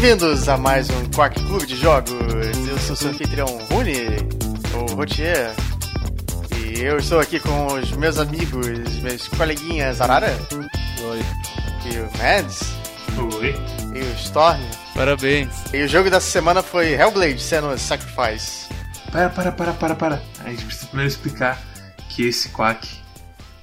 Bem-vindos 0.00 0.48
a 0.48 0.56
mais 0.56 0.88
um 0.88 1.04
Quack 1.10 1.38
Clube 1.44 1.66
de 1.66 1.76
Jogos. 1.76 2.10
Eu 2.66 2.78
sou 2.78 2.96
seu 2.96 3.10
anfitrião 3.10 3.46
Rune, 3.70 4.16
o 4.74 4.94
Rotier. 4.94 5.54
E 6.56 6.80
eu 6.80 6.96
estou 6.96 7.20
aqui 7.20 7.38
com 7.38 7.66
os 7.74 7.92
meus 7.92 8.16
amigos, 8.16 8.66
meus 9.02 9.28
coleguinhas 9.28 10.00
Arara. 10.00 10.34
Oi. 11.02 11.20
E 11.84 11.98
o 11.98 12.16
Mads. 12.16 12.60
Oi. 13.36 13.54
E 13.94 13.98
o 13.98 14.14
Storm. 14.14 14.58
Parabéns. 14.94 15.50
E 15.70 15.82
o 15.82 15.86
jogo 15.86 16.08
dessa 16.08 16.30
semana 16.30 16.62
foi 16.62 16.94
Hellblade 16.94 17.38
Senua's 17.38 17.82
Sacrifice. 17.82 18.68
Para, 19.12 19.28
para, 19.28 19.52
para, 19.52 19.74
para, 19.74 19.94
para. 19.94 20.22
A 20.42 20.48
gente 20.48 20.64
precisa 20.64 20.86
primeiro 20.86 21.12
explicar 21.12 21.60
que 22.08 22.26
esse 22.26 22.48
Quack 22.48 22.88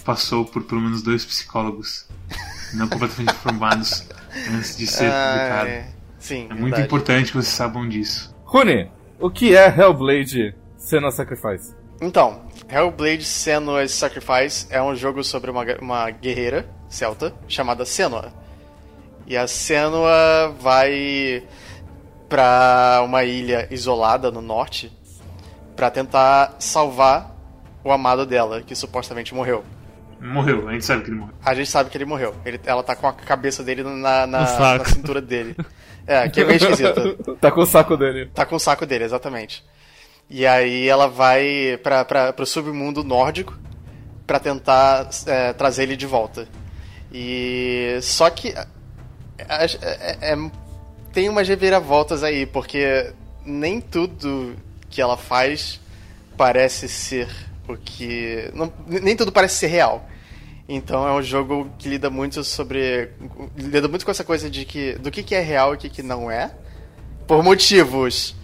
passou 0.05 0.45
por 0.45 0.61
pelo 0.65 0.81
menos 0.81 1.01
dois 1.01 1.25
psicólogos 1.25 2.05
não 2.75 2.87
completamente 2.87 3.33
formados 3.41 4.03
antes 4.53 4.77
de 4.77 4.85
ser 4.85 5.11
publicado. 5.11 5.67
é... 5.67 5.96
Sim, 6.27 6.43
É 6.49 6.53
muito 6.53 6.63
verdade. 6.75 6.83
importante 6.83 7.31
que 7.31 7.37
vocês 7.37 7.53
saibam 7.53 7.87
disso. 7.87 8.35
Rune, 8.45 8.89
o 9.19 9.29
que 9.29 9.55
é 9.55 9.67
Hellblade 9.67 10.55
Senua 10.77 11.11
Sacrifice? 11.11 11.75
Então, 12.01 12.41
Hellblade 12.69 13.23
Senua's 13.23 13.91
Sacrifice 13.91 14.67
é 14.69 14.81
um 14.81 14.95
jogo 14.95 15.23
sobre 15.23 15.49
uma, 15.49 15.63
uma 15.81 16.09
guerreira 16.11 16.69
celta 16.87 17.33
chamada 17.47 17.85
Senua. 17.85 18.31
E 19.25 19.35
a 19.35 19.47
Senua 19.47 20.53
vai 20.59 21.43
pra 22.29 23.01
uma 23.03 23.23
ilha 23.23 23.67
isolada 23.71 24.29
no 24.29 24.41
norte 24.41 24.91
pra 25.75 25.89
tentar 25.89 26.55
salvar 26.59 27.35
o 27.83 27.91
amado 27.91 28.25
dela, 28.25 28.61
que 28.61 28.75
supostamente 28.75 29.33
morreu. 29.33 29.63
Morreu, 30.19 30.67
a 30.67 30.73
gente 30.73 30.83
sabe 30.85 31.03
que 31.03 31.09
ele 31.09 31.17
morreu. 31.19 31.33
A 31.45 31.53
gente 31.53 31.69
sabe 31.69 31.89
que 31.89 31.97
ele 31.97 32.05
morreu. 32.05 32.35
Ele, 32.45 32.59
ela 32.65 32.83
tá 32.83 32.95
com 32.95 33.07
a 33.07 33.13
cabeça 33.13 33.63
dele 33.63 33.83
na, 33.83 34.25
na, 34.27 34.27
na 34.77 34.85
cintura 34.85 35.21
dele. 35.21 35.55
É, 36.07 36.29
que 36.29 36.39
é 36.41 36.45
meio 36.45 36.55
esquisito. 36.57 37.35
Tá 37.41 37.51
com 37.51 37.61
o 37.61 37.65
saco 37.65 37.97
dele. 37.97 38.27
Tá 38.33 38.45
com 38.45 38.55
o 38.55 38.59
saco 38.59 38.85
dele, 38.85 39.03
exatamente. 39.03 39.63
E 40.29 40.45
aí 40.47 40.87
ela 40.87 41.07
vai 41.07 41.77
pra, 41.83 42.03
pra, 42.05 42.33
pro 42.33 42.45
submundo 42.45 43.03
nórdico 43.03 43.57
pra 44.25 44.39
tentar 44.39 45.09
é, 45.25 45.53
trazer 45.53 45.83
ele 45.83 45.95
de 45.97 46.05
volta. 46.05 46.47
E. 47.13 47.97
Só 48.01 48.29
que. 48.29 48.49
é, 48.49 48.65
é- 49.81 50.17
é- 50.33 50.51
tem 51.13 51.29
umas 51.29 51.47
reviravoltas 51.47 52.23
aí, 52.23 52.45
porque 52.45 53.11
nem 53.45 53.81
tudo 53.81 54.55
que 54.89 55.01
ela 55.01 55.17
faz 55.17 55.79
parece 56.37 56.87
ser 56.87 57.27
o 57.67 57.75
que. 57.75 58.49
não- 58.53 58.71
nem 58.85 59.15
tudo 59.15 59.31
parece 59.31 59.55
ser 59.55 59.67
real. 59.67 60.07
Então 60.69 61.07
é 61.07 61.13
um 61.13 61.21
jogo 61.21 61.69
que 61.77 61.87
lida 61.87 62.09
muito 62.09 62.43
sobre. 62.43 63.09
lida 63.55 63.87
muito 63.87 64.03
com 64.03 64.11
essa 64.11 64.23
coisa 64.23 64.49
de 64.49 64.65
que. 64.65 64.93
do 64.93 65.09
que, 65.09 65.23
que 65.23 65.33
é 65.35 65.41
real 65.41 65.73
e 65.73 65.75
o 65.75 65.79
que, 65.79 65.89
que 65.89 66.03
não 66.03 66.29
é. 66.29 66.51
Por 67.25 67.43
motivos. 67.43 68.35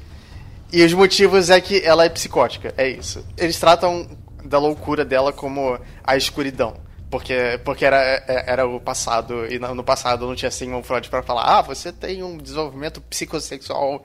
E 0.71 0.83
os 0.83 0.93
motivos 0.93 1.49
é 1.49 1.61
que 1.61 1.81
ela 1.85 2.05
é 2.05 2.09
psicótica, 2.09 2.73
é 2.77 2.87
isso. 2.89 3.23
Eles 3.37 3.59
tratam 3.59 4.07
da 4.43 4.57
loucura 4.57 5.05
dela 5.05 5.31
como 5.31 5.79
a 6.03 6.17
escuridão. 6.17 6.75
Porque, 7.11 7.59
porque 7.63 7.85
era, 7.85 7.97
é- 8.01 8.45
era 8.47 8.67
o 8.67 8.79
passado, 8.79 9.45
e 9.45 9.59
no 9.59 9.83
passado 9.83 10.25
não 10.25 10.33
tinha 10.33 10.49
Sigmund 10.49 10.85
Freud 10.87 11.07
pra 11.09 11.21
falar, 11.21 11.43
ah, 11.59 11.61
você 11.61 11.91
tem 11.91 12.23
um 12.23 12.37
desenvolvimento 12.37 12.99
psicossexual 13.01 14.03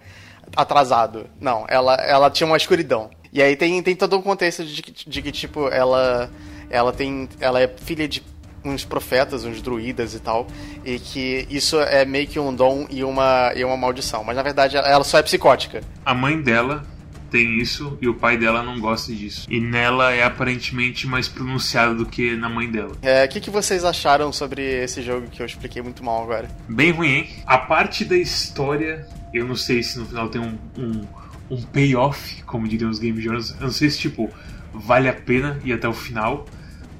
atrasado. 0.55 1.27
Não, 1.41 1.65
ela, 1.69 1.95
ela 1.95 2.31
tinha 2.31 2.47
uma 2.47 2.59
escuridão. 2.59 3.09
E 3.33 3.41
aí 3.43 3.57
tem, 3.57 3.83
tem 3.83 3.97
todo 3.97 4.19
um 4.19 4.23
contexto 4.23 4.63
de, 4.63 4.83
de 4.83 5.23
que, 5.23 5.33
tipo, 5.33 5.69
ela, 5.69 6.31
ela 6.71 6.93
tem. 6.93 7.29
Ela 7.41 7.61
é 7.61 7.69
filha 7.69 8.07
de 8.09 8.23
uns 8.65 8.85
profetas, 8.85 9.45
uns 9.45 9.63
druidas 9.63 10.15
e 10.15 10.21
tal, 10.21 10.47
e 10.85 10.99
que 10.99 11.47
isso 11.49 11.79
é 11.81 12.05
meio 12.05 12.27
que 12.27 12.39
um 12.41 12.55
dom 12.55 12.87
e 12.91 13.03
uma, 13.05 13.53
e 13.55 13.65
uma 13.65 13.77
maldição. 13.77 14.23
Mas 14.25 14.37
na 14.37 14.43
verdade 14.43 14.77
ela- 14.77 15.05
só 15.05 15.19
é 15.19 15.23
psicótica. 15.23 15.81
A 16.05 16.13
mãe 16.13 16.41
dela 16.43 16.85
tem 17.31 17.59
isso 17.59 17.97
e 18.01 18.09
o 18.09 18.15
pai 18.15 18.37
dela 18.37 18.63
não 18.63 18.79
gosta 18.81 19.13
disso. 19.13 19.47
E 19.51 19.61
nela 19.61 20.13
é 20.13 20.23
aparentemente 20.25 21.07
mais 21.07 21.29
pronunciado 21.29 21.95
do 21.95 22.05
que 22.07 22.35
na 22.37 22.49
mãe 22.49 22.69
dela. 22.71 22.93
É, 23.01 23.25
O 23.25 23.29
que, 23.29 23.41
que 23.41 23.49
vocês 23.51 23.85
acharam 23.85 24.33
sobre 24.33 24.63
esse 24.63 25.03
jogo 25.03 25.29
que 25.29 25.41
eu 25.41 25.47
expliquei 25.47 25.81
muito 25.81 26.03
mal 26.05 26.23
agora? 26.23 26.49
Bem 26.69 26.91
ruim, 26.91 27.09
hein? 27.09 27.29
A 27.47 27.59
parte 27.59 28.05
da 28.05 28.17
história, 28.17 29.07
eu 29.33 29.47
não 29.47 29.55
sei 29.57 29.83
se 29.83 29.99
no 29.99 30.05
final 30.07 30.29
tem 30.29 30.41
um, 30.41 30.59
um, 30.77 31.07
um 31.51 31.63
payoff, 31.63 32.43
como 32.45 32.67
diriam 32.67 32.91
os 32.91 32.99
game 32.99 33.21
journals. 33.21 33.51
Eu 33.53 33.67
não 33.67 33.71
sei 33.73 33.89
se, 33.91 33.99
tipo, 33.99 34.29
vale 34.75 35.09
a 35.09 35.13
pena 35.15 35.59
ir 35.65 35.73
até 35.75 35.87
o 35.89 35.93
final. 35.95 36.45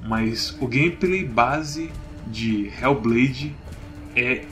Mas 0.03 0.55
o 0.59 0.67
gameplay 0.67 1.23
base 1.25 1.91
de 2.27 2.71
Hellblade 2.81 3.55
é 4.15 4.43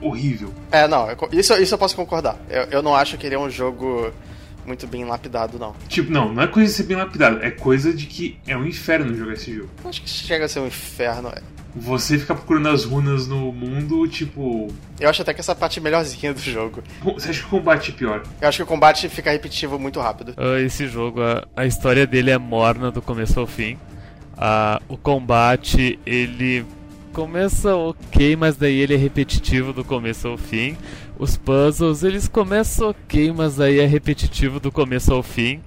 horrível. 0.00 0.52
É, 0.70 0.86
não, 0.86 1.06
isso, 1.32 1.54
isso 1.54 1.74
eu 1.74 1.78
posso 1.78 1.96
concordar. 1.96 2.36
Eu, 2.48 2.62
eu 2.64 2.82
não 2.82 2.94
acho 2.94 3.16
que 3.16 3.26
ele 3.26 3.34
é 3.34 3.38
um 3.38 3.50
jogo 3.50 4.12
muito 4.66 4.86
bem 4.86 5.04
lapidado, 5.04 5.58
não. 5.58 5.74
Tipo, 5.88 6.10
não, 6.10 6.32
não 6.32 6.42
é 6.42 6.46
coisa 6.46 6.70
de 6.70 6.76
ser 6.76 6.82
bem 6.84 6.96
lapidado, 6.96 7.38
é 7.42 7.50
coisa 7.50 7.92
de 7.92 8.06
que 8.06 8.38
é 8.46 8.56
um 8.56 8.66
inferno 8.66 9.14
jogar 9.14 9.34
esse 9.34 9.54
jogo. 9.54 9.70
Eu 9.82 9.90
acho 9.90 10.02
que 10.02 10.08
chega 10.10 10.44
a 10.44 10.48
ser 10.48 10.60
um 10.60 10.66
inferno. 10.66 11.32
Você 11.78 12.18
ficar 12.18 12.34
procurando 12.34 12.70
as 12.70 12.84
runas 12.86 13.26
no 13.28 13.52
mundo, 13.52 14.08
tipo. 14.08 14.68
Eu 14.98 15.10
acho 15.10 15.20
até 15.20 15.34
que 15.34 15.40
essa 15.40 15.54
parte 15.54 15.78
é 15.78 15.82
melhorzinha 15.82 16.32
do 16.32 16.40
jogo. 16.40 16.82
Você 17.04 17.28
acha 17.28 17.40
que 17.40 17.46
o 17.46 17.50
combate 17.50 17.90
é 17.90 17.94
pior? 17.94 18.22
Eu 18.40 18.48
acho 18.48 18.56
que 18.56 18.62
o 18.62 18.66
combate 18.66 19.08
fica 19.10 19.30
repetitivo 19.30 19.78
muito 19.78 20.00
rápido. 20.00 20.32
Ah, 20.38 20.58
Esse 20.58 20.88
jogo, 20.88 21.20
a, 21.20 21.46
a 21.54 21.66
história 21.66 22.06
dele 22.06 22.30
é 22.30 22.38
morna 22.38 22.90
do 22.90 23.02
começo 23.02 23.38
ao 23.38 23.46
fim. 23.46 23.76
Ah, 24.36 24.80
o 24.88 24.96
combate, 24.96 25.98
ele 26.04 26.64
começa 27.12 27.74
ok, 27.74 28.36
mas 28.36 28.56
daí 28.56 28.78
ele 28.78 28.94
é 28.94 28.96
repetitivo 28.96 29.72
do 29.72 29.82
começo 29.82 30.28
ao 30.28 30.36
fim. 30.36 30.76
Os 31.18 31.36
puzzles, 31.36 32.02
eles 32.02 32.28
começam 32.28 32.90
ok, 32.90 33.32
mas 33.32 33.56
daí 33.56 33.78
é 33.80 33.86
repetitivo 33.86 34.60
do 34.60 34.70
começo 34.70 35.14
ao 35.14 35.22
fim. 35.22 35.62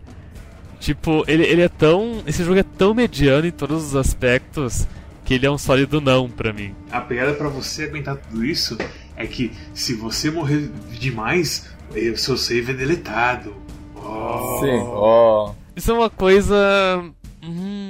Tipo, 0.79 1.23
ele, 1.27 1.43
ele 1.43 1.61
é 1.63 1.69
tão. 1.69 2.21
Esse 2.25 2.43
jogo 2.43 2.59
é 2.59 2.63
tão 2.63 2.93
mediano 2.93 3.47
em 3.47 3.51
todos 3.51 3.83
os 3.83 3.95
aspectos 3.95 4.87
que 5.25 5.33
ele 5.33 5.45
é 5.45 5.51
um 5.51 5.57
sólido 5.57 5.99
não 5.99 6.29
pra 6.29 6.53
mim. 6.53 6.73
A 6.91 7.01
pegada 7.01 7.33
pra 7.33 7.49
você 7.49 7.83
aguentar 7.83 8.17
tudo 8.17 8.45
isso 8.45 8.77
é 9.15 9.27
que 9.27 9.51
se 9.73 9.93
você 9.93 10.31
morrer 10.31 10.69
demais, 10.99 11.67
o 11.91 12.17
seu 12.17 12.37
save 12.37 12.71
é 12.71 12.75
deletado. 12.75 13.55
Oh. 13.95 14.59
Sim, 14.59 14.79
ó. 14.85 15.51
Isso 15.75 15.91
é 15.91 15.93
uma 15.93 16.09
coisa. 16.09 16.55
Hum, 17.43 17.88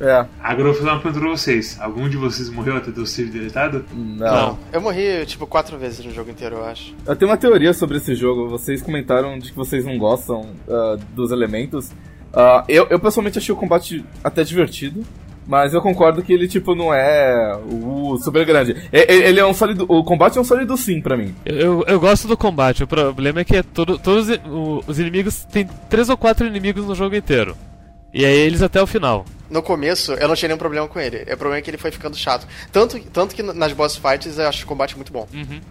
É, 0.00 0.26
Agora 0.42 0.68
eu 0.68 0.72
vou 0.72 0.74
fazer 0.74 0.88
uma 0.88 1.00
pergunta 1.00 1.20
pra 1.20 1.30
vocês. 1.30 1.78
Algum 1.80 2.08
de 2.08 2.16
vocês 2.16 2.48
morreu 2.48 2.76
até 2.76 2.90
ter 2.90 3.00
o 3.00 3.06
save 3.06 3.30
deletado? 3.30 3.84
não. 3.92 4.58
Eu 4.72 4.80
morri, 4.80 5.26
tipo, 5.26 5.46
quatro 5.46 5.76
vezes 5.78 6.04
no 6.04 6.12
jogo 6.12 6.30
inteiro, 6.30 6.56
eu 6.56 6.64
acho. 6.64 6.94
Eu 7.06 7.14
tenho 7.14 7.30
uma 7.30 7.36
teoria 7.36 7.72
sobre 7.72 7.98
esse 7.98 8.14
jogo. 8.14 8.48
Vocês 8.48 8.80
comentaram 8.80 9.38
de 9.38 9.50
que 9.50 9.56
vocês 9.56 9.84
não 9.84 9.98
gostam 9.98 10.50
ah, 10.68 10.96
dos 11.14 11.30
elementos. 11.30 11.90
Ah, 12.32 12.64
eu, 12.68 12.86
eu 12.88 12.98
pessoalmente 12.98 13.38
achei 13.38 13.54
o 13.54 13.58
combate 13.58 14.04
até 14.24 14.42
divertido. 14.42 15.04
Mas 15.46 15.74
eu 15.74 15.82
concordo 15.82 16.22
que 16.22 16.32
ele, 16.32 16.46
tipo, 16.46 16.76
não 16.76 16.94
é 16.94 17.58
o 17.68 18.16
super 18.18 18.46
grande. 18.46 18.76
Ele 18.92 19.40
é 19.40 19.44
um 19.44 19.52
sólido. 19.52 19.84
O 19.88 20.04
combate 20.04 20.38
é 20.38 20.40
um 20.40 20.44
sólido 20.44 20.76
sim 20.76 21.00
pra 21.00 21.16
mim. 21.16 21.34
Eu, 21.44 21.82
eu, 21.88 21.98
gosto 21.98 22.28
do 22.28 22.36
combate, 22.36 22.84
o 22.84 22.86
problema 22.86 23.40
é 23.40 23.44
que 23.44 23.56
é 23.56 23.62
todo, 23.64 23.98
todos 23.98 24.28
os 24.86 24.98
inimigos. 25.00 25.44
Tem 25.46 25.68
três 25.88 26.08
ou 26.08 26.16
quatro 26.16 26.46
inimigos 26.46 26.86
no 26.86 26.94
jogo 26.94 27.16
inteiro. 27.16 27.56
E 28.12 28.24
aí 28.24 28.36
eles 28.38 28.60
até 28.62 28.82
o 28.82 28.86
final. 28.86 29.24
No 29.48 29.62
começo, 29.62 30.12
eu 30.14 30.28
não 30.28 30.34
tinha 30.36 30.48
nenhum 30.48 30.58
problema 30.58 30.86
com 30.86 30.98
ele. 31.00 31.22
O 31.22 31.36
problema 31.36 31.56
é 31.56 31.62
que 31.62 31.68
ele 31.70 31.76
foi 31.78 31.90
ficando 31.90 32.16
chato. 32.16 32.46
Tanto, 32.72 32.98
tanto 33.12 33.34
que 33.34 33.42
nas 33.42 33.72
boss 33.72 33.96
fights 33.96 34.38
eu 34.38 34.46
acho 34.48 34.64
o 34.64 34.66
combate 34.68 34.94
muito 34.96 35.12
bom. 35.12 35.26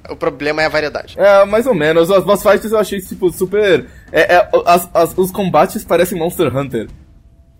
O 0.09 0.15
problema 0.15 0.61
é 0.61 0.65
a 0.65 0.69
variedade. 0.69 1.15
É, 1.17 1.45
mais 1.45 1.65
ou 1.65 1.73
menos. 1.73 2.11
As 2.11 2.23
boss 2.23 2.41
fights 2.43 2.71
eu 2.71 2.77
achei, 2.79 2.99
tipo, 2.99 3.31
super. 3.31 3.85
É, 4.11 4.35
é, 4.35 4.49
as- 4.65 4.89
as- 4.93 5.17
os 5.17 5.31
combates 5.31 5.83
parecem 5.85 6.17
Monster 6.19 6.53
Hunter. 6.55 6.87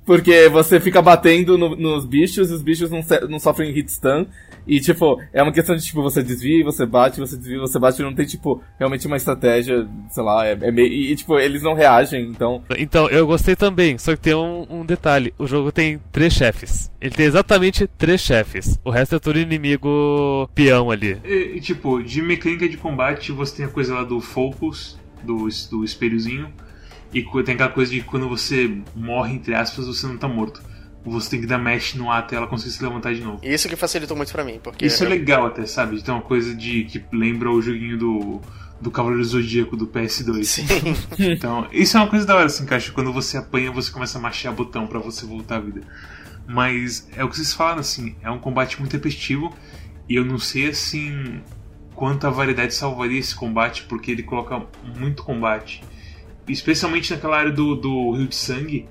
Porque 0.06 0.50
você 0.50 0.80
fica 0.80 1.02
batendo 1.02 1.58
no- 1.58 1.76
nos 1.76 2.06
bichos 2.06 2.50
e 2.50 2.54
os 2.54 2.62
bichos 2.64 2.90
não, 2.90 3.02
não 3.30 3.40
sofrem 3.40 3.72
hit 3.72 3.90
stun. 3.92 4.26
E, 4.70 4.80
tipo, 4.80 5.20
é 5.34 5.42
uma 5.42 5.52
questão 5.52 5.76
de, 5.76 5.84
tipo, 5.84 6.04
você 6.04 6.22
desvia, 6.22 6.64
você 6.64 6.86
bate, 6.86 7.20
você 7.20 7.36
desvia, 7.36 7.58
você 7.58 7.80
bate. 7.80 8.04
Não 8.04 8.14
tem, 8.14 8.28
tipo, 8.28 8.62
realmente 8.78 9.08
uma 9.08 9.18
estratégia, 9.18 9.90
sei 10.12 10.24
lá, 10.24 10.46
é, 10.46 10.52
é 10.52 10.72
meio... 10.72 10.94
E, 10.94 11.16
tipo, 11.16 11.40
eles 11.40 11.64
não 11.64 11.74
reagem, 11.74 12.30
então... 12.30 12.64
Então, 12.78 13.10
eu 13.10 13.26
gostei 13.26 13.56
também, 13.56 13.98
só 13.98 14.16
que 14.16 14.22
tem 14.22 14.36
um, 14.36 14.68
um 14.70 14.86
detalhe: 14.86 15.34
o 15.40 15.48
jogo 15.48 15.72
tem 15.72 16.00
três 16.12 16.34
chefes. 16.34 16.92
Ele 17.02 17.16
tem 17.16 17.26
exatamente 17.26 17.88
três 17.88 18.22
chefes. 18.22 18.80
O 18.86 18.92
resto 18.92 19.16
é 19.16 19.20
tudo 19.20 19.40
inimigo 19.40 20.48
peão 20.54 20.92
ali. 20.92 21.18
E, 21.26 21.58
e, 21.58 21.60
tipo, 21.60 22.04
de 22.04 22.22
mecânica 22.22 22.70
de 22.70 22.78
combate, 22.78 23.32
você 23.32 23.58
tem 23.58 23.66
a 23.66 23.70
coisa 23.70 23.96
lá 23.96 24.04
do 24.04 24.22
focus, 24.22 25.00
do, 25.24 25.48
do 25.72 25.84
espelhozinho. 25.84 26.54
E 27.12 27.24
tem 27.44 27.56
aquela 27.56 27.72
coisa 27.72 27.92
de 27.92 28.02
quando 28.02 28.30
você 28.30 28.72
morre, 28.96 29.34
entre 29.34 29.56
aspas, 29.56 29.88
você 29.88 30.06
não 30.06 30.18
tá 30.18 30.28
morto. 30.28 30.62
Você 31.10 31.32
tem 31.32 31.42
que 31.42 31.48
dar 31.48 31.58
mesh 31.58 31.96
no 31.96 32.12
ar 32.12 32.20
até 32.20 32.36
ela 32.36 32.48
conseguir 32.48 32.72
se 32.72 32.84
levantar 32.84 33.14
de 33.14 33.22
novo. 33.22 33.40
E 33.44 33.54
isso 33.54 33.68
que 33.68 33.76
facilitou 33.76 34.16
muito 34.16 34.32
pra 34.32 34.44
mim, 34.44 34.60
porque. 34.64 34.86
Isso 34.86 35.04
é 35.04 35.08
legal 35.08 35.46
até, 35.46 35.66
sabe? 35.66 35.98
De 35.98 36.04
ter 36.04 36.12
uma 36.12 36.22
coisa 36.22 36.54
de 36.56 36.84
que 36.86 37.04
lembra 37.12 37.52
o 37.52 37.62
joguinho 37.62 37.98
do, 37.98 38.42
do 38.82 38.90
Cavaleiro 38.90 39.24
Zodíaco 39.24 39.76
do 39.76 39.88
PS2. 39.88 40.44
Sim. 40.44 40.66
Então, 41.32 41.68
isso 41.72 41.98
é 41.98 42.00
uma 42.00 42.10
coisa 42.10 42.26
da 42.26 42.36
hora, 42.36 42.46
assim, 42.46 42.66
que 42.66 42.92
quando 42.92 43.12
você 43.12 43.38
apanha, 43.38 43.72
você 43.72 43.92
começa 43.92 44.18
a 44.18 44.22
machar 44.22 44.54
botão 44.54 44.88
pra 44.88 45.00
você 45.00 45.26
voltar 45.26 45.58
à 45.58 45.60
vida. 45.60 45.82
Mas 46.48 47.08
é 47.16 47.24
o 47.24 47.30
que 47.30 47.36
vocês 47.36 47.54
falaram, 47.54 47.80
assim, 47.80 48.16
é 48.22 48.32
um 48.32 48.40
combate 48.40 48.80
muito 48.80 48.94
repetitivo 48.94 49.54
e 50.08 50.16
eu 50.16 50.26
não 50.26 50.40
sei, 50.40 50.70
assim, 50.70 51.42
quanto 51.94 52.26
a 52.26 52.30
variedade 52.30 52.74
salvaria 52.74 53.20
esse 53.20 53.36
combate, 53.36 53.84
porque 53.84 54.10
ele 54.10 54.24
coloca 54.24 54.66
muito 54.98 55.24
combate. 55.24 55.84
Especialmente 56.48 57.14
naquela 57.14 57.38
área 57.38 57.52
do, 57.52 57.76
do 57.76 58.14
Rio 58.14 58.28
de 58.28 58.36
Sangue, 58.36 58.88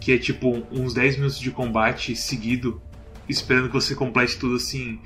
que 0.00 0.12
é 0.12 0.18
tipo 0.18 0.62
uns 0.70 0.94
10 0.94 1.16
minutos 1.16 1.38
de 1.38 1.50
combate 1.50 2.14
seguido, 2.14 2.80
esperando 3.28 3.68
que 3.68 3.74
você 3.74 3.94
complete 3.94 4.38
tudo 4.38 4.56
assim. 4.56 4.98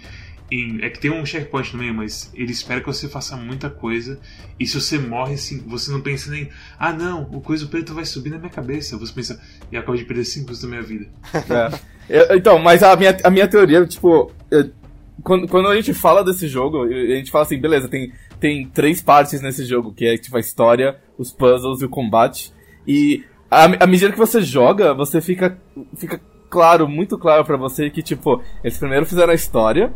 Em, 0.50 0.85
é 0.85 0.91
que 0.91 1.00
tem 1.00 1.11
um 1.11 1.25
checkpoint 1.25 1.73
no 1.73 1.79
meio, 1.79 1.94
mas 1.94 2.31
ele 2.35 2.53
espera 2.53 2.81
que 2.81 2.87
você 2.87 3.09
faça 3.09 3.37
muita 3.37 3.71
coisa. 3.71 4.21
E 4.61 4.67
se 4.67 4.79
você 4.79 4.99
morre 4.99 5.35
assim, 5.35 5.61
você 5.67 5.91
não 5.91 6.03
pensa 6.03 6.31
nem, 6.31 6.50
ah 6.79 6.93
não, 6.93 7.23
o 7.33 7.41
coisa 7.41 7.67
preto 7.67 7.94
vai 7.94 8.05
subir 8.05 8.31
na 8.31 8.39
minha 8.39 8.50
cabeça. 8.50 8.99
Você 8.99 9.12
pensa, 9.15 9.41
e 9.71 9.77
acabo 9.77 9.97
de 9.97 10.05
perder 10.05 10.25
5 10.25 10.41
minutos 10.41 10.62
da 10.62 10.69
minha 10.69 10.83
vida. 10.83 11.06
É. 11.35 11.93
Eu, 12.09 12.37
então, 12.37 12.59
mas 12.59 12.83
a 12.83 12.95
minha, 12.97 13.17
a 13.25 13.31
minha 13.31 13.49
teoria, 13.49 13.87
tipo, 13.87 14.31
eu, 14.50 14.71
quando, 15.23 15.49
quando 15.49 15.69
a 15.69 15.77
gente 15.77 15.95
fala 15.95 16.25
desse 16.25 16.49
jogo, 16.49 16.85
a 16.85 17.17
gente 17.17 17.31
fala 17.31 17.45
assim, 17.45 17.59
beleza, 17.59 17.88
tem, 17.88 18.12
tem 18.41 18.69
três 18.69 19.00
partes 19.00 19.41
nesse 19.41 19.65
jogo, 19.65 19.95
que 19.95 20.05
é 20.05 20.19
tipo 20.19 20.37
a 20.37 20.41
história, 20.41 20.99
os 21.17 21.33
puzzles 21.33 21.81
e 21.81 21.85
o 21.85 21.88
combate. 21.88 22.53
E 22.87 23.25
à, 23.52 23.87
medida 23.87 24.12
que 24.12 24.19
você 24.19 24.40
joga, 24.40 24.94
você 24.94 25.20
fica, 25.20 25.58
fica 25.96 26.20
claro, 26.49 26.88
muito 26.88 27.19
claro 27.19 27.44
para 27.44 27.56
você 27.56 27.90
que, 27.90 28.02
tipo, 28.02 28.43
eles 28.64 28.78
primeiro 28.78 29.04
fizeram 29.04 29.32
a 29.32 29.34
história, 29.34 29.93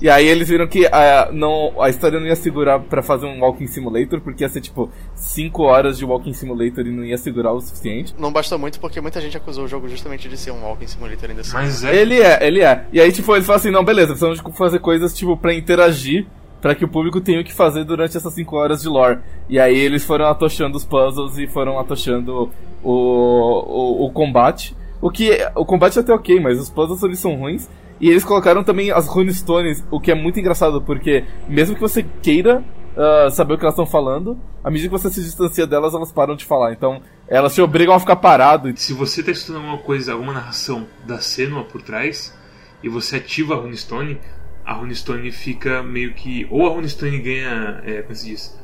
e 0.00 0.10
aí 0.10 0.26
eles 0.26 0.48
viram 0.48 0.66
que 0.66 0.86
a, 0.86 1.30
não, 1.32 1.80
a 1.80 1.88
história 1.88 2.20
não 2.20 2.26
ia 2.26 2.36
segurar 2.36 2.80
para 2.80 3.02
fazer 3.02 3.26
um 3.26 3.40
Walking 3.40 3.66
Simulator, 3.66 4.20
porque 4.20 4.44
ia 4.44 4.48
ser 4.48 4.60
tipo 4.60 4.90
5 5.14 5.62
horas 5.62 5.96
de 5.96 6.04
Walking 6.04 6.34
Simulator 6.34 6.86
e 6.86 6.90
não 6.90 7.02
ia 7.02 7.16
segurar 7.16 7.52
o 7.52 7.60
suficiente. 7.60 8.14
Não 8.18 8.30
basta 8.30 8.58
muito 8.58 8.78
porque 8.78 9.00
muita 9.00 9.20
gente 9.20 9.36
acusou 9.36 9.64
o 9.64 9.68
jogo 9.68 9.88
justamente 9.88 10.28
de 10.28 10.36
ser 10.36 10.50
um 10.50 10.62
Walking 10.64 10.86
Simulator 10.86 11.30
ainda 11.30 11.40
assim. 11.40 11.54
Mas 11.54 11.82
é. 11.82 11.96
Ele 11.96 12.20
é, 12.20 12.46
ele 12.46 12.62
é. 12.62 12.86
E 12.92 13.00
aí, 13.00 13.10
tipo, 13.10 13.34
eles 13.34 13.46
falam 13.46 13.58
assim, 13.58 13.70
não, 13.70 13.84
beleza, 13.84 14.08
precisamos 14.08 14.40
fazer 14.56 14.80
coisas, 14.80 15.16
tipo, 15.16 15.34
pra 15.36 15.54
interagir 15.54 16.26
para 16.60 16.74
que 16.74 16.84
o 16.84 16.88
público 16.88 17.20
tenha 17.20 17.40
o 17.40 17.44
que 17.44 17.52
fazer 17.52 17.84
durante 17.84 18.16
essas 18.16 18.32
5 18.32 18.56
horas 18.56 18.82
de 18.82 18.88
lore. 18.88 19.18
E 19.48 19.58
aí 19.58 19.76
eles 19.76 20.04
foram 20.04 20.26
atochando 20.26 20.76
os 20.76 20.84
puzzles 20.84 21.38
e 21.38 21.46
foram 21.46 21.78
atochando 21.78 22.50
o, 22.82 22.90
o, 22.90 24.06
o 24.06 24.10
combate. 24.10 24.76
O 25.00 25.10
que. 25.10 25.38
O 25.54 25.64
combate 25.64 25.98
é 25.98 26.00
até 26.00 26.12
ok, 26.12 26.40
mas 26.40 26.58
os 26.58 26.70
puzzles 26.70 27.02
eles 27.02 27.18
são 27.18 27.34
ruins. 27.36 27.68
E 28.00 28.10
eles 28.10 28.24
colocaram 28.24 28.62
também 28.62 28.90
as 28.90 29.06
runestones, 29.06 29.84
o 29.90 29.98
que 29.98 30.10
é 30.10 30.14
muito 30.14 30.38
engraçado, 30.38 30.82
porque 30.82 31.24
mesmo 31.48 31.74
que 31.74 31.80
você 31.80 32.04
queira 32.22 32.62
uh, 32.96 33.30
saber 33.30 33.54
o 33.54 33.58
que 33.58 33.64
elas 33.64 33.72
estão 33.72 33.86
falando, 33.86 34.38
à 34.62 34.70
medida 34.70 34.88
que 34.94 35.02
você 35.02 35.10
se 35.10 35.22
distancia 35.22 35.66
delas, 35.66 35.94
elas 35.94 36.12
param 36.12 36.36
de 36.36 36.44
falar. 36.44 36.72
Então, 36.72 37.00
elas 37.26 37.54
te 37.54 37.62
obrigam 37.62 37.94
a 37.94 38.00
ficar 38.00 38.16
parado. 38.16 38.70
Se 38.76 38.92
você 38.92 39.20
está 39.20 39.32
estudando 39.32 39.62
alguma 39.62 39.78
coisa, 39.78 40.12
alguma 40.12 40.34
narração 40.34 40.86
da 41.06 41.20
Senua 41.20 41.64
por 41.64 41.80
trás, 41.80 42.36
e 42.82 42.88
você 42.88 43.16
ativa 43.16 43.54
a 43.54 43.58
runestone, 43.58 44.18
a 44.66 44.74
runestone 44.74 45.30
fica 45.30 45.82
meio 45.82 46.12
que... 46.12 46.46
Ou 46.50 46.66
a 46.66 46.70
runestone 46.70 47.18
ganha... 47.20 47.80
É, 47.84 48.02
como 48.02 48.14
se 48.14 48.26
diz? 48.26 48.58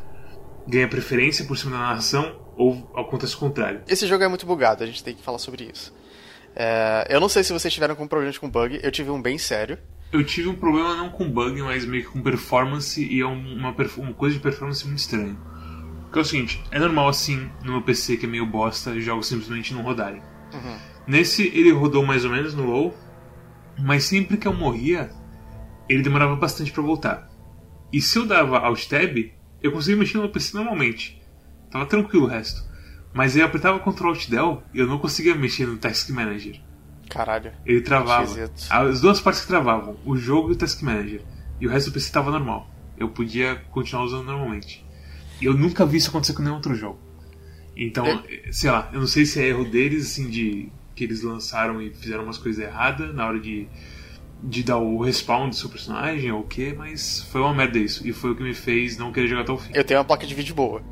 Ganha 0.66 0.88
preferência 0.88 1.44
por 1.44 1.56
cima 1.56 1.72
da 1.72 1.78
narração, 1.78 2.40
ou 2.56 2.92
acontece 2.96 3.36
o 3.36 3.38
contrário. 3.38 3.82
Esse 3.88 4.06
jogo 4.06 4.22
é 4.24 4.28
muito 4.28 4.44
bugado, 4.44 4.82
a 4.82 4.86
gente 4.86 5.02
tem 5.02 5.14
que 5.14 5.22
falar 5.22 5.38
sobre 5.38 5.70
isso. 5.72 5.94
É, 6.54 7.06
eu 7.08 7.20
não 7.20 7.28
sei 7.28 7.42
se 7.42 7.52
vocês 7.52 7.72
tiveram 7.72 7.94
com 7.94 8.06
problemas 8.06 8.36
com 8.36 8.50
bug, 8.50 8.80
eu 8.82 8.90
tive 8.90 9.10
um 9.10 9.22
bem 9.22 9.38
sério. 9.38 9.78
Eu 10.12 10.22
tive 10.24 10.48
um 10.48 10.54
problema 10.54 10.94
não 10.94 11.08
com 11.08 11.28
bug, 11.30 11.62
mas 11.62 11.86
meio 11.86 12.04
que 12.04 12.10
com 12.10 12.20
performance 12.20 13.02
e 13.02 13.20
é 13.20 13.24
uma, 13.24 13.70
uma 13.70 14.14
coisa 14.14 14.36
de 14.36 14.42
performance 14.42 14.84
muito 14.86 14.98
estranha. 14.98 15.36
Porque 16.02 16.18
é 16.18 16.22
o 16.22 16.24
seguinte, 16.24 16.62
é 16.70 16.78
normal 16.78 17.08
assim 17.08 17.50
no 17.64 17.72
meu 17.72 17.82
PC 17.82 18.18
que 18.18 18.26
é 18.26 18.28
meio 18.28 18.44
bosta 18.44 19.00
jogos 19.00 19.26
simplesmente 19.28 19.72
não 19.72 19.82
rodarem. 19.82 20.20
Uhum. 20.52 20.76
Nesse 21.06 21.46
ele 21.46 21.72
rodou 21.72 22.04
mais 22.04 22.24
ou 22.24 22.30
menos 22.30 22.54
no 22.54 22.64
low, 22.64 22.94
mas 23.78 24.04
sempre 24.04 24.36
que 24.36 24.46
eu 24.46 24.52
morria, 24.52 25.10
ele 25.92 26.02
demorava 26.02 26.36
bastante 26.36 26.72
para 26.72 26.82
voltar. 26.82 27.30
E 27.92 28.00
se 28.00 28.18
eu 28.18 28.26
dava 28.26 28.58
alt 28.58 28.86
tab, 28.86 29.32
eu 29.62 29.72
conseguia 29.72 29.96
mexer 29.96 30.16
no 30.16 30.24
meu 30.24 30.32
PC 30.32 30.56
normalmente. 30.56 31.22
Tava 31.70 31.86
tranquilo 31.86 32.24
o 32.24 32.28
resto. 32.28 32.62
Mas 33.12 33.36
eu 33.36 33.44
apertava 33.44 33.78
Ctrl 33.78 34.08
Alt 34.08 34.28
Del 34.28 34.62
e 34.72 34.78
eu 34.78 34.86
não 34.86 34.98
conseguia 34.98 35.34
mexer 35.34 35.66
no 35.66 35.76
Task 35.76 36.08
Manager. 36.10 36.58
Caralho. 37.08 37.52
Ele 37.66 37.82
travava. 37.82 38.50
As 38.70 39.00
duas 39.02 39.20
partes 39.20 39.42
que 39.42 39.48
travavam, 39.48 39.98
o 40.04 40.16
jogo 40.16 40.48
e 40.50 40.52
o 40.52 40.56
Task 40.56 40.80
Manager. 40.82 41.20
E 41.60 41.66
o 41.66 41.70
resto 41.70 41.90
do 41.90 41.94
PC 41.94 42.06
estava 42.06 42.30
normal. 42.30 42.70
Eu 42.96 43.10
podia 43.10 43.56
continuar 43.70 44.04
usando 44.04 44.24
normalmente. 44.24 44.84
E 45.40 45.44
eu 45.44 45.54
nunca 45.54 45.84
vi 45.84 45.98
isso 45.98 46.08
acontecer 46.08 46.32
com 46.32 46.42
nenhum 46.42 46.54
outro 46.54 46.74
jogo. 46.74 46.98
Então, 47.76 48.06
é. 48.06 48.50
sei 48.50 48.70
lá, 48.70 48.88
eu 48.92 49.00
não 49.00 49.06
sei 49.06 49.26
se 49.26 49.40
é 49.40 49.48
erro 49.48 49.64
deles, 49.64 50.12
assim, 50.12 50.30
de 50.30 50.70
que 50.94 51.04
eles 51.04 51.22
lançaram 51.22 51.80
e 51.80 51.90
fizeram 51.90 52.24
umas 52.24 52.38
coisas 52.38 52.62
erradas 52.62 53.14
na 53.14 53.26
hora 53.26 53.40
de, 53.40 53.66
de 54.42 54.62
dar 54.62 54.78
o 54.78 55.00
respawn 55.00 55.48
do 55.48 55.54
seu 55.54 55.68
personagem 55.68 56.32
ou 56.32 56.40
o 56.40 56.46
que, 56.46 56.72
mas 56.72 57.22
foi 57.30 57.40
uma 57.40 57.54
merda 57.54 57.78
isso. 57.78 58.06
E 58.06 58.12
foi 58.12 58.32
o 58.32 58.36
que 58.36 58.42
me 58.42 58.54
fez 58.54 58.98
não 58.98 59.12
querer 59.12 59.28
jogar 59.28 59.42
até 59.42 59.52
o 59.52 59.58
fim. 59.58 59.70
Eu 59.74 59.84
tenho 59.84 60.00
uma 60.00 60.04
placa 60.04 60.26
de 60.26 60.34
vídeo 60.34 60.54
boa. 60.54 60.82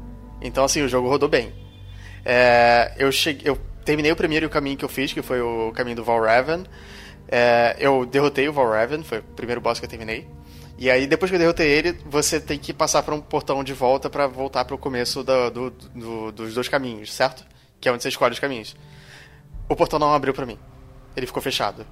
Então, 0.41 0.65
assim, 0.65 0.83
o 0.83 0.89
jogo 0.89 1.09
rodou 1.09 1.29
bem. 1.29 1.53
É, 2.25 2.95
eu, 2.97 3.11
cheguei, 3.11 3.51
eu 3.51 3.59
terminei 3.85 4.13
o 4.13 4.17
primeiro 4.17 4.49
caminho 4.49 4.77
que 4.77 4.85
eu 4.85 4.89
fiz, 4.89 5.13
que 5.13 5.21
foi 5.21 5.41
o 5.41 5.73
caminho 5.73 5.97
do 5.97 6.05
Valraven. 6.05 6.65
É, 7.29 7.77
eu 7.79 8.07
derrotei 8.07 8.49
o 8.49 8.53
Valraven, 8.53 9.03
foi 9.03 9.19
o 9.19 9.23
primeiro 9.23 9.61
boss 9.61 9.81
que 9.81 9.85
eu 9.85 9.91
terminei. 9.91 10.29
E 10.79 10.89
aí, 10.91 11.07
depois 11.07 11.31
que 11.31 11.35
eu 11.35 11.39
derrotei 11.39 11.69
ele, 11.69 11.99
você 12.07 12.41
tem 12.41 12.59
que 12.59 12.73
passar 12.73 13.03
por 13.03 13.13
um 13.13 13.21
portão 13.21 13.63
de 13.63 13.75
volta 13.75 14.09
para 14.09 14.27
voltar 14.27 14.65
para 14.65 14.75
o 14.75 14.79
começo 14.79 15.23
do, 15.23 15.51
do, 15.51 15.71
do, 15.71 16.33
dos 16.33 16.55
dois 16.55 16.69
caminhos, 16.69 17.13
certo? 17.13 17.45
Que 17.79 17.89
é 17.89 17.93
onde 17.93 18.03
você 18.03 18.09
escolhe 18.09 18.33
os 18.33 18.39
caminhos. 18.39 18.75
O 19.69 19.77
portão 19.77 19.99
não 19.99 20.15
abriu 20.15 20.33
para 20.33 20.47
mim. 20.47 20.59
Ele 21.15 21.27
ficou 21.27 21.43
fechado. 21.43 21.85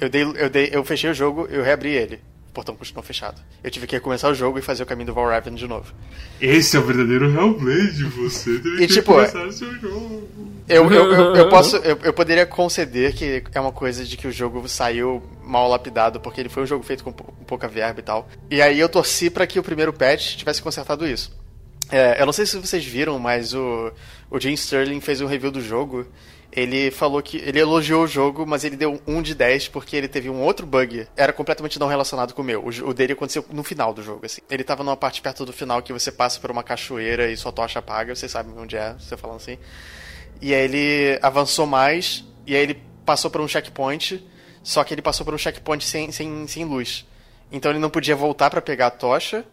Eu, 0.00 0.08
dei, 0.08 0.22
eu, 0.22 0.50
dei, 0.50 0.70
eu 0.72 0.84
fechei 0.84 1.10
o 1.10 1.14
jogo, 1.14 1.46
eu 1.50 1.62
reabri 1.62 1.90
ele 1.90 2.20
portão 2.54 2.76
continuou 2.76 3.02
fechado. 3.02 3.42
Eu 3.62 3.70
tive 3.70 3.86
que 3.86 3.96
recomeçar 3.96 4.30
o 4.30 4.34
jogo 4.34 4.58
e 4.58 4.62
fazer 4.62 4.84
o 4.84 4.86
caminho 4.86 5.08
do 5.08 5.14
Valraven 5.14 5.54
de 5.54 5.66
novo. 5.66 5.92
Esse 6.40 6.76
é 6.76 6.80
o 6.80 6.84
verdadeiro 6.84 7.28
Hellblade, 7.28 8.04
você 8.04 8.58
teve 8.60 8.84
e, 8.84 8.86
que 8.86 8.94
tipo, 8.94 9.12
começar 9.12 9.44
o 9.44 9.52
seu 9.52 9.74
jogo. 9.74 10.28
Eu, 10.68 10.90
eu, 10.90 11.12
eu, 11.12 11.36
eu 11.36 11.48
posso, 11.50 11.76
eu, 11.78 11.98
eu, 12.02 12.12
poderia 12.12 12.46
conceder 12.46 13.12
que 13.12 13.42
é 13.52 13.60
uma 13.60 13.72
coisa 13.72 14.04
de 14.04 14.16
que 14.16 14.28
o 14.28 14.32
jogo 14.32 14.66
saiu 14.68 15.22
mal 15.42 15.68
lapidado, 15.68 16.20
porque 16.20 16.40
ele 16.40 16.48
foi 16.48 16.62
um 16.62 16.66
jogo 16.66 16.84
feito 16.84 17.02
com, 17.02 17.12
com 17.12 17.44
pouca 17.44 17.66
verba 17.66 17.98
e 17.98 18.02
tal. 18.04 18.28
E 18.48 18.62
aí 18.62 18.78
eu 18.78 18.88
torci 18.88 19.28
para 19.28 19.46
que 19.46 19.58
o 19.58 19.62
primeiro 19.62 19.92
patch 19.92 20.36
tivesse 20.36 20.62
consertado 20.62 21.06
isso. 21.06 21.36
É, 21.90 22.20
eu 22.22 22.24
não 22.24 22.32
sei 22.32 22.46
se 22.46 22.56
vocês 22.56 22.84
viram, 22.84 23.18
mas 23.18 23.52
o, 23.52 23.92
o 24.30 24.40
Jim 24.40 24.52
Sterling 24.52 25.00
fez 25.00 25.20
um 25.20 25.26
review 25.26 25.50
do 25.50 25.60
jogo 25.60 26.06
ele 26.56 26.92
falou 26.92 27.20
que 27.20 27.38
ele 27.38 27.58
elogiou 27.58 28.04
o 28.04 28.06
jogo, 28.06 28.46
mas 28.46 28.62
ele 28.62 28.76
deu 28.76 29.02
um 29.08 29.20
de 29.20 29.34
10 29.34 29.66
porque 29.68 29.96
ele 29.96 30.06
teve 30.06 30.30
um 30.30 30.40
outro 30.40 30.64
bug. 30.64 31.04
Era 31.16 31.32
completamente 31.32 31.80
não 31.80 31.88
relacionado 31.88 32.32
com 32.32 32.42
o 32.42 32.44
meu. 32.44 32.64
O, 32.64 32.94
dele 32.94 33.14
aconteceu 33.14 33.44
no 33.50 33.64
final 33.64 33.92
do 33.92 34.04
jogo, 34.04 34.24
assim. 34.24 34.40
Ele 34.48 34.62
tava 34.62 34.84
numa 34.84 34.96
parte 34.96 35.20
perto 35.20 35.44
do 35.44 35.52
final 35.52 35.82
que 35.82 35.92
você 35.92 36.12
passa 36.12 36.38
por 36.38 36.52
uma 36.52 36.62
cachoeira 36.62 37.28
e 37.28 37.36
sua 37.36 37.50
tocha 37.50 37.80
apaga, 37.80 38.14
vocês 38.14 38.30
sabem 38.30 38.56
onde 38.56 38.76
é, 38.76 38.92
você 38.92 39.16
falando 39.16 39.38
assim. 39.38 39.58
E 40.40 40.54
aí 40.54 40.62
ele 40.62 41.18
avançou 41.20 41.66
mais, 41.66 42.24
e 42.46 42.54
aí 42.54 42.62
ele 42.62 42.80
passou 43.04 43.32
por 43.32 43.40
um 43.40 43.48
checkpoint, 43.48 44.24
só 44.62 44.84
que 44.84 44.94
ele 44.94 45.02
passou 45.02 45.26
por 45.26 45.34
um 45.34 45.38
checkpoint 45.38 45.84
sem, 45.84 46.12
sem, 46.12 46.46
sem 46.46 46.64
luz. 46.64 47.04
Então 47.50 47.72
ele 47.72 47.80
não 47.80 47.90
podia 47.90 48.14
voltar 48.14 48.48
para 48.48 48.62
pegar 48.62 48.86
a 48.86 48.90
tocha, 48.90 49.44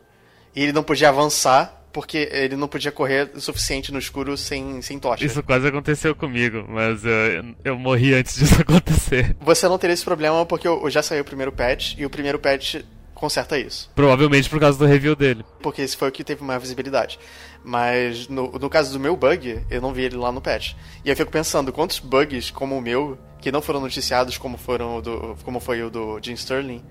e 0.55 0.61
ele 0.61 0.71
não 0.71 0.83
podia 0.83 1.09
avançar 1.09 1.80
porque 1.91 2.29
ele 2.31 2.55
não 2.55 2.67
podia 2.67 2.91
correr 2.91 3.29
o 3.35 3.41
suficiente 3.41 3.91
no 3.91 3.99
escuro 3.99 4.37
sem, 4.37 4.81
sem 4.81 4.99
tocha. 4.99 5.25
Isso 5.25 5.43
quase 5.43 5.67
aconteceu 5.67 6.15
comigo, 6.15 6.65
mas 6.67 7.03
eu, 7.03 7.55
eu 7.63 7.77
morri 7.77 8.13
antes 8.13 8.35
disso 8.35 8.59
acontecer. 8.61 9.35
Você 9.41 9.67
não 9.67 9.77
teria 9.77 9.93
esse 9.93 10.05
problema 10.05 10.45
porque 10.45 10.67
eu, 10.67 10.89
já 10.89 11.03
saiu 11.03 11.21
o 11.21 11.25
primeiro 11.25 11.51
patch 11.51 11.95
e 11.97 12.05
o 12.05 12.09
primeiro 12.09 12.39
patch 12.39 12.81
conserta 13.13 13.57
isso. 13.57 13.91
Provavelmente 13.93 14.49
por 14.49 14.59
causa 14.59 14.79
do 14.79 14.85
review 14.85 15.15
dele. 15.15 15.45
Porque 15.61 15.81
esse 15.81 15.95
foi 15.95 16.09
o 16.09 16.11
que 16.11 16.23
teve 16.23 16.43
maior 16.43 16.59
visibilidade. 16.59 17.19
Mas 17.63 18.27
no, 18.27 18.51
no 18.53 18.69
caso 18.69 18.91
do 18.91 18.99
meu 18.99 19.15
bug, 19.15 19.61
eu 19.69 19.79
não 19.81 19.93
vi 19.93 20.03
ele 20.03 20.15
lá 20.15 20.31
no 20.31 20.41
patch. 20.41 20.73
E 21.05 21.09
eu 21.09 21.15
fico 21.15 21.31
pensando, 21.31 21.71
quantos 21.71 21.99
bugs 21.99 22.49
como 22.49 22.75
o 22.75 22.81
meu, 22.81 23.17
que 23.39 23.51
não 23.51 23.61
foram 23.61 23.79
noticiados 23.79 24.37
como, 24.37 24.57
foram 24.57 25.01
do, 25.01 25.37
como 25.43 25.59
foi 25.59 25.83
o 25.83 25.89
do 25.89 26.19
Jim 26.21 26.33
Sterling, 26.33 26.83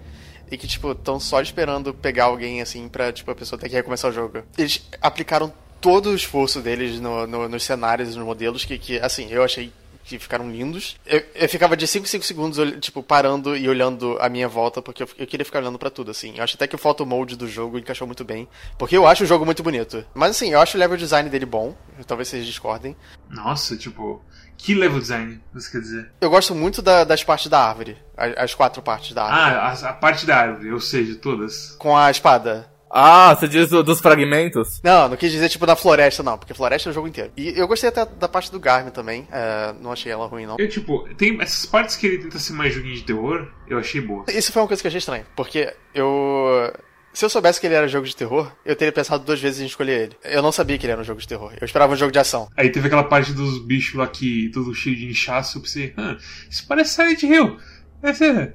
e 0.51 0.59
que, 0.59 0.67
tipo, 0.67 0.93
estão 0.93 1.21
só 1.21 1.41
esperando 1.41 1.95
pegar 1.95 2.25
alguém, 2.25 2.61
assim, 2.61 2.89
pra, 2.89 3.13
tipo, 3.13 3.31
a 3.31 3.35
pessoa 3.35 3.59
ter 3.59 3.69
que 3.69 3.75
recomeçar 3.75 4.11
o 4.11 4.15
jogo. 4.15 4.43
Eles 4.59 4.87
aplicaram 5.01 5.53
todo 5.81 6.11
o 6.11 6.15
esforço 6.15 6.61
deles 6.61 7.01
no, 7.01 7.27
no, 7.27 7.49
nos 7.49 7.63
cenários, 7.63 8.15
nos 8.17 8.25
modelos, 8.25 8.65
que, 8.65 8.79
que, 8.79 8.99
assim, 8.99 9.29
eu 9.31 9.43
achei 9.43 9.73
que 10.05 10.19
ficaram 10.19 10.51
lindos. 10.51 10.97
Eu, 11.07 11.23
eu 11.35 11.49
ficava 11.49 11.77
de 11.77 11.87
5 11.87 12.05
em 12.05 12.09
5 12.09 12.25
segundos, 12.25 12.59
tipo, 12.81 13.03
parando 13.03 13.57
e 13.57 13.69
olhando 13.69 14.17
a 14.21 14.29
minha 14.29 14.49
volta, 14.49 14.83
porque 14.83 15.05
eu, 15.05 15.09
eu 15.17 15.27
queria 15.27 15.45
ficar 15.45 15.61
olhando 15.61 15.79
para 15.79 15.91
tudo, 15.91 16.11
assim. 16.11 16.37
Eu 16.37 16.43
acho 16.43 16.57
até 16.57 16.67
que 16.67 16.75
o 16.75 16.79
photo 16.79 17.07
mode 17.07 17.37
do 17.37 17.47
jogo 17.47 17.79
encaixou 17.79 18.07
muito 18.07 18.25
bem, 18.25 18.49
porque 18.77 18.97
eu 18.97 19.07
acho 19.07 19.23
o 19.23 19.27
jogo 19.27 19.45
muito 19.45 19.63
bonito. 19.63 20.05
Mas, 20.13 20.31
assim, 20.31 20.51
eu 20.51 20.61
acho 20.61 20.77
o 20.77 20.81
level 20.81 20.97
design 20.97 21.31
dele 21.31 21.47
bom, 21.47 21.77
talvez 22.07 22.29
vocês 22.29 22.45
discordem. 22.45 22.97
Nossa, 23.29 23.77
tipo, 23.77 24.21
que 24.63 24.75
level 24.75 25.01
design, 25.01 25.41
você 25.53 25.71
quer 25.71 25.81
dizer? 25.81 26.11
Eu 26.21 26.31
gosto 26.31 26.55
muito 26.55 26.83
da, 26.83 27.05
das 27.05 27.25
partes 27.25 27.49
da 27.49 27.61
árvore. 27.61 27.97
As, 28.17 28.37
as, 28.37 28.55
quatro 28.55 28.83
partes 28.83 29.13
da 29.13 29.25
árvore. 29.25 29.43
Ah, 29.43 29.69
a, 29.69 29.91
a, 29.91 29.93
parte 29.93 30.27
da 30.27 30.37
árvore, 30.37 30.73
ou 30.73 30.81
seja, 30.81 31.15
todas. 31.17 31.77
Com 31.79 31.97
a 31.97 32.11
espada. 32.11 32.69
Ah, 32.93 33.35
você 33.35 33.47
diz 33.47 33.69
do, 33.69 33.85
dos 33.85 34.01
fragmentos? 34.01 34.81
Não, 34.83 35.09
não 35.09 35.17
quis 35.17 35.31
dizer 35.31 35.49
tipo 35.49 35.65
da 35.65 35.77
floresta, 35.77 36.25
não, 36.25 36.37
porque 36.37 36.53
floresta 36.53 36.89
é 36.89 36.91
o 36.91 36.93
jogo 36.93 37.07
inteiro. 37.07 37.31
E 37.37 37.57
eu 37.57 37.69
gostei 37.69 37.89
até 37.89 38.05
da 38.05 38.29
parte 38.29 38.51
do 38.51 38.59
Garmin 38.59 38.91
também, 38.91 39.29
é, 39.31 39.73
não 39.81 39.93
achei 39.93 40.11
ela 40.11 40.27
ruim, 40.27 40.45
não. 40.45 40.57
Eu, 40.59 40.69
tipo, 40.69 41.09
tem 41.15 41.41
essas 41.41 41.65
partes 41.67 41.95
que 41.95 42.09
ele 42.09 42.19
tenta 42.19 42.41
ser 42.41 42.53
mais 42.53 42.75
joguinho 42.75 42.97
de 42.97 43.05
terror, 43.05 43.47
eu 43.69 43.79
achei 43.79 44.01
boa. 44.01 44.25
Isso 44.29 44.53
foi 44.53 44.61
uma 44.61 44.67
coisa 44.67 44.83
que 44.83 44.89
eu 44.89 44.91
achei 44.91 44.99
estranha, 44.99 45.25
porque 45.37 45.73
eu 45.95 46.73
Se 47.13 47.25
eu 47.25 47.29
soubesse 47.31 47.61
que 47.61 47.67
ele 47.67 47.75
era 47.75 47.89
jogo 47.89 48.07
de 48.07 48.15
terror, 48.15 48.53
eu 48.65 48.77
teria 48.77 48.93
pensado 48.93 49.25
duas 49.25 49.41
vezes 49.41 49.61
em 49.61 49.67
escolher 49.67 50.01
ele. 50.03 50.17
Eu 50.25 50.43
não 50.43 50.53
sabia 50.53 50.79
que 50.79 50.87
ele 50.87 50.93
era 50.93 51.01
um 51.01 51.05
jogo 51.05 51.21
de 51.21 51.27
terror. 51.27 51.53
Eu 51.61 51.65
esperava 51.65 51.93
um 51.93 51.97
jogo 51.97 52.13
de 52.13 52.19
ação. 52.19 52.49
Aí 52.57 52.71
teve 52.71 52.87
aquela 52.87 53.05
parte 53.05 53.33
dos 53.33 53.59
bichos 53.65 53.95
lá 53.95 54.07
que 54.07 54.49
tudo 54.53 54.75
cheio 54.75 54.97
de 54.97 55.07
inchaço. 55.07 55.59
Eu 55.59 55.63
pensei, 55.63 55.93
ah, 55.97 56.17
isso 56.49 56.65
parece 56.69 56.95
Silent 56.95 57.23
Hill. 57.23 57.59
Esse 58.03 58.25
é, 58.25 58.55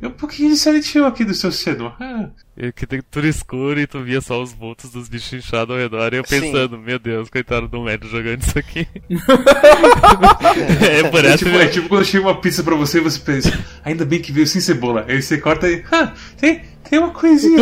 é 0.00 0.06
um 0.06 0.12
pouquinho 0.12 0.50
de 0.50 0.56
Silent 0.56 0.94
Hill 0.94 1.06
aqui 1.06 1.24
do 1.24 1.34
seu. 1.34 1.50
Ah. 1.98 2.30
E 2.56 2.70
Que 2.70 2.86
tem 2.86 3.02
tudo 3.10 3.26
escuro 3.26 3.80
e 3.80 3.86
tu 3.86 4.00
via 4.04 4.20
só 4.20 4.40
os 4.40 4.52
vultos 4.52 4.90
dos 4.92 5.08
bichos 5.08 5.32
inchados 5.32 5.74
ao 5.74 5.80
redor. 5.80 6.14
E 6.14 6.18
eu 6.18 6.24
Sim. 6.24 6.40
pensando, 6.40 6.78
meu 6.78 6.98
Deus, 6.98 7.28
coitado 7.28 7.66
do 7.66 7.82
médio 7.82 8.08
jogando 8.08 8.42
isso 8.42 8.56
aqui. 8.56 8.86
é 10.88 11.08
por 11.10 11.24
É 11.24 11.28
essa 11.28 11.38
tipo, 11.38 11.56
é 11.56 11.66
tipo 11.66 11.88
quando 11.88 12.04
chega 12.04 12.24
uma 12.24 12.40
pizza 12.40 12.62
pra 12.62 12.76
você 12.76 12.98
e 12.98 13.00
você 13.00 13.18
pensa, 13.18 13.58
ainda 13.84 14.04
bem 14.04 14.22
que 14.22 14.30
veio 14.30 14.46
sem 14.46 14.60
cebola. 14.60 15.04
Aí 15.08 15.20
você 15.20 15.38
corta 15.38 15.68
e. 15.68 15.82
Ah, 15.90 16.14
tem, 16.36 16.62
tem 16.88 16.98
uma 16.98 17.10
coisinha 17.10 17.58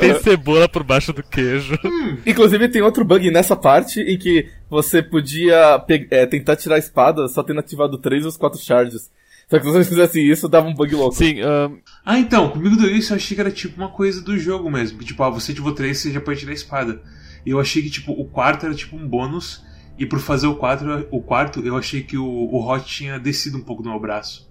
tem 0.00 0.14
cebola 0.22 0.68
por 0.68 0.82
baixo 0.82 1.12
do 1.12 1.22
queijo. 1.22 1.78
Inclusive 2.26 2.68
tem 2.68 2.82
outro 2.82 3.04
bug 3.04 3.30
nessa 3.30 3.56
parte 3.56 4.00
em 4.00 4.18
que 4.18 4.48
você 4.68 5.02
podia 5.02 5.82
é, 6.10 6.26
tentar 6.26 6.56
tirar 6.56 6.76
a 6.76 6.78
espada 6.78 7.28
só 7.28 7.42
tendo 7.42 7.60
ativado 7.60 7.98
3 7.98 8.24
dos 8.24 8.36
4 8.36 8.60
charges. 8.60 9.10
Só 9.48 9.58
que 9.58 9.64
se 9.66 9.72
você 9.72 9.84
fizesse 9.84 10.20
isso, 10.20 10.48
dava 10.48 10.66
um 10.66 10.74
bug 10.74 10.94
louco. 10.94 11.14
Sim, 11.14 11.40
ahn, 11.40 11.76
Ah, 12.04 12.18
então, 12.18 12.48
comigo 12.50 12.76
deu 12.76 12.94
isso, 12.94 13.12
eu 13.12 13.16
achei 13.16 13.34
que 13.34 13.40
era 13.40 13.50
tipo 13.50 13.76
uma 13.76 13.90
coisa 13.90 14.22
do 14.22 14.38
jogo 14.38 14.70
mesmo. 14.70 14.98
Que, 14.98 15.04
tipo, 15.04 15.22
ah, 15.22 15.30
você 15.30 15.52
ativou 15.52 15.72
3, 15.72 15.96
você 15.96 16.10
já 16.12 16.20
pode 16.20 16.40
tirar 16.40 16.52
a 16.52 16.54
espada. 16.54 17.02
E 17.44 17.50
eu 17.50 17.60
achei 17.60 17.82
que, 17.82 17.90
tipo, 17.90 18.12
o 18.12 18.24
quarto 18.24 18.64
era 18.64 18.74
tipo 18.74 18.96
um 18.96 19.06
bônus. 19.06 19.62
E 19.98 20.06
por 20.06 20.18
fazer 20.18 20.46
o, 20.46 20.56
quatro, 20.56 21.06
o 21.10 21.22
quarto, 21.22 21.60
eu 21.60 21.76
achei 21.76 22.02
que 22.02 22.16
o, 22.16 22.24
o 22.24 22.68
Hot 22.68 22.84
tinha 22.84 23.18
descido 23.18 23.58
um 23.58 23.62
pouco 23.62 23.82
no 23.82 23.90
meu 23.90 24.00
braço. 24.00 24.48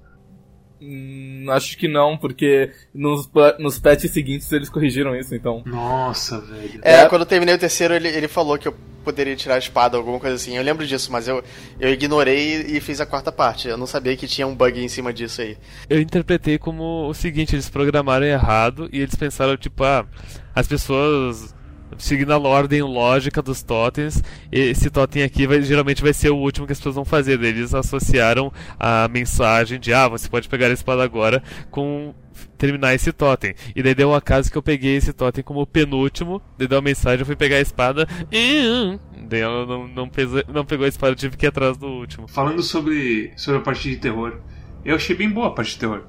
Hum, 0.86 1.46
acho 1.50 1.78
que 1.78 1.88
não, 1.88 2.18
porque 2.18 2.72
nos, 2.94 3.30
nos 3.58 3.80
patches 3.80 4.12
seguintes 4.12 4.52
eles 4.52 4.70
corrigiram 4.70 5.16
isso, 5.16 5.34
então. 5.34 5.64
Nossa, 5.66 6.42
velho. 6.42 6.80
É, 6.82 7.02
É. 7.02 7.06
quando 7.10 7.22
eu 7.22 7.26
terminei 7.26 7.56
o 7.56 7.58
terceiro, 7.58 7.94
ele, 7.94 8.10
ele 8.10 8.28
falou 8.28 8.58
que 8.58 8.68
eu 8.68 8.76
poderia 9.04 9.36
tirar 9.36 9.56
a 9.56 9.60
espada, 9.60 9.96
alguma 9.98 10.20
coisa 10.20 10.36
assim. 10.36 10.58
Eu 10.58 10.64
lembro 10.64 10.86
disso, 10.86 11.12
mas 11.12 11.28
eu, 11.28 11.44
eu 11.80 11.92
ignorei 11.92 12.62
e 12.68 12.82
fiz 12.82 13.00
a 13.00 13.06
quarta 13.06 13.32
parte. 13.32 13.68
Eu 13.68 13.78
não 13.78 13.88
sabia 13.88 14.16
que 14.18 14.28
tinha 14.28 14.46
um 14.48 14.56
bug 14.56 14.80
em 14.80 14.88
cima 14.88 15.14
disso 15.14 15.42
aí. 15.42 15.58
eu 15.90 16.00
interpretei 16.02 16.58
como 16.58 17.08
o 17.10 17.14
seguinte, 17.14 17.56
eles 17.56 17.70
programaram 17.70 18.26
errado 18.26 18.90
e 18.92 19.00
eles 19.00 19.16
pensaram, 19.16 19.56
tipo, 19.58 19.84
ah, 19.84 20.06
as 20.54 20.68
pessoas 20.68 21.54
seguindo 21.98 22.32
a 22.32 22.38
ordem 22.38 22.82
lógica 22.82 23.42
dos 23.42 23.62
totens, 23.64 24.22
esse 24.52 24.90
totem 24.90 25.24
aqui 25.24 25.48
vai, 25.48 25.62
geralmente 25.62 26.02
vai 26.02 26.14
ser 26.14 26.30
o 26.30 26.38
último 26.38 26.66
que 26.66 26.74
as 26.74 26.80
pessoas 26.80 26.96
vão 26.96 27.06
fazer. 27.06 27.42
Eles 27.42 27.74
associaram 27.74 28.52
a 28.80 29.08
mensagem 29.08 29.80
de, 29.80 29.94
ah, 29.94 30.08
você 30.08 30.30
pode 30.30 30.48
pegar 30.50 30.68
a 30.68 30.74
espada 30.74 31.04
agora 31.04 31.42
com 31.72 32.14
terminar 32.58 32.94
esse 32.94 33.12
totem. 33.12 33.54
E 33.76 33.84
daí 33.84 33.94
deu 33.94 34.10
um 34.10 34.16
acaso 34.16 34.52
que 34.52 34.58
eu 34.58 34.64
peguei 34.64 34.96
esse 34.96 35.14
totem 35.14 35.44
como 35.44 35.62
o 35.62 35.68
penúltimo, 35.68 36.42
daí 36.58 36.68
deu 36.68 36.78
uma 36.78 36.84
mensagem, 36.84 37.20
eu 37.20 37.26
fui 37.26 37.36
pegar 37.36 37.58
a 37.58 37.62
espada 37.62 38.08
e... 38.32 38.64
hum, 38.68 39.00
Daí 39.28 39.42
ela 39.42 39.66
não, 39.66 39.88
não, 39.88 40.10
não 40.54 40.66
pegou 40.66 40.86
a 40.86 40.90
espada, 40.90 41.12
eu 41.12 41.16
tive 41.16 41.38
que 41.38 41.46
ir 41.46 41.50
atrás 41.50 41.78
do 41.78 41.88
último. 41.88 42.28
Falando 42.28 42.62
sobre, 42.62 43.32
sobre 43.36 43.60
a 43.60 43.64
parte 43.64 43.90
de 43.90 43.98
terror, 43.98 44.40
eu 44.84 44.96
achei 44.96 45.16
bem 45.16 45.30
boa 45.30 45.48
a 45.48 45.52
parte 45.52 45.74
de 45.74 45.80
terror. 45.80 46.04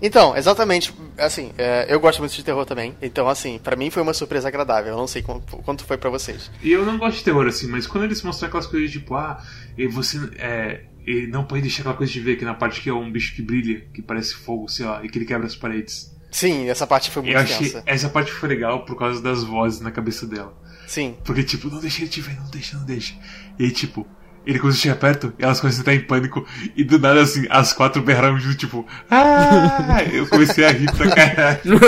Então, 0.00 0.36
exatamente, 0.36 0.92
assim, 1.18 1.52
é, 1.56 1.86
eu 1.88 1.98
gosto 2.00 2.18
muito 2.20 2.34
de 2.34 2.44
terror 2.44 2.64
também. 2.64 2.94
Então, 3.00 3.28
assim, 3.28 3.58
pra 3.58 3.76
mim 3.76 3.90
foi 3.90 4.02
uma 4.02 4.14
surpresa 4.14 4.48
agradável. 4.48 4.92
Eu 4.92 4.98
não 4.98 5.06
sei 5.06 5.22
quanto, 5.22 5.84
foi 5.84 5.96
pra 5.96 6.10
vocês. 6.10 6.50
E 6.62 6.72
eu 6.72 6.84
não 6.84 6.98
gosto 6.98 7.18
de 7.18 7.24
terror 7.24 7.46
assim, 7.46 7.66
mas 7.68 7.86
quando 7.86 8.04
eles 8.04 8.22
mostram 8.22 8.48
aquelas 8.48 8.66
coisas 8.66 8.90
tipo, 8.90 9.14
ah, 9.14 9.42
e 9.76 9.86
você 9.86 10.18
é, 10.38 10.84
e 11.06 11.26
não 11.28 11.44
pode 11.44 11.62
deixar 11.62 11.82
aquela 11.82 11.96
coisa 11.96 12.12
de 12.12 12.20
ver 12.20 12.32
aqui 12.32 12.44
na 12.44 12.54
parte 12.54 12.80
que 12.80 12.90
é 12.90 12.92
um 12.92 13.10
bicho 13.10 13.34
que 13.34 13.42
brilha, 13.42 13.86
que 13.94 14.02
parece 14.02 14.34
fogo, 14.34 14.68
sei 14.68 14.84
lá, 14.84 15.04
e 15.04 15.08
que 15.08 15.18
ele 15.18 15.24
quebra 15.24 15.46
as 15.46 15.54
paredes. 15.54 16.14
Sim, 16.30 16.68
essa 16.68 16.86
parte 16.86 17.10
foi 17.10 17.22
muito 17.22 17.34
eu 17.34 17.40
achei 17.40 17.70
tensa. 17.70 17.82
essa 17.86 18.08
parte 18.08 18.32
foi 18.32 18.48
legal 18.48 18.84
por 18.84 18.96
causa 18.96 19.22
das 19.22 19.44
vozes 19.44 19.80
na 19.80 19.90
cabeça 19.90 20.26
dela. 20.26 20.54
Sim. 20.86 21.16
Porque, 21.24 21.42
tipo, 21.42 21.68
não 21.68 21.80
deixa 21.80 22.02
ele 22.02 22.10
te 22.10 22.20
ver, 22.20 22.36
não 22.36 22.50
deixa, 22.50 22.76
não 22.76 22.84
deixa. 22.84 23.14
E 23.58 23.70
tipo, 23.70 24.06
ele 24.46 24.58
começa 24.58 24.78
a 24.78 24.80
chegar 24.80 24.96
perto, 24.96 25.32
e 25.38 25.44
elas 25.44 25.60
começam 25.60 25.80
a 25.80 25.82
entrar 25.82 25.94
em 25.94 26.06
pânico, 26.06 26.46
e 26.76 26.84
do 26.84 26.98
nada, 26.98 27.20
assim, 27.20 27.46
as 27.50 27.72
quatro 27.72 28.02
berraram 28.02 28.38
junto, 28.38 28.56
tipo, 28.56 28.86
ah! 29.10 30.02
Eu 30.12 30.26
comecei 30.28 30.64
a 30.64 30.70
rir 30.70 30.90
pra 30.92 31.10
caralho. 31.10 31.80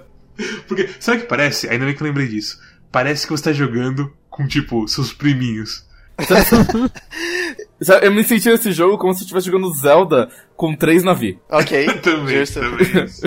Porque, 0.66 0.88
sabe 1.00 1.18
o 1.18 1.20
que 1.22 1.28
parece? 1.28 1.68
Ainda 1.68 1.84
bem 1.84 1.94
que 1.94 2.02
eu 2.02 2.06
lembrei 2.06 2.28
disso. 2.28 2.60
Parece 2.90 3.26
que 3.26 3.32
você 3.32 3.44
tá 3.44 3.52
jogando 3.52 4.12
com, 4.28 4.46
tipo, 4.46 4.86
seus 4.88 5.12
priminhos. 5.12 5.86
Eu 8.02 8.10
me 8.10 8.24
senti 8.24 8.48
nesse 8.48 8.72
jogo 8.72 8.96
como 8.96 9.12
se 9.12 9.20
eu 9.20 9.24
estivesse 9.24 9.46
jogando 9.46 9.70
Zelda 9.74 10.30
com 10.56 10.74
três 10.74 11.04
navios. 11.04 11.36
Ok. 11.50 11.86
também, 12.00 12.42
também. 12.46 13.04
isso. 13.04 13.20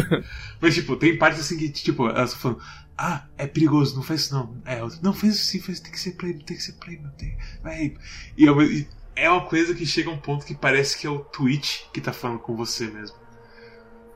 Mas, 0.59 0.73
tipo, 0.73 0.95
tem 0.95 1.15
partes 1.15 1.41
assim 1.41 1.55
que, 1.55 1.69
tipo, 1.69 2.07
elas 2.09 2.33
estão 2.33 2.41
falando, 2.41 2.61
ah, 3.01 3.23
é 3.37 3.47
perigoso, 3.47 3.95
não 3.95 4.03
faz 4.03 4.21
isso 4.23 4.33
não. 4.33 4.57
É, 4.65 4.83
outra, 4.83 4.99
não, 5.01 5.13
faz 5.13 5.35
isso 5.35 5.45
sim, 5.45 5.59
faz, 5.61 5.79
tem 5.79 5.91
que 5.91 5.99
ser 5.99 6.11
play, 6.11 6.33
tem 6.33 6.57
que 6.57 6.61
ser 6.63 6.73
play, 6.73 6.99
meu, 6.99 7.09
tem, 7.11 7.37
vai. 7.63 7.93
E, 8.37 8.43
eu- 8.45 8.61
e 8.61 8.87
é 9.15 9.29
uma 9.29 9.45
coisa 9.45 9.73
que 9.73 9.85
chega 9.85 10.09
a 10.09 10.13
um 10.13 10.17
ponto 10.17 10.45
que 10.45 10.53
parece 10.53 10.97
que 10.97 11.07
é 11.07 11.09
o 11.09 11.19
Twitch 11.19 11.83
que 11.93 12.01
tá 12.01 12.11
falando 12.11 12.39
com 12.39 12.55
você 12.57 12.87
mesmo. 12.87 13.15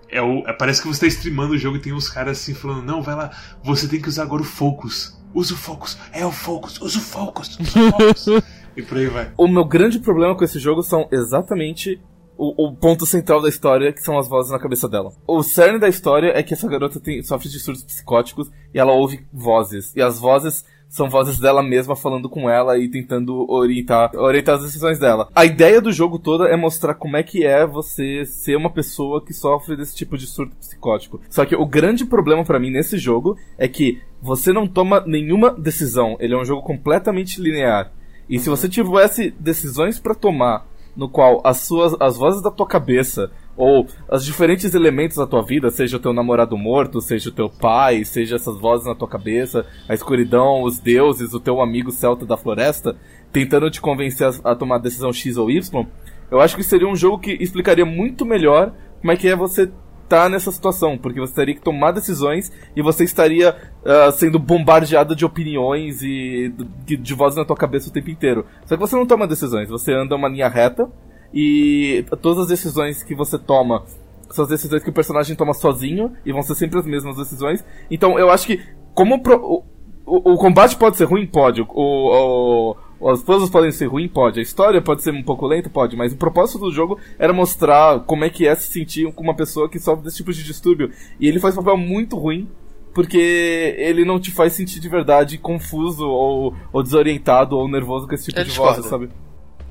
É 0.10 0.22
o, 0.22 0.48
é- 0.48 0.54
parece 0.54 0.82
que 0.82 0.88
você 0.88 1.00
tá 1.02 1.08
streamando 1.08 1.54
o 1.54 1.58
jogo 1.58 1.78
e 1.78 1.80
tem 1.80 1.94
uns 1.94 2.10
caras 2.10 2.40
assim 2.40 2.54
falando, 2.54 2.84
não, 2.84 3.02
vai 3.02 3.16
lá, 3.16 3.32
você 3.64 3.88
tem 3.88 4.02
que 4.02 4.10
usar 4.10 4.24
agora 4.24 4.42
o 4.42 4.46
Focus. 4.46 5.18
Usa 5.34 5.54
o 5.54 5.58
Focus, 5.58 5.98
é 6.12 6.26
o 6.26 6.32
Focus, 6.32 6.80
usa 6.82 7.00
o 7.00 7.02
Focus, 7.02 7.58
usa 7.60 7.80
o 7.80 7.92
Focus. 7.92 8.26
e 8.78 8.82
por 8.84 8.98
aí 8.98 9.08
vai. 9.08 9.32
O 9.38 9.48
meu 9.48 9.66
grande 9.66 9.98
problema 10.00 10.36
com 10.38 10.44
esse 10.44 10.60
jogo 10.60 10.84
são 10.84 11.08
exatamente 11.12 12.00
o, 12.44 12.68
o 12.68 12.76
ponto 12.76 13.06
central 13.06 13.42
da 13.42 13.48
história, 13.48 13.94
que 13.94 14.02
são 14.02 14.18
as 14.18 14.28
vozes 14.28 14.52
na 14.52 14.60
cabeça 14.60 14.90
dela. 14.90 15.14
O 15.26 15.42
cerne 15.42 15.80
da 15.80 15.88
história 15.88 16.34
é 16.36 16.44
que 16.44 16.54
essa 16.54 16.68
garota 16.68 17.00
tem, 17.00 17.24
sofre 17.24 17.48
de 17.48 17.60
surtos 17.60 17.84
psicóticos 17.84 18.52
e 18.74 18.80
ela 18.80 18.92
ouve 18.92 19.26
vozes. 19.32 19.96
E 19.96 20.02
as 20.02 20.20
vozes 20.20 20.66
são 20.90 21.10
vozes 21.10 21.40
dela 21.40 21.64
mesma 21.64 21.96
falando 21.96 22.30
com 22.30 22.48
ela 22.48 22.78
e 22.78 22.88
tentando 22.88 23.50
orientar, 23.50 24.12
orientar 24.16 24.56
as 24.56 24.64
decisões 24.64 25.00
dela. 25.00 25.28
A 25.34 25.44
ideia 25.44 25.82
do 25.82 25.92
jogo 25.92 26.20
toda 26.20 26.48
é 26.48 26.56
mostrar 26.56 26.94
como 26.94 27.18
é 27.18 27.24
que 27.24 27.44
é 27.44 27.66
você 27.66 28.26
ser 28.26 28.56
uma 28.56 28.70
pessoa 28.70 29.24
que 29.24 29.34
sofre 29.34 29.76
desse 29.76 29.96
tipo 29.96 30.18
de 30.18 30.28
surto 30.28 30.56
psicótico. 30.58 31.20
Só 31.30 31.46
que 31.46 31.56
o 31.56 31.66
grande 31.66 32.06
problema 32.06 32.44
pra 32.44 32.60
mim 32.60 32.70
nesse 32.70 32.98
jogo 32.98 33.38
é 33.58 33.68
que 33.68 34.02
você 34.22 34.54
não 34.54 34.68
toma 34.68 35.04
nenhuma 35.08 35.50
decisão. 35.52 36.16
Ele 36.20 36.36
é 36.36 36.38
um 36.38 36.46
jogo 36.46 36.62
completamente 36.62 37.42
linear. 37.42 37.92
E 38.30 38.38
se 38.38 38.50
você 38.50 38.70
tivesse 38.70 39.32
decisões 39.40 40.00
pra 40.00 40.14
tomar, 40.14 40.66
no 40.96 41.10
qual 41.10 41.42
as 41.44 41.58
suas 41.58 41.96
as 42.00 42.18
vozes 42.18 42.42
da 42.42 42.52
tua 42.52 42.68
cabeça 42.68 43.32
ou 43.56 43.86
os 44.12 44.26
diferentes 44.26 44.74
elementos 44.74 45.18
da 45.18 45.28
tua 45.28 45.44
vida, 45.44 45.70
seja 45.70 45.98
o 45.98 46.00
teu 46.00 46.12
namorado 46.12 46.58
morto, 46.58 47.00
seja 47.02 47.30
o 47.30 47.34
teu 47.34 47.50
pai, 47.50 48.04
seja 48.04 48.36
essas 48.36 48.60
vozes 48.60 48.88
na 48.88 48.96
tua 48.96 49.08
cabeça, 49.08 49.66
a 49.88 49.94
escuridão, 49.94 50.64
os 50.64 50.80
deuses, 50.80 51.34
o 51.34 51.40
teu 51.40 51.62
amigo 51.62 51.92
celta 51.92 52.26
da 52.26 52.36
floresta, 52.36 52.96
tentando 53.32 53.70
te 53.70 53.80
convencer 53.80 54.28
a, 54.28 54.52
a 54.52 54.56
tomar 54.56 54.78
a 54.78 54.80
decisão 54.80 55.14
X 55.14 55.38
ou 55.38 55.52
Y, 55.52 55.88
eu 56.32 56.42
acho 56.42 56.56
que 56.56 56.64
seria 56.64 56.88
um 56.88 56.96
jogo 56.96 57.20
que 57.20 57.32
explicaria 57.34 57.86
muito 57.86 58.26
melhor 58.26 58.74
como 59.00 59.12
é 59.12 59.18
que 59.18 59.28
é 59.28 59.36
você 59.36 59.70
tá 60.10 60.30
nessa 60.30 60.52
situação, 60.52 60.98
porque 60.98 61.20
você 61.20 61.34
teria 61.34 61.56
que 61.56 61.62
tomar 61.62 61.92
decisões 61.92 62.52
e 62.76 62.82
você 62.82 63.04
estaria 63.04 63.56
ah, 63.86 64.12
sendo 64.12 64.38
bombardeado 64.40 65.16
de 65.16 65.26
opiniões 65.26 66.02
e 66.02 66.54
de, 66.86 66.98
de 66.98 67.14
vozes 67.14 67.38
na 67.38 67.46
tua 67.46 67.56
cabeça 67.56 67.90
o 67.90 67.92
tempo 67.94 68.10
inteiro. 68.10 68.46
Só 68.66 68.76
que 68.76 68.82
você 68.82 68.96
não 68.96 69.06
toma 69.06 69.28
decisões, 69.28 69.70
você 69.70 69.94
anda 69.94 70.16
uma 70.16 70.28
linha 70.28 70.48
reta 70.48 70.90
e 71.34 72.06
todas 72.22 72.44
as 72.44 72.48
decisões 72.48 73.02
que 73.04 73.16
você 73.16 73.38
toma 73.40 73.84
são 74.30 74.44
as 74.44 74.50
decisões 74.50 74.84
que 74.84 74.90
o 74.90 74.94
personagem 74.94 75.36
toma 75.36 75.54
sozinho 75.54 76.12
e 76.26 76.32
vão 76.32 76.42
ser 76.42 76.56
sempre 76.56 76.80
as 76.80 76.86
mesmas 76.86 77.16
decisões. 77.18 77.64
Então 77.90 78.18
eu 78.18 78.30
acho 78.32 78.48
que 78.48 78.60
como 78.94 79.22
pro- 79.22 79.38
o, 79.44 79.64
o, 80.06 80.34
o 80.34 80.38
combate 80.38 80.76
pode 80.76 80.98
ser 80.98 81.06
ruim, 81.06 81.26
pode. 81.28 81.62
O, 81.62 81.68
o- 81.70 82.76
as 83.10 83.22
puzzles 83.22 83.50
podem 83.50 83.72
ser 83.72 83.88
ruins, 83.88 84.12
pode. 84.12 84.40
A 84.40 84.44
história 84.44 84.82
pode 84.82 85.02
ser 85.04 85.14
um 85.14 85.24
pouco 85.24 85.48
lenta, 85.48 85.70
pode. 85.70 85.96
Mas 85.96 86.14
o 86.14 86.18
propósito 86.18 86.60
do 86.60 86.72
jogo 86.72 87.00
era 87.18 87.34
mostrar 87.34 88.02
como 88.02 88.24
é 88.24 88.30
que 88.30 88.48
é 88.48 88.56
se 88.56 88.72
sentir 88.72 89.12
com 89.14 89.24
uma 89.24 89.36
pessoa 89.36 89.70
que 89.70 89.80
sofre 89.80 90.04
desse 90.04 90.18
tipo 90.18 90.32
de 90.32 90.44
distúrbio. 90.44 90.92
E 91.20 91.28
ele 91.28 91.40
faz 91.40 91.56
um 91.58 91.64
papel 91.64 91.78
muito 91.78 92.18
ruim. 92.18 92.50
Porque 92.94 93.76
ele 93.78 94.06
não 94.06 94.20
te 94.20 94.30
faz 94.30 94.54
sentir 94.54 94.80
de 94.80 94.88
verdade 94.88 95.40
confuso 95.40 96.08
ou, 96.08 96.56
ou 96.72 96.84
desorientado 96.84 97.58
ou 97.58 97.68
nervoso 97.68 98.08
com 98.08 98.14
esse 98.14 98.26
tipo 98.26 98.40
Eu 98.40 98.44
de 98.44 98.50
discordo. 98.52 98.82
voz, 98.82 98.88
sabe? 98.88 99.10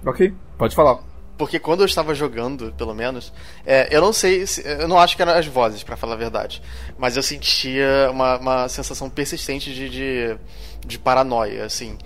Ok, 0.05 0.35
pode 0.59 0.75
falar. 0.75 0.99
Porque 1.39 1.59
quando 1.59 1.81
eu 1.81 1.87
estava 1.87 2.15
jogando, 2.15 2.73
pelo 2.77 2.95
menos, 2.95 3.33
é, 3.65 3.95
eu 3.95 4.01
não 4.01 4.13
sei, 4.13 4.47
se, 4.47 4.63
eu 4.65 4.87
não 4.87 4.99
acho 4.99 5.17
que 5.17 5.23
eram 5.23 5.33
as 5.33 5.47
vozes, 5.47 5.83
pra 5.83 5.97
falar 5.97 6.15
a 6.15 6.19
verdade. 6.19 6.63
Mas 6.99 7.17
eu 7.17 7.23
sentia 7.23 8.09
uma, 8.11 8.39
uma 8.39 8.69
sensação 8.69 9.09
persistente 9.09 9.73
de, 9.73 9.89
de, 9.89 10.37
de 10.87 10.99
paranoia, 10.99 11.65
assim. 11.65 11.97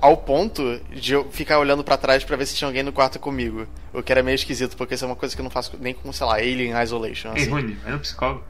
Ao 0.00 0.16
ponto 0.16 0.80
de 0.90 1.14
eu 1.14 1.30
ficar 1.30 1.58
olhando 1.58 1.84
pra 1.84 1.96
trás 1.96 2.24
pra 2.24 2.36
ver 2.36 2.46
se 2.46 2.54
tinha 2.54 2.68
alguém 2.68 2.82
no 2.82 2.92
quarto 2.92 3.18
comigo. 3.18 3.66
O 3.92 4.02
que 4.02 4.12
era 4.12 4.22
meio 4.22 4.34
esquisito, 4.34 4.76
porque 4.76 4.94
isso 4.94 5.04
é 5.04 5.06
uma 5.08 5.16
coisa 5.16 5.34
que 5.34 5.40
eu 5.40 5.44
não 5.44 5.50
faço 5.50 5.76
nem 5.80 5.94
com, 5.94 6.12
sei 6.12 6.26
lá, 6.26 6.34
Alien 6.34 6.80
Isolation. 6.82 7.32
Ei, 7.34 7.42
Assim. 7.42 7.50
Rony, 7.50 7.74
vai 7.74 7.92
no 7.92 8.00
psicólogo. 8.00 8.42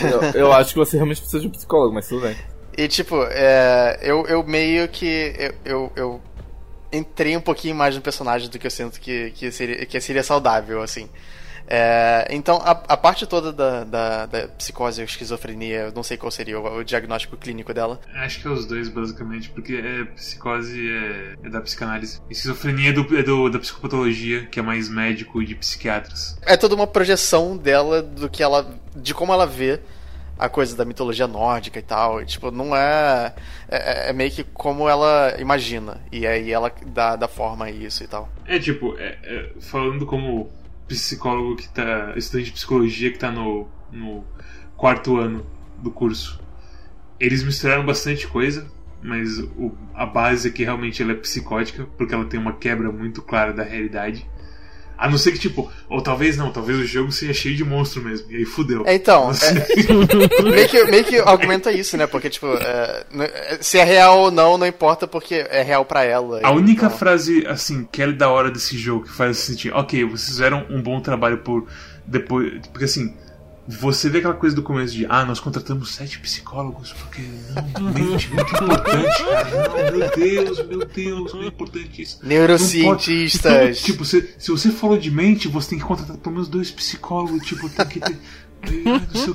Eu, 0.00 0.40
eu 0.40 0.52
acho 0.54 0.72
que 0.72 0.78
você 0.78 0.96
realmente 0.96 1.20
precisa 1.20 1.40
de 1.40 1.48
um 1.48 1.50
psicólogo, 1.50 1.94
mas 1.94 2.08
tudo 2.08 2.22
bem. 2.22 2.36
E 2.76 2.88
tipo, 2.88 3.22
é, 3.30 3.98
eu, 4.02 4.26
eu 4.26 4.42
meio 4.44 4.88
que. 4.88 5.34
Eu, 5.38 5.54
eu, 5.64 5.92
eu 5.96 6.20
entrei 6.92 7.36
um 7.36 7.40
pouquinho 7.40 7.74
mais 7.74 7.94
no 7.94 8.00
personagem 8.00 8.48
do 8.48 8.58
que 8.58 8.66
eu 8.66 8.70
sinto 8.70 9.00
que, 9.00 9.30
que, 9.32 9.50
seria, 9.52 9.86
que 9.86 10.00
seria 10.00 10.22
saudável, 10.22 10.82
assim. 10.82 11.08
É, 11.72 12.26
então, 12.30 12.56
a, 12.56 12.72
a, 12.72 12.96
parte 12.96 13.24
toda 13.28 13.52
da, 13.52 13.84
da, 13.84 14.26
da 14.26 14.48
psicose 14.48 15.00
ou 15.00 15.04
esquizofrenia, 15.04 15.82
eu 15.82 15.92
não 15.92 16.02
sei 16.02 16.16
qual 16.16 16.28
seria 16.28 16.58
o, 16.58 16.78
o, 16.78 16.84
diagnóstico 16.84 17.36
clínico 17.36 17.72
dela. 17.72 18.00
Acho 18.12 18.40
que 18.40 18.48
é 18.48 18.50
os 18.50 18.66
dois, 18.66 18.88
basicamente, 18.88 19.50
porque 19.50 19.74
é, 19.74 20.04
psicose 20.06 20.90
é, 20.90 21.36
é 21.44 21.48
da 21.48 21.60
psicanálise. 21.60 22.20
Esquizofrenia 22.28 22.90
é, 22.90 22.92
do, 22.92 23.16
é 23.16 23.22
do, 23.22 23.48
da 23.48 23.60
psicopatologia, 23.60 24.46
que 24.46 24.58
é 24.58 24.62
mais 24.62 24.88
médico 24.88 25.40
e 25.40 25.46
de 25.46 25.54
psiquiatras. 25.54 26.36
É 26.42 26.56
toda 26.56 26.74
uma 26.74 26.88
projeção 26.88 27.56
dela 27.56 28.02
do 28.02 28.28
que 28.28 28.42
ela. 28.42 28.68
de 28.96 29.14
como 29.14 29.32
ela 29.32 29.46
vê 29.46 29.78
a 30.36 30.48
coisa 30.48 30.74
da 30.74 30.84
mitologia 30.84 31.28
nórdica 31.28 31.78
e 31.78 31.82
tal. 31.82 32.20
E, 32.20 32.26
tipo, 32.26 32.50
não 32.50 32.74
é, 32.74 33.32
é, 33.68 34.10
é. 34.10 34.12
meio 34.12 34.32
que 34.32 34.42
como 34.42 34.88
ela 34.88 35.36
imagina. 35.38 36.00
E 36.10 36.26
aí 36.26 36.50
ela 36.50 36.72
dá, 36.86 37.14
dá 37.14 37.28
forma 37.28 37.66
a 37.66 37.70
isso 37.70 38.02
e 38.02 38.08
tal. 38.08 38.28
É 38.46 38.58
tipo, 38.58 38.96
é, 38.98 39.18
é, 39.22 39.50
falando 39.60 40.04
como 40.04 40.50
psicólogo 40.94 41.56
que 41.56 41.68
tá. 41.68 42.14
estudante 42.16 42.46
de 42.46 42.52
psicologia 42.52 43.10
que 43.12 43.18
tá 43.18 43.30
no, 43.30 43.68
no 43.92 44.24
quarto 44.76 45.16
ano 45.16 45.46
do 45.78 45.90
curso. 45.90 46.40
Eles 47.18 47.42
misturaram 47.42 47.84
bastante 47.84 48.26
coisa, 48.26 48.70
mas 49.02 49.38
o, 49.38 49.72
a 49.94 50.06
base 50.06 50.48
é 50.48 50.50
que 50.50 50.64
realmente 50.64 51.02
ela 51.02 51.12
é 51.12 51.14
psicótica, 51.14 51.86
porque 51.96 52.14
ela 52.14 52.24
tem 52.24 52.40
uma 52.40 52.54
quebra 52.54 52.90
muito 52.90 53.22
clara 53.22 53.52
da 53.52 53.62
realidade. 53.62 54.26
A 55.00 55.08
não 55.08 55.16
ser 55.16 55.32
que, 55.32 55.38
tipo, 55.38 55.72
ou 55.88 56.02
talvez 56.02 56.36
não, 56.36 56.52
talvez 56.52 56.78
o 56.78 56.84
jogo 56.84 57.10
seja 57.10 57.32
cheio 57.32 57.56
de 57.56 57.64
monstro 57.64 58.02
mesmo. 58.02 58.30
E 58.30 58.36
aí 58.36 58.44
fudeu. 58.44 58.84
É, 58.86 58.94
então, 58.94 59.30
é, 59.32 60.42
meio, 60.44 60.68
que, 60.68 60.84
meio 60.84 61.04
que 61.04 61.18
argumenta 61.18 61.72
isso, 61.72 61.96
né? 61.96 62.06
Porque, 62.06 62.28
tipo, 62.28 62.46
é, 62.46 63.06
é, 63.18 63.58
se 63.62 63.78
é 63.78 63.84
real 63.84 64.18
ou 64.20 64.30
não, 64.30 64.58
não 64.58 64.66
importa 64.66 65.06
porque 65.06 65.46
é 65.48 65.62
real 65.62 65.86
para 65.86 66.04
ela. 66.04 66.40
A 66.42 66.50
única 66.52 66.84
então... 66.84 66.98
frase, 66.98 67.46
assim, 67.46 67.88
que 67.90 68.02
é 68.02 68.12
da 68.12 68.28
hora 68.28 68.50
desse 68.50 68.76
jogo, 68.76 69.06
que 69.06 69.12
faz 69.12 69.38
sentir, 69.38 69.72
ok, 69.72 70.04
vocês 70.04 70.28
fizeram 70.28 70.66
um 70.68 70.82
bom 70.82 71.00
trabalho 71.00 71.38
por. 71.38 71.66
Depois. 72.06 72.60
Porque 72.70 72.84
assim 72.84 73.14
você 73.70 74.08
vê 74.08 74.18
aquela 74.18 74.34
coisa 74.34 74.54
do 74.56 74.62
começo 74.62 74.94
de 74.94 75.06
ah, 75.08 75.24
nós 75.24 75.38
contratamos 75.38 75.94
sete 75.94 76.18
psicólogos 76.18 76.92
porque 76.92 77.22
não, 77.78 77.92
mente 77.92 78.28
muito 78.32 78.54
importante, 78.54 79.24
cara. 79.24 79.68
Não, 79.68 79.98
meu 79.98 80.10
Deus, 80.16 80.66
meu 80.66 80.86
Deus, 80.86 81.34
não 81.34 81.42
é 81.42 81.46
importante 81.46 82.02
isso. 82.02 82.18
Neurocientistas. 82.22 83.52
Então, 83.52 83.72
tipo, 83.72 84.04
se, 84.04 84.34
se 84.38 84.50
você 84.50 84.70
falou 84.70 84.98
de 84.98 85.10
mente, 85.10 85.48
você 85.48 85.70
tem 85.70 85.78
que 85.78 85.84
contratar 85.84 86.16
pelo 86.16 86.34
menos 86.34 86.48
dois 86.48 86.70
psicólogos, 86.70 87.46
tipo, 87.46 87.68
tem 87.68 87.86
que 87.86 88.00
ter. 88.00 88.18
Não 88.62 89.20
sei 89.20 89.30
o 89.30 89.34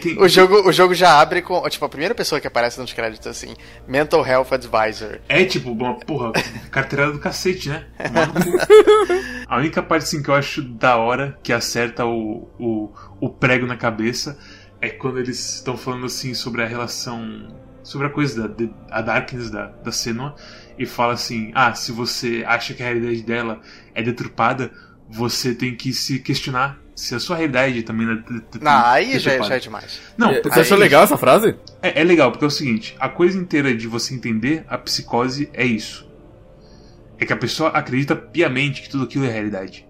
tem. 0.00 0.18
O 0.18 0.28
jogo, 0.28 0.68
o 0.68 0.72
jogo 0.72 0.94
já 0.94 1.20
abre 1.20 1.42
com. 1.42 1.68
Tipo, 1.68 1.84
a 1.84 1.88
primeira 1.88 2.14
pessoa 2.14 2.40
que 2.40 2.46
aparece 2.46 2.80
nos 2.80 2.92
créditos 2.92 3.26
assim: 3.26 3.54
Mental 3.86 4.24
Health 4.26 4.52
Advisor. 4.52 5.18
É 5.28 5.44
tipo, 5.44 5.72
uma 5.72 5.94
porra, 5.94 6.32
carteirada 6.70 7.12
do 7.12 7.18
cacete, 7.18 7.68
né? 7.68 7.84
a 9.48 9.56
única 9.56 9.82
parte 9.82 10.04
assim 10.04 10.22
que 10.22 10.28
eu 10.28 10.34
acho 10.34 10.62
da 10.62 10.96
hora 10.96 11.38
que 11.42 11.52
acerta 11.52 12.06
o, 12.06 12.48
o, 12.58 12.92
o 13.20 13.28
prego 13.28 13.66
na 13.66 13.76
cabeça 13.76 14.38
é 14.80 14.88
quando 14.88 15.18
eles 15.18 15.56
estão 15.56 15.76
falando 15.76 16.06
assim 16.06 16.34
sobre 16.34 16.62
a 16.62 16.66
relação. 16.66 17.48
Sobre 17.82 18.06
a 18.06 18.10
coisa 18.10 18.46
da 18.46 18.68
a 18.92 19.02
darkness 19.02 19.50
da, 19.50 19.66
da 19.66 19.90
Senua 19.90 20.36
e 20.78 20.86
fala 20.86 21.14
assim: 21.14 21.50
ah, 21.52 21.74
se 21.74 21.90
você 21.90 22.44
acha 22.46 22.74
que 22.74 22.82
a 22.82 22.86
realidade 22.86 23.22
dela 23.22 23.60
é 23.92 24.02
deturpada, 24.02 24.70
você 25.08 25.52
tem 25.52 25.74
que 25.74 25.92
se 25.92 26.20
questionar 26.20 26.80
se 26.94 27.14
a 27.14 27.20
sua 27.20 27.36
realidade 27.36 27.82
também 27.82 28.06
é. 28.06 28.58
Não, 28.60 28.86
aí 28.86 29.18
já, 29.18 29.32
é, 29.32 29.42
já 29.42 29.56
é 29.56 29.58
demais. 29.58 30.00
Não, 30.16 30.30
é, 30.30 30.42
você 30.42 30.60
achou 30.60 30.76
legal 30.76 31.04
essa 31.04 31.16
frase? 31.16 31.56
É, 31.80 32.00
é 32.00 32.04
legal, 32.04 32.30
porque 32.30 32.44
é 32.44 32.48
o 32.48 32.50
seguinte: 32.50 32.94
a 32.98 33.08
coisa 33.08 33.38
inteira 33.38 33.74
de 33.74 33.86
você 33.86 34.14
entender 34.14 34.64
a 34.68 34.76
psicose 34.76 35.48
é 35.52 35.64
isso. 35.64 36.06
É 37.18 37.24
que 37.24 37.32
a 37.32 37.36
pessoa 37.36 37.70
acredita 37.70 38.16
piamente 38.16 38.82
que 38.82 38.88
tudo 38.90 39.04
aquilo 39.04 39.24
é 39.24 39.30
realidade. 39.30 39.86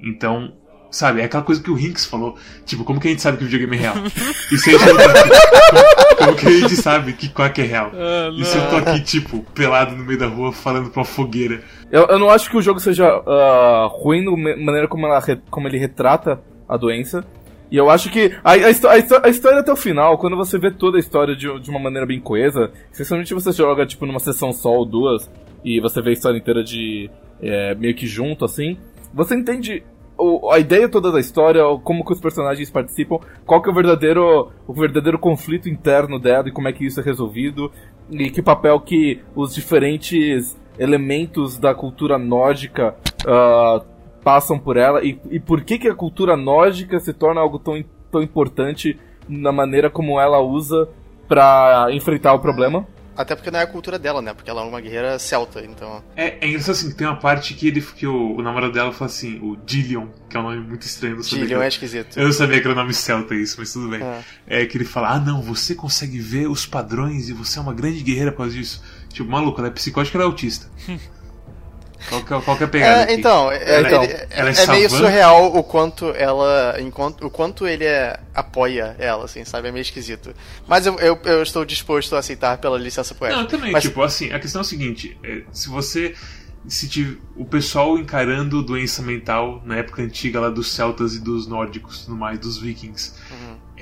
Então, 0.00 0.54
sabe, 0.90 1.20
é 1.20 1.24
aquela 1.24 1.42
coisa 1.42 1.62
que 1.62 1.70
o 1.70 1.78
Hinks 1.78 2.06
falou. 2.06 2.38
Tipo, 2.64 2.84
como 2.84 3.00
que 3.00 3.08
a 3.08 3.10
gente 3.10 3.22
sabe 3.22 3.38
que 3.38 3.44
o 3.44 3.46
videogame 3.46 3.76
é 3.76 3.80
real? 3.80 3.96
E 4.50 4.58
se 4.58 4.70
a 4.70 4.72
gente 4.72 4.84
como, 4.84 6.16
como 6.16 6.36
que 6.36 6.46
a 6.46 6.50
gente 6.50 6.76
sabe 6.76 7.12
que 7.12 7.28
quack 7.28 7.60
é 7.60 7.64
real? 7.64 7.92
Ah, 7.94 8.30
e 8.32 8.44
se 8.44 8.56
eu 8.56 8.68
tô 8.68 8.76
aqui, 8.76 9.00
tipo, 9.00 9.42
pelado 9.54 9.94
no 9.94 10.04
meio 10.04 10.18
da 10.18 10.26
rua 10.26 10.52
falando 10.52 10.90
pra 10.90 11.00
uma 11.00 11.04
fogueira? 11.06 11.62
Eu, 11.90 12.06
eu 12.06 12.18
não 12.18 12.30
acho 12.30 12.48
que 12.48 12.56
o 12.56 12.62
jogo 12.62 12.78
seja 12.78 13.18
uh, 13.18 13.88
ruim 13.88 14.24
na 14.24 14.56
maneira 14.56 14.86
como, 14.86 15.06
ela, 15.06 15.20
como 15.50 15.66
ele 15.66 15.78
retrata 15.78 16.40
a 16.68 16.76
doença. 16.76 17.24
E 17.70 17.76
eu 17.76 17.88
acho 17.88 18.10
que 18.10 18.32
a, 18.42 18.52
a, 18.52 18.54
a, 18.54 19.26
a, 19.26 19.28
história 19.28 19.60
até 19.60 19.72
o 19.72 19.76
final, 19.76 20.18
quando 20.18 20.36
você 20.36 20.58
vê 20.58 20.70
toda 20.70 20.96
a 20.96 21.00
história 21.00 21.36
de, 21.36 21.60
de 21.60 21.70
uma 21.70 21.78
maneira 21.78 22.06
bem 22.06 22.20
coesa, 22.20 22.70
especialmente 22.90 23.34
você 23.34 23.52
joga 23.52 23.86
tipo 23.86 24.06
numa 24.06 24.18
sessão 24.18 24.52
só 24.52 24.70
ou 24.70 24.84
duas, 24.84 25.30
e 25.64 25.80
você 25.80 26.00
vê 26.02 26.10
a 26.10 26.12
história 26.12 26.38
inteira 26.38 26.64
de 26.64 27.10
é, 27.40 27.74
meio 27.76 27.94
que 27.94 28.06
junto, 28.06 28.44
assim, 28.44 28.76
você 29.14 29.36
entende 29.36 29.84
o, 30.18 30.50
a 30.50 30.58
ideia 30.58 30.88
toda 30.88 31.10
da 31.10 31.20
história, 31.20 31.62
como 31.82 32.04
que 32.04 32.12
os 32.12 32.20
personagens 32.20 32.70
participam, 32.70 33.18
qual 33.46 33.62
que 33.62 33.68
é 33.68 33.72
o 33.72 33.74
verdadeiro, 33.74 34.52
o 34.66 34.72
verdadeiro 34.72 35.18
conflito 35.18 35.68
interno 35.68 36.18
dela 36.18 36.48
e 36.48 36.52
como 36.52 36.68
é 36.68 36.72
que 36.72 36.84
isso 36.84 37.00
é 37.00 37.02
resolvido, 37.02 37.70
e 38.10 38.30
que 38.30 38.42
papel 38.42 38.80
que 38.80 39.20
os 39.34 39.54
diferentes 39.54 40.59
elementos 40.78 41.58
da 41.58 41.74
cultura 41.74 42.18
nórdica 42.18 42.94
uh, 43.26 43.84
passam 44.22 44.58
por 44.58 44.76
ela 44.76 45.04
e, 45.04 45.18
e 45.30 45.40
por 45.40 45.62
que, 45.62 45.78
que 45.78 45.88
a 45.88 45.94
cultura 45.94 46.36
nórdica 46.36 46.98
se 47.00 47.12
torna 47.12 47.40
algo 47.40 47.58
tão, 47.58 47.82
tão 48.10 48.22
importante 48.22 48.98
na 49.28 49.52
maneira 49.52 49.88
como 49.88 50.20
ela 50.20 50.40
usa 50.40 50.88
para 51.28 51.88
enfrentar 51.92 52.34
o 52.34 52.40
problema. 52.40 52.86
Até 53.16 53.36
porque 53.36 53.50
não 53.50 53.60
é 53.60 53.62
a 53.64 53.66
cultura 53.66 53.98
dela, 53.98 54.22
né? 54.22 54.32
Porque 54.32 54.48
ela 54.48 54.62
é 54.62 54.64
uma 54.64 54.80
guerreira 54.80 55.18
celta, 55.18 55.62
então. 55.62 56.02
É, 56.16 56.38
é 56.40 56.48
engraçado 56.48 56.70
assim, 56.70 56.90
tem 56.92 57.06
uma 57.06 57.16
parte 57.16 57.52
que 57.52 57.68
ele 57.68 57.82
que 57.82 58.06
o, 58.06 58.36
o 58.36 58.42
namorado 58.42 58.72
dela 58.72 58.92
fala 58.92 59.10
assim, 59.10 59.38
o 59.42 59.56
Dillion, 59.56 60.06
que 60.28 60.36
é 60.36 60.40
um 60.40 60.44
nome 60.44 60.60
muito 60.60 60.82
estranho. 60.82 61.20
Dillion 61.20 61.60
é 61.60 61.68
esquisito. 61.68 62.18
Eu 62.18 62.24
não 62.24 62.32
sabia 62.32 62.60
que 62.60 62.66
era 62.66 62.72
o 62.72 62.76
nome 62.76 62.94
celta 62.94 63.34
isso, 63.34 63.56
mas 63.58 63.72
tudo 63.72 63.88
bem. 63.90 64.00
É. 64.02 64.62
é 64.62 64.66
que 64.66 64.76
ele 64.78 64.86
fala, 64.86 65.10
ah 65.10 65.20
não, 65.20 65.42
você 65.42 65.74
consegue 65.74 66.18
ver 66.18 66.48
os 66.48 66.64
padrões 66.64 67.28
e 67.28 67.34
você 67.34 67.58
é 67.58 67.62
uma 67.62 67.74
grande 67.74 68.02
guerreira 68.02 68.32
por 68.32 68.38
causa 68.38 68.54
disso. 68.54 68.82
Tipo, 69.12 69.30
maluco, 69.30 69.60
ela 69.60 69.68
é 69.68 69.72
psicótica, 69.72 70.16
ela 70.16 70.24
é 70.24 70.26
autista. 70.26 70.68
Qual 72.08 72.24
que, 72.24 72.34
é, 72.34 72.40
qual 72.40 72.56
que 72.56 72.62
é 72.62 72.66
a 72.66 72.68
pegada? 72.68 73.10
É, 73.10 73.14
então, 73.14 73.52
é, 73.52 73.80
então 73.80 74.02
é, 74.02 74.26
é, 74.30 74.64
é 74.64 74.66
meio 74.68 74.88
surreal 74.88 75.54
o 75.54 75.62
quanto 75.62 76.10
ela. 76.16 76.76
Enquanto, 76.80 77.26
o 77.26 77.30
quanto 77.30 77.66
ele 77.66 77.84
é, 77.84 78.18
apoia 78.34 78.96
ela, 78.98 79.26
assim, 79.26 79.44
sabe? 79.44 79.68
É 79.68 79.72
meio 79.72 79.82
esquisito. 79.82 80.34
Mas 80.66 80.86
eu, 80.86 80.98
eu, 80.98 81.18
eu 81.24 81.42
estou 81.42 81.64
disposto 81.64 82.16
a 82.16 82.20
aceitar 82.20 82.58
pela 82.58 82.78
licença 82.78 83.14
poética. 83.14 83.40
Não, 83.40 83.48
também, 83.48 83.72
Mas... 83.72 83.82
tipo, 83.82 84.02
assim, 84.02 84.32
a 84.32 84.40
questão 84.40 84.60
é 84.60 84.64
a 84.64 84.64
seguinte: 84.64 85.16
é, 85.22 85.42
se 85.52 85.68
você. 85.68 86.14
Se 86.68 87.18
o 87.36 87.44
pessoal 87.46 87.98
encarando 87.98 88.62
doença 88.62 89.00
mental 89.00 89.62
na 89.64 89.76
época 89.76 90.02
antiga 90.02 90.38
lá 90.38 90.50
dos 90.50 90.70
celtas 90.72 91.14
e 91.14 91.18
dos 91.18 91.46
nórdicos, 91.46 92.06
no 92.06 92.14
mais, 92.14 92.38
dos 92.38 92.58
vikings. 92.58 93.14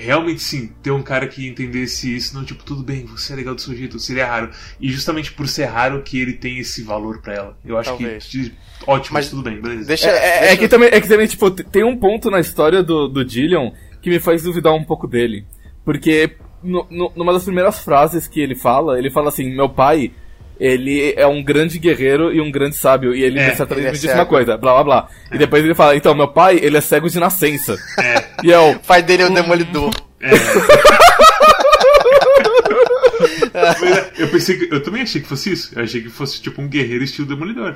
Realmente 0.01 0.41
sim, 0.41 0.71
ter 0.81 0.93
um 0.93 1.03
cara 1.03 1.27
que 1.27 1.49
entendesse 1.49 2.15
isso, 2.15 2.33
não, 2.35 2.45
tipo, 2.45 2.63
tudo 2.63 2.85
bem, 2.85 3.05
você 3.05 3.33
é 3.33 3.37
legal 3.37 3.55
do 3.55 3.61
seu 3.61 3.75
jeito, 3.75 3.99
seria 3.99 4.27
raro. 4.27 4.51
E 4.81 4.89
justamente 4.93 5.33
por 5.33 5.49
ser 5.49 5.65
raro 5.65 6.03
que 6.03 6.21
ele 6.21 6.35
tem 6.35 6.59
esse 6.59 6.85
valor 6.85 7.21
para 7.21 7.35
ela. 7.35 7.59
Eu 7.65 7.77
acho 7.77 7.91
Talvez. 7.91 8.27
que 8.27 8.53
ótimo, 8.87 9.15
mas 9.15 9.29
tudo 9.29 9.43
bem, 9.43 9.61
beleza. 9.61 9.89
Deixa, 9.89 10.09
é, 10.09 10.13
é, 10.13 10.39
deixa... 10.41 10.55
é, 10.55 10.57
que 10.57 10.69
também, 10.69 10.89
é 10.93 11.01
que 11.01 11.09
também, 11.09 11.27
tipo, 11.27 11.51
tem 11.51 11.83
um 11.83 11.97
ponto 11.97 12.31
na 12.31 12.39
história 12.39 12.81
do, 12.81 13.09
do 13.09 13.25
Dillion 13.25 13.73
que 14.01 14.09
me 14.09 14.21
faz 14.21 14.45
duvidar 14.45 14.73
um 14.73 14.85
pouco 14.85 15.09
dele. 15.09 15.45
Porque 15.85 16.37
no, 16.63 16.87
no, 16.89 17.13
numa 17.17 17.33
das 17.33 17.45
primeiras 17.45 17.81
frases 17.81 18.29
que 18.29 18.41
ele 18.41 18.55
fala, 18.55 18.99
ele 18.99 19.11
fala 19.11 19.29
assim, 19.29 19.53
meu 19.53 19.69
pai 19.69 20.13
ele 20.59 21.15
é 21.17 21.27
um 21.27 21.43
grande 21.43 21.79
guerreiro 21.79 22.33
e 22.33 22.41
um 22.41 22.51
grande 22.51 22.77
sábio. 22.77 23.15
E 23.15 23.23
ele, 23.23 23.39
é, 23.39 23.55
certamente 23.55 23.81
ele 23.81 23.89
é 23.89 23.93
me 23.93 23.99
disse 23.99 24.15
uma 24.15 24.27
coisa, 24.27 24.57
blá 24.57 24.73
blá 24.75 24.85
blá. 24.85 25.09
É. 25.31 25.37
E 25.37 25.39
depois 25.39 25.65
ele 25.65 25.75
fala, 25.75 25.97
então, 25.97 26.15
meu 26.15 26.29
pai, 26.29 26.59
ele 26.61 26.77
é 26.77 26.81
cego 26.81 27.09
de 27.09 27.21
nascença. 27.21 27.77
É. 27.99 28.29
E 28.45 28.53
é 28.53 28.59
o 28.59 28.79
pai 28.79 29.03
dele 29.03 29.25
é 29.25 29.27
o 29.27 29.35
demolidor. 29.35 29.93
É. 30.21 30.31
eu 34.17 34.29
pensei 34.29 34.57
que, 34.57 34.73
eu 34.73 34.81
também 34.81 35.03
achei 35.03 35.21
que 35.21 35.27
fosse 35.27 35.53
isso. 35.53 35.77
Eu 35.77 35.83
achei 35.83 36.01
que 36.01 36.09
fosse 36.09 36.41
tipo 36.41 36.63
um 36.63 36.69
guerreiro 36.69 37.03
estilo 37.03 37.27
demolidor. 37.27 37.75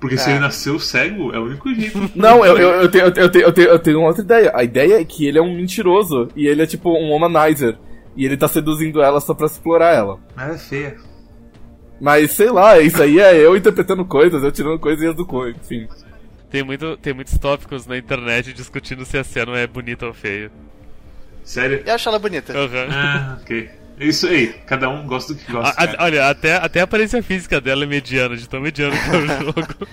Porque 0.00 0.16
se 0.16 0.28
é. 0.28 0.32
ele 0.32 0.38
nasceu 0.38 0.78
cego, 0.78 1.34
é 1.34 1.38
o 1.38 1.46
único 1.46 1.74
jeito. 1.74 2.10
Não, 2.14 2.46
eu, 2.46 2.56
eu, 2.56 2.70
eu, 2.82 2.88
tenho, 2.88 3.06
eu, 3.06 3.12
tenho, 3.12 3.44
eu, 3.44 3.52
tenho, 3.52 3.68
eu 3.68 3.78
tenho 3.78 3.98
uma 3.98 4.08
outra 4.08 4.22
ideia. 4.22 4.52
A 4.54 4.62
ideia 4.62 5.00
é 5.00 5.04
que 5.04 5.26
ele 5.26 5.38
é 5.38 5.42
um 5.42 5.56
mentiroso. 5.56 6.28
E 6.36 6.46
ele 6.46 6.62
é 6.62 6.66
tipo 6.66 6.90
um 6.90 7.10
womanizer. 7.10 7.76
E 8.16 8.24
ele 8.24 8.36
tá 8.36 8.46
seduzindo 8.46 9.02
ela 9.02 9.20
só 9.20 9.34
pra 9.34 9.46
explorar 9.46 9.94
ela. 9.94 10.20
Mas 10.36 10.54
é 10.54 10.58
feia. 10.58 10.96
Mas 12.00 12.32
sei 12.32 12.50
lá, 12.50 12.78
isso 12.78 13.02
aí 13.02 13.20
é 13.20 13.36
eu 13.36 13.56
interpretando 13.56 14.04
coisas, 14.04 14.42
eu 14.42 14.52
tirando 14.52 14.78
coisinhas 14.78 15.14
do 15.14 15.24
cu, 15.24 15.48
enfim. 15.48 15.88
Tem, 16.50 16.62
muito, 16.62 16.96
tem 16.98 17.12
muitos 17.12 17.36
tópicos 17.38 17.86
na 17.86 17.96
internet 17.96 18.52
discutindo 18.52 19.04
se 19.04 19.16
a 19.16 19.24
cena 19.24 19.58
é 19.58 19.66
bonita 19.66 20.06
ou 20.06 20.14
feia. 20.14 20.50
Sério? 21.42 21.82
Eu 21.84 21.94
acho 21.94 22.08
ela 22.08 22.18
bonita. 22.18 22.52
Uhum. 22.52 22.90
Ah, 22.90 23.38
ok. 23.40 23.70
É 23.98 24.06
isso 24.06 24.26
aí, 24.26 24.52
cada 24.66 24.88
um 24.88 25.06
gosta 25.06 25.34
do 25.34 25.40
que 25.40 25.50
gosta. 25.50 25.80
A, 25.80 26.02
a, 26.02 26.04
olha, 26.04 26.28
até, 26.28 26.54
até 26.56 26.80
a 26.80 26.84
aparência 26.84 27.22
física 27.22 27.60
dela 27.60 27.84
é 27.84 27.86
mediana, 27.86 28.36
de 28.36 28.48
tão 28.48 28.60
mediano 28.60 28.94
que 28.96 29.10
é 29.10 29.18
o 29.18 29.26
jogo. 29.44 29.88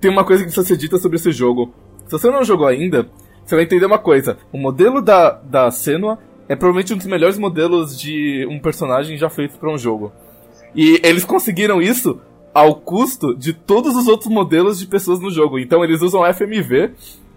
Tem 0.00 0.10
uma 0.10 0.24
coisa 0.24 0.42
que 0.42 0.50
precisa 0.50 0.66
ser 0.66 0.76
dita 0.76 0.98
sobre 0.98 1.16
esse 1.16 1.32
jogo. 1.32 1.74
Se 2.04 2.12
você 2.12 2.30
não 2.30 2.44
jogou 2.44 2.66
ainda, 2.66 3.08
você 3.44 3.54
vai 3.54 3.64
entender 3.64 3.86
uma 3.86 3.98
coisa. 3.98 4.36
O 4.52 4.58
modelo 4.58 5.00
da, 5.00 5.30
da 5.30 5.70
Senua 5.70 6.18
é 6.48 6.54
provavelmente 6.54 6.92
um 6.92 6.96
dos 6.96 7.06
melhores 7.06 7.38
modelos 7.38 7.98
de 7.98 8.46
um 8.50 8.58
personagem 8.58 9.16
já 9.16 9.30
feito 9.30 9.58
para 9.58 9.72
um 9.72 9.78
jogo. 9.78 10.12
E 10.76 11.00
eles 11.02 11.24
conseguiram 11.24 11.80
isso 11.80 12.20
ao 12.52 12.74
custo 12.74 13.34
de 13.34 13.54
todos 13.54 13.96
os 13.96 14.06
outros 14.06 14.30
modelos 14.30 14.78
de 14.78 14.86
pessoas 14.86 15.18
no 15.18 15.30
jogo. 15.30 15.58
Então 15.58 15.82
eles 15.82 16.02
usam 16.02 16.22
FMV 16.22 16.90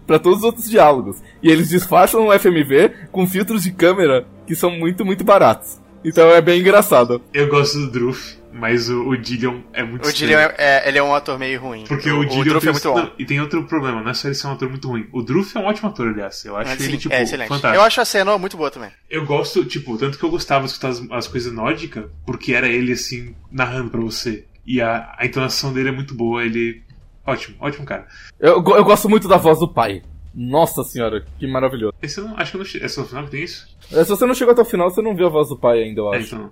para 0.06 0.18
todos 0.18 0.40
os 0.40 0.44
outros 0.44 0.68
diálogos. 0.68 1.16
E 1.42 1.50
eles 1.50 1.70
disfarçam 1.70 2.28
o 2.28 2.38
FMV 2.38 2.92
com 3.10 3.26
filtros 3.26 3.62
de 3.62 3.72
câmera 3.72 4.26
que 4.46 4.54
são 4.54 4.70
muito, 4.70 5.04
muito 5.06 5.24
baratos. 5.24 5.79
Então 6.04 6.30
é 6.30 6.40
bem 6.40 6.60
engraçado. 6.60 7.22
Eu 7.32 7.48
gosto 7.48 7.78
do 7.78 7.90
Druff, 7.90 8.38
mas 8.52 8.88
o, 8.88 9.08
o 9.08 9.16
Dillion 9.16 9.60
é 9.72 9.82
muito 9.82 10.08
O 10.08 10.12
Dillion 10.12 10.38
é, 10.38 10.54
é, 10.58 10.88
ele 10.88 10.98
é 10.98 11.02
um 11.02 11.14
ator 11.14 11.38
meio 11.38 11.60
ruim. 11.60 11.84
Porque 11.86 12.10
o, 12.10 12.20
o 12.20 12.24
Dillion 12.24 12.58
tem, 12.58 12.68
é 12.68 12.72
muito 12.72 12.92
bom. 12.92 13.10
e 13.18 13.24
tem 13.24 13.40
outro 13.40 13.64
problema, 13.64 14.02
não 14.02 14.10
é 14.10 14.14
só 14.14 14.28
ele 14.28 14.34
ser 14.34 14.46
um 14.46 14.52
ator 14.52 14.68
muito 14.68 14.88
ruim. 14.88 15.06
O 15.12 15.22
Druff 15.22 15.56
é 15.56 15.60
um 15.60 15.66
ótimo 15.66 15.88
ator, 15.88 16.08
aliás. 16.08 16.44
Eu 16.44 16.56
acho 16.56 16.72
ele, 16.72 16.82
sim, 16.82 16.96
tipo, 16.96 17.14
é 17.14 17.22
excelente. 17.22 17.48
fantástico. 17.48 17.80
Eu 17.80 17.82
acho 17.82 18.00
a 18.00 18.04
cena 18.04 18.38
muito 18.38 18.56
boa 18.56 18.70
também. 18.70 18.90
Eu 19.08 19.24
gosto, 19.26 19.64
tipo, 19.64 19.96
tanto 19.98 20.18
que 20.18 20.24
eu 20.24 20.30
gostava 20.30 20.64
de 20.64 20.70
escutar 20.70 20.88
as, 20.88 21.02
as 21.10 21.28
coisas 21.28 21.52
nórdicas, 21.52 22.04
porque 22.24 22.54
era 22.54 22.68
ele, 22.68 22.92
assim, 22.92 23.34
narrando 23.50 23.90
pra 23.90 24.00
você. 24.00 24.44
E 24.66 24.80
a, 24.80 25.14
a 25.18 25.26
entonação 25.26 25.72
dele 25.72 25.90
é 25.90 25.92
muito 25.92 26.14
boa, 26.14 26.44
ele. 26.44 26.82
Ótimo, 27.26 27.56
ótimo 27.60 27.84
cara. 27.84 28.06
Eu, 28.38 28.54
eu 28.54 28.84
gosto 28.84 29.08
muito 29.08 29.28
da 29.28 29.36
voz 29.36 29.58
do 29.58 29.68
pai. 29.68 30.02
Nossa 30.34 30.84
senhora, 30.84 31.24
que 31.38 31.46
maravilhoso. 31.46 31.92
Esse 32.00 32.18
eu 32.18 32.24
não, 32.24 32.36
acho 32.38 32.52
que 32.52 32.56
eu 32.56 32.80
não. 32.80 32.84
É 32.84 32.88
só 32.88 33.00
no 33.00 33.08
final 33.08 33.24
que 33.24 33.30
tem 33.32 33.42
isso? 33.42 33.68
É, 33.92 34.04
Se 34.04 34.10
você 34.10 34.26
não 34.26 34.34
chegou 34.34 34.52
até 34.52 34.62
o 34.62 34.64
final, 34.64 34.90
você 34.90 35.02
não 35.02 35.14
viu 35.16 35.26
a 35.26 35.30
voz 35.30 35.48
do 35.48 35.56
pai 35.58 35.82
ainda, 35.82 36.00
eu 36.00 36.12
É, 36.12 36.18
acho. 36.18 36.34
então. 36.34 36.50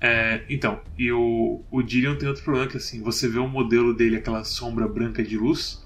É, 0.00 0.42
então, 0.50 0.80
e 0.98 1.10
o, 1.12 1.62
o 1.70 1.82
Dillion 1.82 2.16
tem 2.16 2.28
outro 2.28 2.44
problema 2.44 2.68
que 2.68 2.76
assim, 2.76 3.02
você 3.02 3.26
vê 3.28 3.38
o 3.38 3.48
modelo 3.48 3.94
dele, 3.94 4.16
aquela 4.16 4.44
sombra 4.44 4.86
branca 4.86 5.22
de 5.22 5.36
luz, 5.38 5.82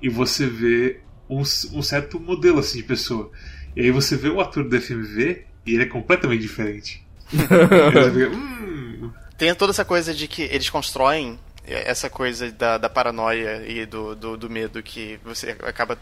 e 0.00 0.08
você 0.08 0.46
vê 0.46 1.00
um, 1.28 1.40
um 1.40 1.82
certo 1.82 2.18
modelo 2.18 2.58
assim 2.60 2.78
de 2.78 2.84
pessoa. 2.84 3.30
E 3.76 3.82
aí 3.82 3.90
você 3.90 4.16
vê 4.16 4.28
o 4.28 4.40
ator 4.40 4.66
do 4.68 4.80
FMV 4.80 5.44
e 5.66 5.74
ele 5.74 5.82
é 5.82 5.86
completamente 5.86 6.40
diferente. 6.40 7.04
Fica, 7.30 8.28
hum, 8.30 9.10
Tem 9.36 9.54
toda 9.54 9.72
essa 9.72 9.84
coisa 9.84 10.14
de 10.14 10.26
que 10.26 10.42
eles 10.42 10.70
constroem 10.70 11.38
essa 11.66 12.08
coisa 12.10 12.50
da, 12.50 12.78
da 12.78 12.88
paranoia 12.88 13.62
e 13.68 13.84
do, 13.86 14.16
do, 14.16 14.36
do 14.36 14.50
medo 14.50 14.82
que 14.82 15.18
você 15.24 15.50
acaba 15.62 15.98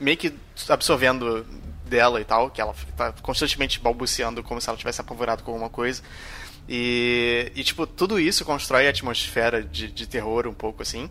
meio 0.00 0.16
que 0.16 0.32
absorvendo 0.68 1.44
dela 1.90 2.20
e 2.20 2.24
tal, 2.24 2.50
que 2.50 2.60
ela 2.60 2.74
tá 2.96 3.12
constantemente 3.20 3.78
balbuciando 3.78 4.42
como 4.42 4.60
se 4.60 4.68
ela 4.68 4.78
tivesse 4.78 5.00
apavorado 5.00 5.42
com 5.42 5.50
alguma 5.50 5.68
coisa. 5.68 6.02
E, 6.68 7.50
e 7.54 7.64
tipo, 7.64 7.86
tudo 7.86 8.18
isso 8.18 8.44
constrói 8.44 8.86
a 8.86 8.90
atmosfera 8.90 9.62
de, 9.62 9.90
de 9.90 10.06
terror 10.06 10.46
um 10.46 10.54
pouco 10.54 10.82
assim. 10.82 11.10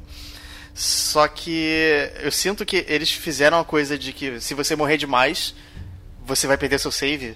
Só 0.74 1.28
que 1.28 2.10
eu 2.22 2.32
sinto 2.32 2.66
que 2.66 2.86
eles 2.88 3.12
fizeram 3.12 3.60
a 3.60 3.66
coisa 3.66 3.98
de 3.98 4.14
que 4.14 4.40
se 4.40 4.54
você 4.54 4.76
morrer 4.76 4.98
demais, 4.98 5.54
você 6.26 6.48
vai 6.48 6.58
perder 6.58 6.80
seu 6.80 6.92
save 6.92 7.36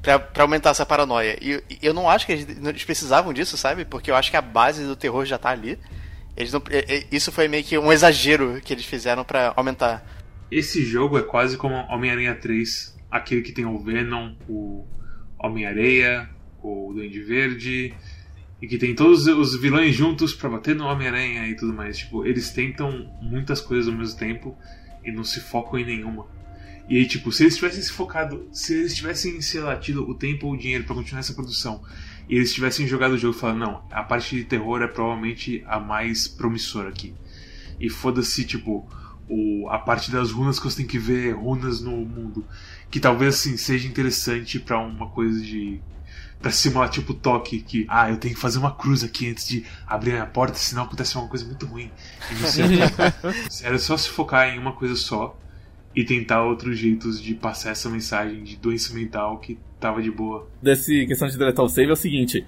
pra 0.00 0.28
aumentar 0.38 0.70
essa 0.70 0.86
paranoia. 0.86 1.36
E 1.40 1.60
eu 1.82 1.92
não 1.92 2.08
acho 2.08 2.26
que 2.26 2.32
eles, 2.32 2.84
precisavam 2.84 3.32
disso, 3.32 3.56
sabe? 3.56 3.84
Porque 3.84 4.10
eu 4.10 4.14
acho 4.14 4.30
que 4.30 4.36
a 4.36 4.42
base 4.42 4.84
do 4.84 4.94
terror 4.94 5.24
já 5.24 5.38
tá 5.38 5.50
ali. 5.50 5.78
Eles 6.36 6.52
não, 6.52 6.62
isso 7.10 7.32
foi 7.32 7.48
meio 7.48 7.64
que 7.64 7.78
um 7.78 7.92
exagero 7.92 8.60
que 8.62 8.72
eles 8.72 8.84
fizeram 8.84 9.24
pra 9.24 9.52
aumentar. 9.56 10.06
Esse 10.50 10.84
jogo 10.84 11.18
é 11.18 11.22
quase 11.22 11.56
como 11.56 11.74
Homem-Aranha 11.74 12.34
3, 12.34 12.96
aquele 13.10 13.42
que 13.42 13.52
tem 13.52 13.64
o 13.64 13.78
Venom, 13.78 14.34
o 14.48 14.86
Homem-Areia, 15.38 16.28
o 16.62 16.92
Duende 16.94 17.22
Verde, 17.22 17.94
e 18.60 18.66
que 18.66 18.78
tem 18.78 18.94
todos 18.94 19.26
os 19.26 19.60
vilões 19.60 19.94
juntos 19.94 20.32
pra 20.32 20.48
bater 20.48 20.74
no 20.74 20.84
Homem-Aranha 20.84 21.48
e 21.48 21.56
tudo 21.56 21.72
mais. 21.72 21.98
Tipo, 21.98 22.24
eles 22.24 22.50
tentam 22.50 23.10
muitas 23.20 23.60
coisas 23.60 23.92
ao 23.92 23.98
mesmo 23.98 24.18
tempo 24.18 24.56
e 25.04 25.12
não 25.12 25.24
se 25.24 25.40
focam 25.40 25.78
em 25.78 25.84
nenhuma. 25.84 26.26
E 26.88 26.98
aí, 26.98 27.06
tipo, 27.06 27.32
se 27.32 27.44
eles 27.44 27.56
tivessem 27.56 27.82
se 27.82 27.92
focado, 27.92 28.48
se 28.52 28.74
eles 28.74 28.94
tivessem, 28.94 29.40
sei 29.40 29.60
lá, 29.60 29.74
tido 29.76 30.08
o 30.08 30.14
tempo 30.14 30.46
ou 30.46 30.52
o 30.52 30.56
dinheiro 30.56 30.84
pra 30.84 30.94
continuar 30.94 31.20
essa 31.20 31.32
produção, 31.32 31.82
e 32.28 32.36
eles 32.36 32.52
tivessem 32.52 32.86
jogado 32.86 33.12
o 33.12 33.18
jogo 33.18 33.36
e 33.36 33.40
falado, 33.40 33.58
não, 33.58 33.84
a 33.90 34.02
parte 34.02 34.36
de 34.36 34.44
terror 34.44 34.82
é 34.82 34.86
provavelmente 34.86 35.64
a 35.66 35.80
mais 35.80 36.28
promissora 36.28 36.90
aqui. 36.90 37.14
E 37.80 37.88
foda-se, 37.88 38.44
tipo, 38.44 38.88
o, 39.28 39.68
a 39.68 39.78
parte 39.78 40.10
das 40.10 40.30
runas 40.30 40.58
que 40.58 40.64
você 40.64 40.78
tem 40.78 40.86
que 40.86 40.98
ver 40.98 41.34
runas 41.34 41.80
no 41.80 41.92
mundo. 41.92 42.44
Que 42.90 43.00
talvez 43.00 43.34
assim 43.34 43.56
seja 43.56 43.88
interessante 43.88 44.58
pra 44.58 44.78
uma 44.78 45.08
coisa 45.08 45.40
de. 45.40 45.80
Pra 46.40 46.50
simular 46.50 46.90
tipo 46.90 47.14
toque, 47.14 47.60
que 47.60 47.86
ah, 47.88 48.10
eu 48.10 48.18
tenho 48.18 48.34
que 48.34 48.40
fazer 48.40 48.58
uma 48.58 48.74
cruz 48.74 49.02
aqui 49.02 49.30
antes 49.30 49.48
de 49.48 49.64
abrir 49.86 50.10
a 50.10 50.14
minha 50.14 50.26
porta, 50.26 50.56
senão 50.58 50.82
acontece 50.82 51.16
uma 51.16 51.26
coisa 51.26 51.44
muito 51.46 51.64
ruim. 51.64 51.90
E 52.30 52.34
não 52.34 52.48
sei. 52.48 52.64
Era 53.64 53.78
só 53.78 53.96
se 53.96 54.10
focar 54.10 54.48
em 54.48 54.58
uma 54.58 54.72
coisa 54.72 54.94
só 54.94 55.38
e 55.96 56.04
tentar 56.04 56.42
outros 56.42 56.78
jeitos 56.78 57.20
de 57.20 57.34
passar 57.34 57.70
essa 57.70 57.88
mensagem 57.88 58.42
de 58.42 58.56
doença 58.56 58.92
mental 58.92 59.38
que 59.38 59.58
tava 59.80 60.02
de 60.02 60.10
boa. 60.10 60.48
Desse 60.60 61.06
questão 61.06 61.28
de 61.28 61.38
deletar 61.38 61.64
o 61.64 61.68
save 61.68 61.88
é 61.90 61.92
o 61.92 61.96
seguinte. 61.96 62.44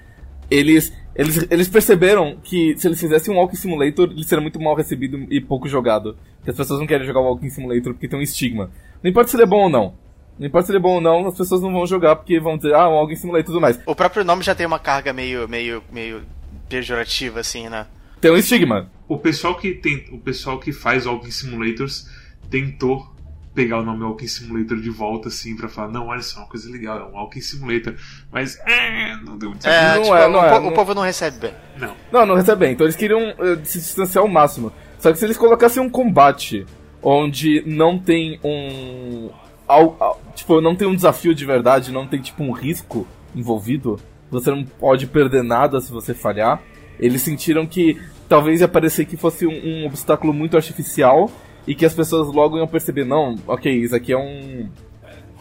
Eles, 0.51 0.93
eles, 1.15 1.47
eles 1.51 1.69
perceberam 1.69 2.37
que 2.43 2.77
se 2.77 2.87
eles 2.87 3.01
fizessem 3.01 3.35
um 3.35 3.39
Walking 3.39 3.57
Simulator, 3.57 4.11
ele 4.11 4.25
seria 4.25 4.43
muito 4.43 4.61
mal 4.61 4.75
recebido 4.75 5.27
e 5.31 5.41
pouco 5.41 5.69
jogado. 5.69 6.17
Porque 6.37 6.51
as 6.51 6.57
pessoas 6.57 6.81
não 6.81 6.87
querem 6.87 7.07
jogar 7.07 7.21
o 7.21 7.25
Walking 7.25 7.51
Simulator 7.51 7.93
porque 7.93 8.09
tem 8.09 8.19
um 8.19 8.23
estigma. 8.23 8.71
Não 9.03 9.11
importa 9.11 9.31
se 9.31 9.37
ele 9.37 9.43
é 9.43 9.47
bom 9.47 9.65
ou 9.65 9.69
não. 9.69 9.95
Não 10.39 10.47
importa 10.47 10.67
se 10.67 10.73
ele 10.73 10.79
é 10.79 10.83
bom 10.83 10.95
ou 10.97 11.01
não, 11.01 11.27
as 11.27 11.37
pessoas 11.37 11.63
não 11.63 11.73
vão 11.73 11.87
jogar 11.87 12.17
porque 12.17 12.39
vão 12.39 12.57
dizer, 12.57 12.75
ah, 12.75 12.89
um 12.89 12.93
Walking 12.93 13.17
Simulator 13.17 13.45
e 13.45 13.47
tudo 13.47 13.61
mais. 13.61 13.81
O 13.87 13.95
próprio 13.95 14.25
nome 14.25 14.43
já 14.43 14.55
tem 14.55 14.67
uma 14.67 14.79
carga 14.79 15.13
meio, 15.13 15.49
meio, 15.49 15.83
meio 15.91 16.23
pejorativa, 16.69 17.41
assim, 17.41 17.69
né? 17.69 17.87
Tem 18.21 18.31
um 18.31 18.37
estigma. 18.37 18.91
O 19.09 19.19
pessoal 19.19 19.57
que 19.57 19.73
tem, 19.73 20.05
o 20.13 20.19
pessoal 20.19 20.59
que 20.59 20.73
faz 20.73 21.07
Walking 21.07 21.31
Simulators 21.31 22.09
tentou 22.51 23.16
pegar 23.57 23.81
o 23.81 23.83
nome 23.85 24.05
Walking 24.05 24.29
Simulator 24.29 24.77
de 24.79 24.91
volta 24.91 25.29
assim 25.29 25.57
pra 25.57 25.69
falar, 25.69 25.89
não, 25.91 26.07
olha 26.07 26.21
só, 26.23 26.39
é 26.39 26.43
uma 26.45 26.49
coisa 26.49 26.71
legal, 26.71 26.99
é 27.01 27.05
um 27.05 27.13
Walking 27.15 27.41
Simulator, 27.41 27.95
mas 28.31 28.57
é, 28.67 29.17
não 29.25 29.37
deu 29.37 29.49
muito 29.51 29.63
certo. 29.63 29.75
É, 29.75 29.95
Não 29.97 30.03
tipo, 30.03 30.15
é, 30.15 30.29
não 30.29 30.39
o, 30.41 30.45
é, 30.45 30.51
po- 30.53 30.61
não- 30.61 30.69
o 30.69 30.73
povo 30.73 30.95
não 30.95 31.03
recebe 31.03 31.39
bem. 31.41 31.55
Não. 31.79 31.95
Não, 32.13 32.27
não 32.27 32.35
recebe 32.37 32.61
bem. 32.61 32.73
Então 32.75 32.87
eles 32.87 32.95
queriam 32.95 33.21
eh, 33.21 33.59
se 33.65 33.79
distanciar 33.79 34.23
ao 34.23 34.29
máximo. 34.31 34.71
Só 35.01 35.11
que 35.11 35.19
se 35.19 35.25
eles 35.25 35.37
colocassem 35.37 35.83
um 35.83 35.89
combate 35.91 36.65
onde 37.03 37.63
não 37.67 37.99
tem 37.99 38.39
um. 38.45 39.31
al- 39.67 39.97
al- 39.99 40.21
tipo, 40.35 40.61
não 40.61 40.77
tem 40.77 40.87
um 40.87 40.95
desafio 40.95 41.35
de 41.35 41.45
verdade, 41.45 41.91
não 41.93 42.07
tem 42.07 42.21
tipo 42.21 42.43
um 42.45 42.53
risco 42.53 43.07
envolvido, 43.35 43.99
você 44.31 44.51
não 44.51 44.65
pode 44.65 45.07
perder 45.07 45.43
nada 45.43 45.81
se 45.81 45.91
você 45.91 46.15
falhar. 46.15 46.61
Eles 46.99 47.23
sentiram 47.23 47.67
que 47.67 48.01
talvez 48.29 48.61
ia 48.61 48.69
parecer 48.69 49.05
que 49.05 49.17
fosse 49.17 49.47
um, 49.47 49.51
um 49.83 49.87
obstáculo 49.87 50.33
muito 50.33 50.57
artificial 50.57 51.31
e 51.67 51.75
que 51.75 51.85
as 51.85 51.95
pessoas 51.95 52.33
logo 52.33 52.57
iam 52.57 52.67
perceber, 52.67 53.05
não, 53.05 53.37
ok, 53.47 53.73
isso 53.73 53.95
aqui 53.95 54.13
é 54.13 54.19
um. 54.19 54.69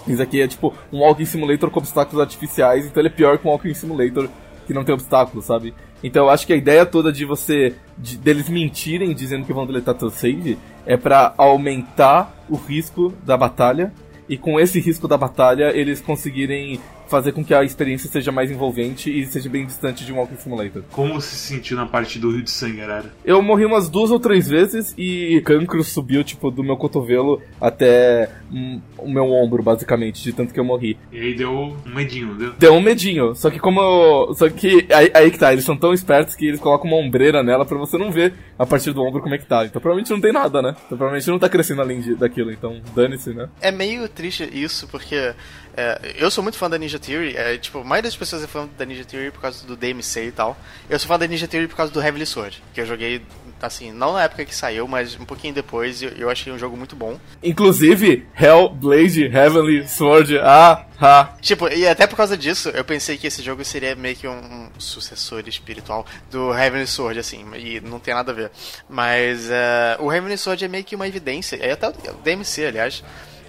Isso 0.07 0.21
aqui 0.21 0.41
é 0.41 0.47
tipo 0.47 0.73
um 0.93 0.99
Walking 0.99 1.25
Simulator 1.25 1.69
com 1.71 1.79
obstáculos 1.79 2.21
artificiais, 2.21 2.85
então 2.85 3.01
ele 3.01 3.09
é 3.09 3.11
pior 3.11 3.37
que 3.37 3.47
um 3.47 3.51
Walking 3.51 3.73
Simulator 3.73 4.29
que 4.65 4.73
não 4.73 4.83
tem 4.83 4.93
obstáculos, 4.93 5.45
sabe? 5.45 5.73
Então 6.03 6.25
eu 6.25 6.29
acho 6.29 6.45
que 6.45 6.53
a 6.53 6.55
ideia 6.55 6.85
toda 6.85 7.11
de 7.11 7.25
você. 7.25 7.75
De, 7.97 8.17
deles 8.17 8.49
mentirem 8.49 9.13
dizendo 9.13 9.45
que 9.45 9.53
vão 9.53 9.65
deletar 9.65 9.95
teu 9.95 10.09
save 10.09 10.57
é 10.85 10.97
pra 10.97 11.33
aumentar 11.37 12.45
o 12.49 12.55
risco 12.55 13.13
da 13.23 13.37
batalha. 13.37 13.91
E 14.27 14.37
com 14.37 14.59
esse 14.59 14.79
risco 14.79 15.07
da 15.07 15.17
batalha, 15.17 15.71
eles 15.75 16.01
conseguirem 16.01 16.79
fazer 17.07 17.31
com 17.31 17.43
que 17.43 17.53
a 17.53 17.63
experiência 17.63 18.09
seja 18.09 18.31
mais 18.31 18.51
envolvente 18.51 19.09
e 19.09 19.25
seja 19.25 19.49
bem 19.49 19.65
distante 19.65 20.05
de 20.05 20.11
um 20.11 20.17
Walking 20.17 20.37
Simulator. 20.37 20.83
Como 20.91 21.13
você 21.13 21.35
se 21.35 21.55
sentiu 21.55 21.77
na 21.77 21.85
parte 21.85 22.19
do 22.19 22.31
Rio 22.31 22.43
de 22.43 22.51
Sangue, 22.51 22.81
Arara? 22.81 23.13
Eu 23.23 23.41
morri 23.41 23.65
umas 23.65 23.89
duas 23.89 24.11
ou 24.11 24.19
três 24.19 24.47
vezes 24.47 24.93
e 24.97 25.41
cancro 25.45 25.83
subiu, 25.83 26.23
tipo, 26.23 26.51
do 26.51 26.63
meu 26.63 26.77
cotovelo 26.77 27.41
até 27.59 28.29
hum, 28.51 28.81
o 28.97 29.09
meu 29.09 29.31
ombro, 29.31 29.61
basicamente, 29.61 30.23
de 30.23 30.33
tanto 30.33 30.53
que 30.53 30.59
eu 30.59 30.63
morri. 30.63 30.97
E 31.11 31.19
aí 31.19 31.35
deu 31.35 31.51
um 31.51 31.93
medinho, 31.93 32.35
deu? 32.35 32.53
Deu 32.57 32.73
um 32.73 32.81
medinho, 32.81 33.35
só 33.35 33.49
que 33.49 33.59
como 33.59 33.79
eu, 33.79 34.33
Só 34.35 34.49
que 34.49 34.87
aí, 34.91 35.11
aí 35.13 35.31
que 35.31 35.39
tá, 35.39 35.51
eles 35.51 35.65
são 35.65 35.77
tão 35.77 35.93
espertos 35.93 36.35
que 36.35 36.47
eles 36.47 36.59
colocam 36.59 36.89
uma 36.89 36.97
ombreira 36.97 37.43
nela 37.43 37.65
pra 37.65 37.77
você 37.77 37.97
não 37.97 38.11
ver 38.11 38.33
a 38.57 38.65
partir 38.65 38.91
do 38.91 39.01
ombro 39.01 39.21
como 39.21 39.35
é 39.35 39.37
que 39.37 39.45
tá. 39.45 39.65
Então 39.65 39.81
provavelmente 39.81 40.11
não 40.11 40.21
tem 40.21 40.31
nada, 40.31 40.61
né? 40.61 40.69
Então 40.85 40.97
provavelmente 40.97 41.27
não 41.27 41.39
tá 41.39 41.49
crescendo 41.49 41.81
além 41.81 41.99
de, 41.99 42.15
daquilo, 42.15 42.51
então 42.51 42.81
dane-se, 42.95 43.33
né? 43.33 43.49
É 43.61 43.71
meio 43.71 44.07
triste 44.07 44.49
isso, 44.51 44.87
porque 44.87 45.33
é, 45.77 46.15
eu 46.17 46.31
sou 46.31 46.41
muito 46.41 46.57
fã 46.57 46.69
da 46.69 46.77
Ninja 46.77 46.97
Theory. 46.97 47.35
É, 47.35 47.57
tipo, 47.57 47.79
a 47.79 47.83
maioria 47.83 48.09
das 48.09 48.17
pessoas 48.17 48.43
é 48.43 48.47
fã 48.47 48.67
da 48.77 48.85
Ninja 48.85 49.03
Theory 49.03 49.31
por 49.31 49.41
causa 49.41 49.65
do 49.65 49.75
DMC 49.75 50.27
e 50.27 50.31
tal. 50.31 50.57
Eu 50.89 50.97
sou 50.97 51.07
fã 51.07 51.19
da 51.19 51.27
Ninja 51.27 51.47
Theory 51.47 51.67
por 51.67 51.75
causa 51.75 51.91
do 51.91 52.01
Heavenly 52.01 52.25
Sword, 52.25 52.63
que 52.73 52.79
eu 52.79 52.85
joguei, 52.85 53.21
assim, 53.61 53.91
não 53.91 54.13
na 54.13 54.23
época 54.23 54.45
que 54.45 54.55
saiu, 54.55 54.87
mas 54.87 55.19
um 55.19 55.25
pouquinho 55.25 55.53
depois, 55.53 56.01
eu, 56.01 56.11
eu 56.11 56.29
achei 56.29 56.51
um 56.53 56.57
jogo 56.57 56.77
muito 56.77 56.95
bom. 56.95 57.19
Inclusive, 57.43 58.25
Hellblade, 58.39 59.25
Heavenly 59.25 59.87
Sword, 59.87 60.37
ah, 60.39 60.85
ha. 60.99 61.35
Tipo, 61.41 61.67
e 61.67 61.85
até 61.87 62.07
por 62.07 62.15
causa 62.15 62.37
disso, 62.37 62.69
eu 62.69 62.85
pensei 62.85 63.17
que 63.17 63.27
esse 63.27 63.43
jogo 63.43 63.65
seria 63.65 63.95
meio 63.95 64.15
que 64.15 64.27
um, 64.27 64.37
um 64.37 64.69
sucessor 64.79 65.43
espiritual 65.47 66.05
do 66.31 66.53
Heavenly 66.53 66.87
Sword, 66.87 67.19
assim, 67.19 67.45
e 67.55 67.81
não 67.81 67.99
tem 67.99 68.13
nada 68.13 68.31
a 68.31 68.35
ver. 68.35 68.51
Mas 68.89 69.49
é, 69.49 69.97
o 69.99 70.11
Heavenly 70.11 70.37
Sword 70.37 70.63
é 70.63 70.67
meio 70.69 70.85
que 70.85 70.95
uma 70.95 71.07
evidência, 71.07 71.57
é 71.57 71.73
até 71.73 71.89
o 71.89 71.93
DMC, 72.23 72.65
aliás, 72.65 73.03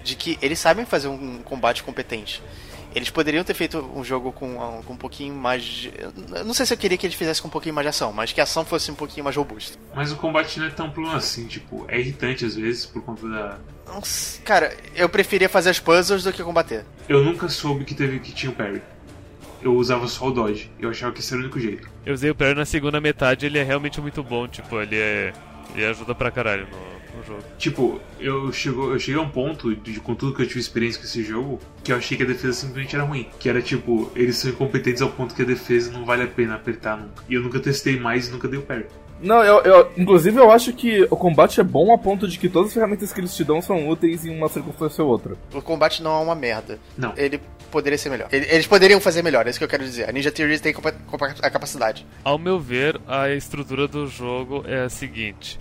de 0.06 0.14
que 0.14 0.38
eles 0.40 0.58
sabem 0.58 0.86
fazer 0.86 1.08
um 1.08 1.38
combate 1.42 1.82
competente. 1.82 2.42
Eles 2.94 3.10
poderiam 3.10 3.44
ter 3.44 3.52
feito 3.52 3.78
um 3.94 4.02
jogo 4.02 4.32
com, 4.32 4.54
com 4.86 4.94
um 4.94 4.96
pouquinho 4.96 5.34
mais 5.34 5.62
de. 5.62 5.92
eu 5.98 6.44
Não 6.44 6.54
sei 6.54 6.64
se 6.64 6.72
eu 6.72 6.78
queria 6.78 6.96
que 6.96 7.04
eles 7.06 7.16
fizessem 7.16 7.42
com 7.42 7.48
um 7.48 7.50
pouquinho 7.50 7.74
mais 7.74 7.84
de 7.84 7.90
ação, 7.90 8.10
mas 8.10 8.32
que 8.32 8.40
a 8.40 8.44
ação 8.44 8.64
fosse 8.64 8.90
um 8.90 8.94
pouquinho 8.94 9.24
mais 9.24 9.36
robusta. 9.36 9.76
Mas 9.94 10.10
o 10.12 10.16
combate 10.16 10.58
não 10.58 10.66
é 10.66 10.70
tão 10.70 10.90
plano 10.90 11.14
assim, 11.14 11.46
tipo, 11.46 11.84
é 11.88 12.00
irritante 12.00 12.46
às 12.46 12.54
vezes 12.54 12.86
por 12.86 13.02
conta 13.02 13.28
da. 13.28 13.58
Nossa, 13.86 14.40
Cara, 14.42 14.74
eu 14.94 15.10
preferia 15.10 15.48
fazer 15.48 15.68
as 15.70 15.78
puzzles 15.78 16.24
do 16.24 16.32
que 16.32 16.42
combater. 16.42 16.86
Eu 17.06 17.22
nunca 17.22 17.50
soube 17.50 17.84
que 17.84 17.94
teve 17.94 18.18
que 18.18 18.32
tinha 18.32 18.50
o 18.50 18.54
parry. 18.54 18.80
Eu 19.60 19.74
usava 19.74 20.08
só 20.08 20.28
o 20.28 20.30
dodge. 20.30 20.70
Eu 20.78 20.88
achava 20.88 21.12
que 21.12 21.20
esse 21.20 21.34
era 21.34 21.40
o 21.40 21.44
único 21.44 21.60
jeito. 21.60 21.90
Eu 22.04 22.14
usei 22.14 22.30
o 22.30 22.34
parry 22.34 22.54
na 22.54 22.64
segunda 22.64 22.98
metade, 22.98 23.44
ele 23.44 23.58
é 23.58 23.62
realmente 23.62 24.00
muito 24.00 24.22
bom, 24.22 24.48
tipo, 24.48 24.80
ele 24.80 24.96
é. 24.96 25.34
E 25.74 25.84
ajuda 25.84 26.14
pra 26.14 26.30
caralho 26.30 26.66
no 26.70 27.05
jogo. 27.26 27.42
Tipo, 27.58 28.00
eu, 28.20 28.52
chego, 28.52 28.92
eu 28.92 28.98
cheguei 28.98 29.20
a 29.20 29.24
um 29.24 29.28
ponto, 29.28 29.74
de, 29.74 29.98
com 30.00 30.14
tudo 30.14 30.34
que 30.34 30.42
eu 30.42 30.46
tive 30.46 30.60
experiência 30.60 31.00
com 31.00 31.06
esse 31.06 31.22
jogo, 31.22 31.60
que 31.82 31.92
eu 31.92 31.96
achei 31.96 32.16
que 32.16 32.22
a 32.22 32.26
defesa 32.26 32.52
simplesmente 32.52 32.94
era 32.94 33.04
ruim. 33.04 33.28
Que 33.38 33.48
era 33.48 33.60
tipo, 33.60 34.10
eles 34.14 34.36
são 34.36 34.50
incompetentes 34.50 35.02
ao 35.02 35.10
ponto 35.10 35.34
que 35.34 35.42
a 35.42 35.46
defesa 35.46 35.90
não 35.92 36.04
vale 36.04 36.22
a 36.22 36.26
pena 36.26 36.54
apertar 36.54 36.96
nunca. 36.96 37.22
E 37.28 37.34
eu 37.34 37.42
nunca 37.42 37.58
testei 37.60 37.98
mais 37.98 38.28
e 38.28 38.32
nunca 38.32 38.46
dei 38.48 38.58
o 38.58 38.62
pé. 38.62 38.86
Não, 39.20 39.42
eu, 39.42 39.62
eu, 39.62 39.90
inclusive 39.96 40.38
eu 40.38 40.50
acho 40.50 40.74
que 40.74 41.04
o 41.10 41.16
combate 41.16 41.58
é 41.58 41.64
bom 41.64 41.90
a 41.92 41.96
ponto 41.96 42.28
de 42.28 42.38
que 42.38 42.50
todas 42.50 42.68
as 42.68 42.74
ferramentas 42.74 43.12
que 43.14 43.20
eles 43.20 43.34
te 43.34 43.42
dão 43.44 43.62
são 43.62 43.88
úteis 43.88 44.26
em 44.26 44.36
uma 44.36 44.46
circunstância 44.46 45.02
ou 45.02 45.08
outra. 45.10 45.34
O 45.54 45.62
combate 45.62 46.02
não 46.02 46.20
é 46.20 46.22
uma 46.22 46.34
merda. 46.34 46.78
Não. 46.98 47.14
Ele 47.16 47.40
poderia 47.70 47.96
ser 47.96 48.10
melhor. 48.10 48.28
Ele- 48.30 48.44
Eles 48.50 48.66
poderiam 48.66 49.00
fazer 49.00 49.22
melhor, 49.22 49.46
é 49.46 49.50
isso 49.50 49.58
que 49.58 49.64
eu 49.64 49.68
quero 49.68 49.84
dizer. 49.84 50.06
A 50.06 50.12
Ninja 50.12 50.30
Theory 50.30 50.58
tem 50.60 50.74
a 51.42 51.50
capacidade. 51.50 52.06
Ao 52.22 52.38
meu 52.38 52.60
ver, 52.60 53.00
a 53.08 53.30
estrutura 53.30 53.88
do 53.88 54.06
jogo 54.06 54.62
é 54.66 54.82
a 54.82 54.88
seguinte: 54.90 55.58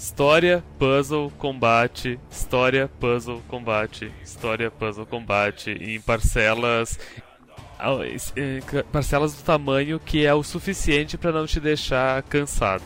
história, 0.00 0.64
puzzle, 0.78 1.30
combate, 1.36 2.18
história, 2.30 2.88
puzzle, 2.98 3.42
combate, 3.46 4.10
história, 4.24 4.70
puzzle, 4.70 5.04
combate, 5.04 5.72
em 5.72 6.00
parcelas. 6.00 6.98
ca- 8.66 8.84
Parcelas 8.90 9.34
do 9.34 9.42
tamanho 9.42 10.00
que 10.00 10.24
é 10.24 10.32
o 10.34 10.42
suficiente 10.42 11.18
pra 11.18 11.30
não 11.32 11.46
te 11.46 11.60
deixar 11.60 12.22
cansado. 12.22 12.82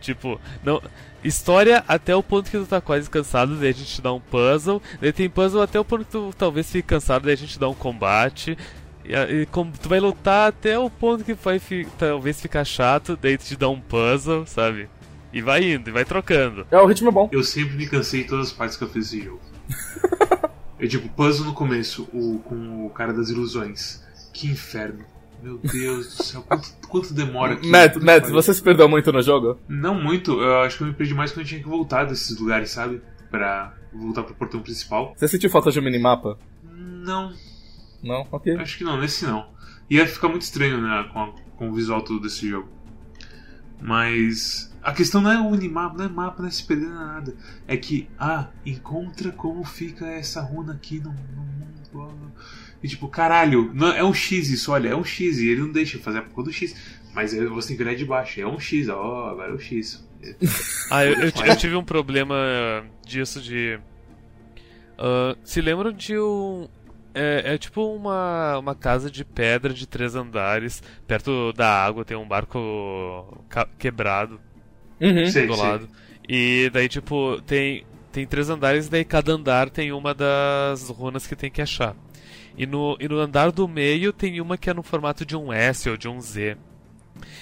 Tipo, 0.00 0.40
não. 0.62 0.80
História 1.24 1.84
até 1.86 2.14
o 2.16 2.22
ponto 2.22 2.50
que 2.50 2.58
tu 2.58 2.66
tá 2.66 2.80
quase 2.80 3.08
cansado, 3.08 3.54
daí 3.56 3.68
a 3.68 3.72
gente 3.72 3.94
te 3.96 4.02
dá 4.02 4.12
um 4.12 4.20
puzzle. 4.20 4.80
Daí 5.00 5.12
tem 5.12 5.28
puzzle 5.30 5.62
até 5.62 5.78
o 5.78 5.84
ponto 5.84 6.04
que 6.04 6.10
tu 6.12 6.32
talvez 6.36 6.70
fique 6.70 6.86
cansado, 6.88 7.24
daí 7.24 7.34
a 7.34 7.36
gente 7.36 7.58
dá 7.58 7.68
um 7.68 7.74
combate. 7.74 8.56
E, 9.04 9.12
e 9.14 9.46
tu 9.46 9.88
vai 9.88 9.98
lutar 10.00 10.48
até 10.48 10.76
o 10.78 10.88
ponto 10.90 11.22
que 11.24 11.34
vai 11.34 11.58
fi- 11.60 11.86
talvez 11.98 12.40
ficar 12.40 12.64
chato, 12.64 13.16
daí 13.20 13.36
te 13.38 13.56
dá 13.56 13.68
um 13.68 13.80
puzzle, 13.80 14.44
sabe? 14.46 14.88
E 15.32 15.40
vai 15.40 15.72
indo, 15.72 15.88
e 15.88 15.92
vai 15.92 16.04
trocando. 16.04 16.66
É, 16.70 16.78
o 16.78 16.86
ritmo 16.86 17.08
é 17.08 17.12
bom. 17.12 17.28
Eu 17.32 17.42
sempre 17.42 17.76
me 17.76 17.86
cansei 17.86 18.20
em 18.22 18.24
todas 18.26 18.48
as 18.48 18.52
partes 18.52 18.76
que 18.76 18.84
eu 18.84 18.88
fiz 18.88 19.06
esse 19.06 19.22
jogo. 19.24 19.40
eu 20.78 20.88
tipo, 20.88 21.08
puzzle 21.10 21.46
no 21.46 21.54
começo, 21.54 22.08
o, 22.12 22.38
com 22.40 22.86
o 22.86 22.90
cara 22.90 23.12
das 23.12 23.28
ilusões. 23.30 24.02
Que 24.32 24.48
inferno. 24.48 25.04
Meu 25.42 25.58
Deus 25.58 26.16
do 26.16 26.22
céu, 26.22 26.42
quanto, 26.42 26.68
quanto 26.88 27.12
demora 27.14 27.54
aqui? 27.54 27.68
Matt, 27.68 27.96
Matt, 27.96 28.28
você 28.28 28.54
se 28.54 28.62
perdeu 28.62 28.88
muito 28.88 29.10
no 29.10 29.20
jogo? 29.20 29.58
Não 29.68 30.00
muito, 30.00 30.40
eu 30.40 30.60
acho 30.60 30.76
que 30.78 30.84
eu 30.84 30.86
me 30.86 30.92
perdi 30.94 31.14
mais 31.14 31.32
quando 31.32 31.40
eu 31.40 31.46
tinha 31.48 31.60
que 31.60 31.68
voltar 31.68 32.04
desses 32.04 32.38
lugares, 32.38 32.70
sabe? 32.70 33.02
Pra 33.28 33.74
voltar 33.92 34.22
pro 34.22 34.34
portão 34.36 34.60
principal. 34.60 35.12
Você 35.16 35.26
sentiu 35.26 35.50
falta 35.50 35.72
de 35.72 35.80
um 35.80 35.82
minimapa? 35.82 36.38
Não, 36.62 37.32
Não? 38.04 38.24
Ok. 38.30 38.54
acho 38.56 38.78
que 38.78 38.84
não, 38.84 39.00
nesse 39.00 39.24
não. 39.26 39.48
Ia 39.90 40.06
ficar 40.06 40.28
muito 40.28 40.42
estranho, 40.42 40.80
né, 40.80 41.10
com, 41.12 41.18
a- 41.18 41.32
com 41.56 41.70
o 41.70 41.74
visual 41.74 42.02
todo 42.02 42.20
desse 42.20 42.48
jogo. 42.48 42.68
Mas 43.82 44.72
a 44.82 44.92
questão 44.92 45.20
não 45.20 45.30
é 45.30 45.38
o 45.38 45.50
minimapa, 45.50 45.96
não 45.96 46.04
é 46.04 46.08
mapa, 46.08 46.42
não 46.42 46.48
é 46.48 46.52
se 46.52 46.64
perder 46.64 46.86
não 46.86 47.02
é 47.02 47.04
nada. 47.06 47.36
É 47.66 47.76
que, 47.76 48.08
ah, 48.18 48.48
encontra 48.64 49.30
como 49.32 49.64
fica 49.64 50.06
essa 50.06 50.40
runa 50.40 50.72
aqui 50.72 50.98
no, 50.98 51.10
no 51.10 51.42
mundo. 51.42 52.32
E 52.82 52.88
tipo, 52.88 53.06
caralho, 53.08 53.70
não, 53.74 53.92
é 53.92 54.02
um 54.02 54.12
X 54.12 54.50
isso, 54.50 54.72
olha, 54.72 54.88
é 54.88 54.96
um 54.96 55.04
X 55.04 55.38
e 55.38 55.48
ele 55.48 55.60
não 55.60 55.70
deixa 55.70 55.98
fazer 55.98 56.18
a 56.18 56.22
porra 56.22 56.44
do 56.44 56.52
X. 56.52 56.74
Mas 57.14 57.34
aí 57.34 57.46
você 57.46 57.68
tem 57.68 57.76
que 57.76 57.82
olhar 57.82 57.94
de 57.94 58.04
baixo, 58.04 58.40
é 58.40 58.46
um 58.46 58.58
X, 58.58 58.88
ó, 58.88 59.30
agora 59.30 59.50
é 59.50 59.54
o 59.54 59.58
X. 59.58 60.04
Ah, 60.90 61.06
eu, 61.06 61.14
eu 61.14 61.32
eu 61.46 61.56
tive 61.56 61.74
um 61.74 61.82
problema 61.82 62.84
disso 63.06 63.40
de. 63.40 63.78
ah, 64.98 65.36
se 65.42 65.60
lembram 65.60 65.92
de 65.92 66.18
um. 66.18 66.68
É, 67.14 67.54
é 67.54 67.58
tipo 67.58 67.94
uma, 67.94 68.58
uma 68.58 68.74
casa 68.74 69.10
de 69.10 69.24
pedra 69.24 69.74
de 69.74 69.86
três 69.86 70.14
andares, 70.14 70.82
perto 71.06 71.52
da 71.52 71.68
água, 71.68 72.04
tem 72.04 72.16
um 72.16 72.26
barco 72.26 73.44
quebrado 73.78 74.40
Uhum. 75.02 75.24
Do 75.24 75.30
sei. 75.30 75.46
lado. 75.48 75.88
E 76.28 76.70
daí, 76.72 76.88
tipo, 76.88 77.42
tem, 77.42 77.84
tem 78.12 78.24
três 78.24 78.48
andares, 78.48 78.88
daí 78.88 79.04
cada 79.04 79.32
andar 79.32 79.68
tem 79.68 79.90
uma 79.90 80.14
das 80.14 80.88
runas 80.88 81.26
que 81.26 81.34
tem 81.34 81.50
que 81.50 81.60
achar. 81.60 81.96
E 82.56 82.64
no, 82.66 82.96
e 83.00 83.08
no 83.08 83.18
andar 83.18 83.50
do 83.50 83.66
meio 83.66 84.12
tem 84.12 84.40
uma 84.40 84.56
que 84.56 84.70
é 84.70 84.74
no 84.74 84.82
formato 84.82 85.26
de 85.26 85.36
um 85.36 85.52
S 85.52 85.90
ou 85.90 85.96
de 85.96 86.08
um 86.08 86.20
Z. 86.20 86.56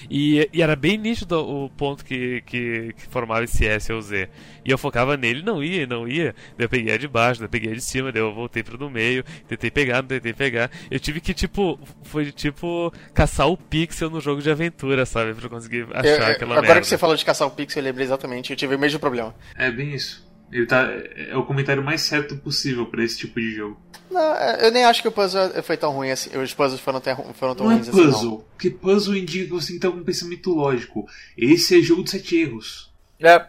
E, 0.09 0.49
e 0.53 0.61
era 0.61 0.75
bem 0.75 0.97
nítido 0.97 1.39
o 1.39 1.69
ponto 1.69 2.03
que, 2.05 2.41
que, 2.45 2.93
que 2.93 3.07
formava 3.09 3.43
esse 3.43 3.65
S 3.65 3.91
ou 3.91 4.01
Z. 4.01 4.29
E 4.65 4.69
eu 4.71 4.77
focava 4.77 5.15
nele, 5.17 5.41
não 5.41 5.63
ia, 5.63 5.87
não 5.87 6.07
ia. 6.07 6.35
Daí 6.57 6.65
eu 6.65 6.69
peguei 6.69 6.93
a 6.93 6.97
de 6.97 7.07
baixo, 7.07 7.39
daí 7.39 7.45
eu 7.45 7.49
peguei 7.49 7.71
a 7.71 7.75
de 7.75 7.81
cima, 7.81 8.11
daí 8.11 8.21
eu 8.21 8.33
voltei 8.33 8.61
pro 8.63 8.77
do 8.77 8.89
meio, 8.89 9.23
tentei 9.47 9.71
pegar, 9.71 10.01
não 10.01 10.09
tentei 10.09 10.33
pegar. 10.33 10.69
Eu 10.89 10.99
tive 10.99 11.19
que, 11.21 11.33
tipo, 11.33 11.79
foi 12.03 12.31
tipo 12.31 12.93
caçar 13.13 13.47
o 13.47 13.57
pixel 13.57 14.09
no 14.09 14.19
jogo 14.21 14.41
de 14.41 14.49
aventura, 14.51 15.05
sabe? 15.05 15.33
Pra 15.33 15.49
conseguir 15.49 15.87
achar 15.91 16.07
Eu- 16.07 16.17
eu- 16.17 16.25
aquela 16.31 16.51
agora 16.53 16.61
merda. 16.67 16.81
que 16.81 16.87
você 16.87 16.97
falou 16.97 17.15
de 17.15 17.25
caçar 17.25 17.47
o 17.47 17.51
pixel, 17.51 17.81
eu 17.81 17.85
lembrei 17.85 18.05
exatamente. 18.05 18.51
Eu 18.51 18.57
tive 18.57 18.75
o 18.75 18.79
mesmo 18.79 18.99
problema. 18.99 19.33
É 19.55 19.71
bem 19.71 19.93
isso. 19.93 20.29
Ele 20.51 20.65
tá. 20.65 20.89
É 21.29 21.35
o 21.37 21.43
comentário 21.43 21.81
mais 21.81 22.01
certo 22.01 22.35
possível 22.35 22.85
pra 22.85 23.03
esse 23.03 23.17
tipo 23.19 23.39
de 23.39 23.51
jogo. 23.55 23.81
Não, 24.11 24.35
é, 24.35 24.67
eu 24.67 24.71
nem 24.71 24.83
acho 24.83 25.01
que 25.01 25.07
o 25.07 25.11
puzzle 25.11 25.49
foi 25.63 25.77
tão 25.77 25.91
ruim 25.91 26.11
assim. 26.11 26.37
Os 26.37 26.53
puzzles 26.53 26.81
foram 26.81 26.99
tão, 26.99 27.15
foram 27.33 27.55
tão 27.55 27.65
Não 27.65 27.71
é 27.71 27.75
ruins 27.75 27.89
assim, 27.89 27.97
não. 28.03 28.11
puzzle, 28.11 28.45
porque 28.51 28.69
puzzle 28.69 29.15
indica 29.15 29.45
que 29.45 29.51
você 29.51 29.67
tem 29.67 29.75
que 29.77 29.81
ter 29.81 29.87
algum 29.87 30.03
pensamento 30.03 30.53
lógico. 30.53 31.07
Esse 31.37 31.79
é 31.79 31.81
jogo 31.81 32.03
de 32.03 32.11
sete 32.11 32.35
erros. 32.35 32.91
É. 33.19 33.45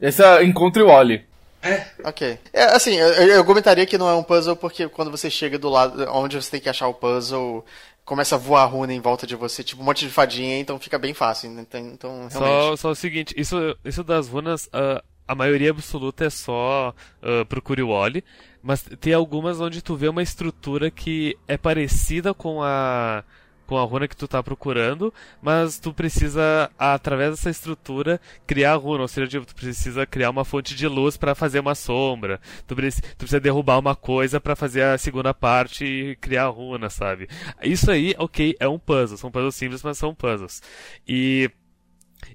Esse 0.00 0.22
é 0.22 0.44
Encontre 0.44 0.82
o 0.82 0.86
Wally. 0.86 1.26
É, 1.60 1.86
Ok. 2.04 2.38
É, 2.52 2.64
assim, 2.66 2.94
eu, 2.94 3.08
eu 3.08 3.44
comentaria 3.44 3.84
que 3.84 3.98
não 3.98 4.08
é 4.08 4.14
um 4.14 4.22
puzzle 4.22 4.54
porque 4.54 4.88
quando 4.88 5.10
você 5.10 5.28
chega 5.28 5.58
do 5.58 5.68
lado 5.68 6.06
onde 6.12 6.40
você 6.40 6.48
tem 6.52 6.60
que 6.60 6.68
achar 6.68 6.86
o 6.86 6.94
puzzle, 6.94 7.64
começa 8.04 8.36
a 8.36 8.38
voar 8.38 8.64
runa 8.66 8.94
em 8.94 9.00
volta 9.00 9.26
de 9.26 9.34
você, 9.34 9.64
tipo 9.64 9.82
um 9.82 9.84
monte 9.84 10.06
de 10.06 10.12
fadinha, 10.12 10.56
então 10.58 10.78
fica 10.78 10.98
bem 10.98 11.12
fácil. 11.12 11.50
Então, 11.50 11.80
então 11.80 12.30
Só, 12.30 12.38
realmente. 12.44 12.80
só 12.80 12.90
o 12.90 12.94
seguinte, 12.94 13.34
isso, 13.36 13.56
isso 13.84 14.04
das 14.04 14.28
runas, 14.28 14.68
ah, 14.72 15.02
a 15.26 15.34
maioria 15.34 15.70
absoluta 15.70 16.24
é 16.24 16.30
só 16.30 16.94
uh, 17.22 17.44
procure 17.46 17.82
o 17.82 17.88
Wally, 17.88 18.24
mas 18.62 18.82
tem 19.00 19.12
algumas 19.12 19.60
onde 19.60 19.82
tu 19.82 19.96
vê 19.96 20.08
uma 20.08 20.22
estrutura 20.22 20.90
que 20.90 21.36
é 21.46 21.56
parecida 21.56 22.34
com 22.34 22.62
a 22.62 23.24
com 23.66 23.76
a 23.76 23.82
runa 23.84 24.08
que 24.08 24.16
tu 24.16 24.26
tá 24.26 24.42
procurando, 24.42 25.12
mas 25.42 25.78
tu 25.78 25.92
precisa, 25.92 26.70
através 26.78 27.32
dessa 27.32 27.50
estrutura, 27.50 28.18
criar 28.46 28.72
a 28.72 28.76
runa, 28.76 29.02
ou 29.02 29.08
seja, 29.08 29.28
tipo, 29.28 29.44
tu 29.44 29.54
precisa 29.54 30.06
criar 30.06 30.30
uma 30.30 30.42
fonte 30.42 30.74
de 30.74 30.88
luz 30.88 31.18
para 31.18 31.34
fazer 31.34 31.60
uma 31.60 31.74
sombra, 31.74 32.40
tu, 32.66 32.74
preci- 32.74 33.02
tu 33.02 33.18
precisa 33.18 33.38
derrubar 33.38 33.78
uma 33.78 33.94
coisa 33.94 34.40
para 34.40 34.56
fazer 34.56 34.84
a 34.84 34.96
segunda 34.96 35.34
parte 35.34 35.84
e 35.84 36.16
criar 36.16 36.44
a 36.44 36.48
runa, 36.48 36.88
sabe? 36.88 37.28
Isso 37.62 37.90
aí, 37.90 38.14
ok, 38.16 38.56
é 38.58 38.66
um 38.66 38.78
puzzle, 38.78 39.18
são 39.18 39.30
puzzles 39.30 39.54
simples, 39.56 39.82
mas 39.82 39.98
são 39.98 40.14
puzzles. 40.14 40.62
E 41.06 41.50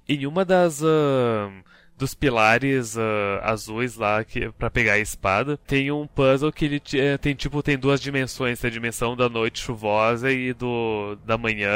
em 0.07 0.25
uma 0.27 0.45
das 0.45 0.83
ahn, 0.83 1.63
dos 1.97 2.13
pilares 2.13 2.97
ah, 2.97 3.41
azuis 3.43 3.95
lá 3.95 4.23
que 4.23 4.51
para 4.53 4.69
pegar 4.69 4.93
a 4.93 4.99
espada. 4.99 5.57
Tem 5.67 5.91
um 5.91 6.07
puzzle 6.07 6.51
que 6.51 6.65
ele 6.65 6.81
eh, 6.95 7.17
tem 7.17 7.35
tipo 7.35 7.61
tem 7.63 7.77
duas 7.77 8.01
dimensões. 8.01 8.59
Tem 8.59 8.69
a 8.69 8.73
dimensão 8.73 9.15
da 9.15 9.29
noite 9.29 9.61
chuvosa 9.61 10.31
e 10.31 10.53
do 10.53 11.15
da 11.25 11.37
manhã 11.37 11.69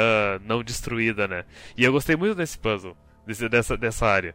não 0.44 0.62
destruída 0.62 1.26
né? 1.28 1.44
E 1.76 1.84
eu 1.84 1.92
gostei 1.92 2.16
muito 2.16 2.34
desse 2.34 2.58
puzzle 2.58 2.96
desse, 3.26 3.48
dessa 3.48 3.76
dessa 3.76 4.06
área. 4.06 4.34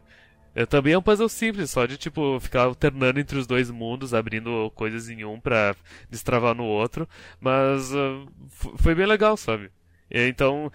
É, 0.56 0.66
também 0.68 0.94
é 0.94 0.98
um 0.98 1.02
puzzle 1.02 1.28
simples, 1.30 1.72
só 1.72 1.86
de 1.88 1.98
tipo 1.98 2.40
ficar 2.40 2.64
alternando 2.64 3.20
entre 3.20 3.40
os 3.40 3.48
dois 3.48 3.72
mundos, 3.72 4.14
abrindo 4.14 4.72
coisas 4.76 5.10
em 5.10 5.26
um 5.26 5.40
pra 5.40 5.76
destravar 6.12 6.54
no 6.54 6.64
outro, 6.66 7.10
mas 7.42 7.92
f- 7.92 8.72
foi 8.78 8.94
bem 8.94 9.08
legal, 9.08 9.36
sabe? 9.36 9.72
Então, 10.12 10.72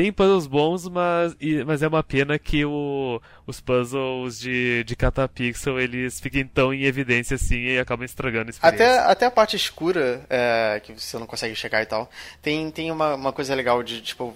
tem 0.00 0.10
puzzles 0.10 0.46
bons, 0.46 0.88
mas, 0.88 1.36
e- 1.38 1.62
mas 1.62 1.82
é 1.82 1.88
uma 1.88 2.02
pena 2.02 2.38
que 2.38 2.64
o, 2.64 3.20
os 3.46 3.60
puzzles 3.60 4.40
de, 4.40 4.82
de 4.84 4.96
catapixel 4.96 5.78
eles 5.78 6.18
fiquem 6.18 6.46
tão 6.46 6.72
em 6.72 6.84
evidência 6.84 7.34
assim 7.34 7.58
e 7.58 7.78
acabam 7.78 8.04
estragando 8.06 8.46
a 8.46 8.50
experiência. 8.50 8.86
Até, 8.86 8.98
até 9.12 9.26
a 9.26 9.30
parte 9.30 9.56
escura, 9.56 10.22
é, 10.30 10.80
que 10.82 10.94
você 10.98 11.18
não 11.18 11.26
consegue 11.26 11.54
chegar 11.54 11.82
e 11.82 11.86
tal, 11.86 12.10
tem, 12.40 12.70
tem 12.70 12.90
uma, 12.90 13.14
uma 13.14 13.30
coisa 13.32 13.54
legal 13.54 13.82
de, 13.82 14.00
tipo, 14.00 14.34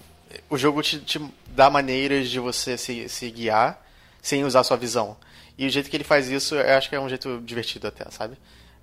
o 0.51 0.55
jogo 0.57 0.83
te, 0.83 0.99
te 0.99 1.19
dá 1.47 1.67
maneiras 1.67 2.29
de 2.29 2.39
você 2.39 2.77
se, 2.77 3.09
se 3.09 3.31
guiar 3.31 3.81
sem 4.21 4.43
usar 4.43 4.63
sua 4.63 4.77
visão. 4.77 5.17
E 5.57 5.65
o 5.65 5.69
jeito 5.69 5.89
que 5.89 5.97
ele 5.97 6.03
faz 6.03 6.29
isso, 6.29 6.53
eu 6.53 6.77
acho 6.77 6.89
que 6.89 6.95
é 6.95 6.99
um 6.99 7.09
jeito 7.09 7.41
divertido 7.43 7.87
até, 7.87 8.05
sabe? 8.11 8.37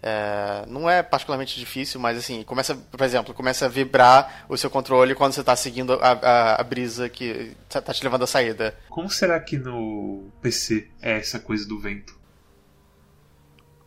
É, 0.04 0.64
não 0.66 0.90
é 0.90 1.00
particularmente 1.00 1.58
difícil, 1.60 2.00
mas 2.00 2.18
assim, 2.18 2.42
começa, 2.42 2.74
por 2.74 3.00
exemplo, 3.02 3.32
começa 3.32 3.66
a 3.66 3.68
vibrar 3.68 4.44
o 4.48 4.56
seu 4.56 4.68
controle 4.68 5.14
quando 5.14 5.32
você 5.32 5.40
está 5.40 5.54
seguindo 5.54 5.92
a, 5.94 6.08
a, 6.12 6.60
a 6.60 6.64
brisa 6.64 7.08
que 7.08 7.52
tá 7.68 7.80
tá 7.80 7.94
te 7.94 8.02
levando 8.02 8.24
à 8.24 8.26
saída. 8.26 8.74
como 8.88 9.08
será 9.08 9.38
que 9.38 9.56
no 9.56 10.24
PC 10.42 10.88
é 11.00 11.18
essa 11.18 11.38
coisa 11.38 11.68
do 11.68 11.78
vento? 11.78 12.20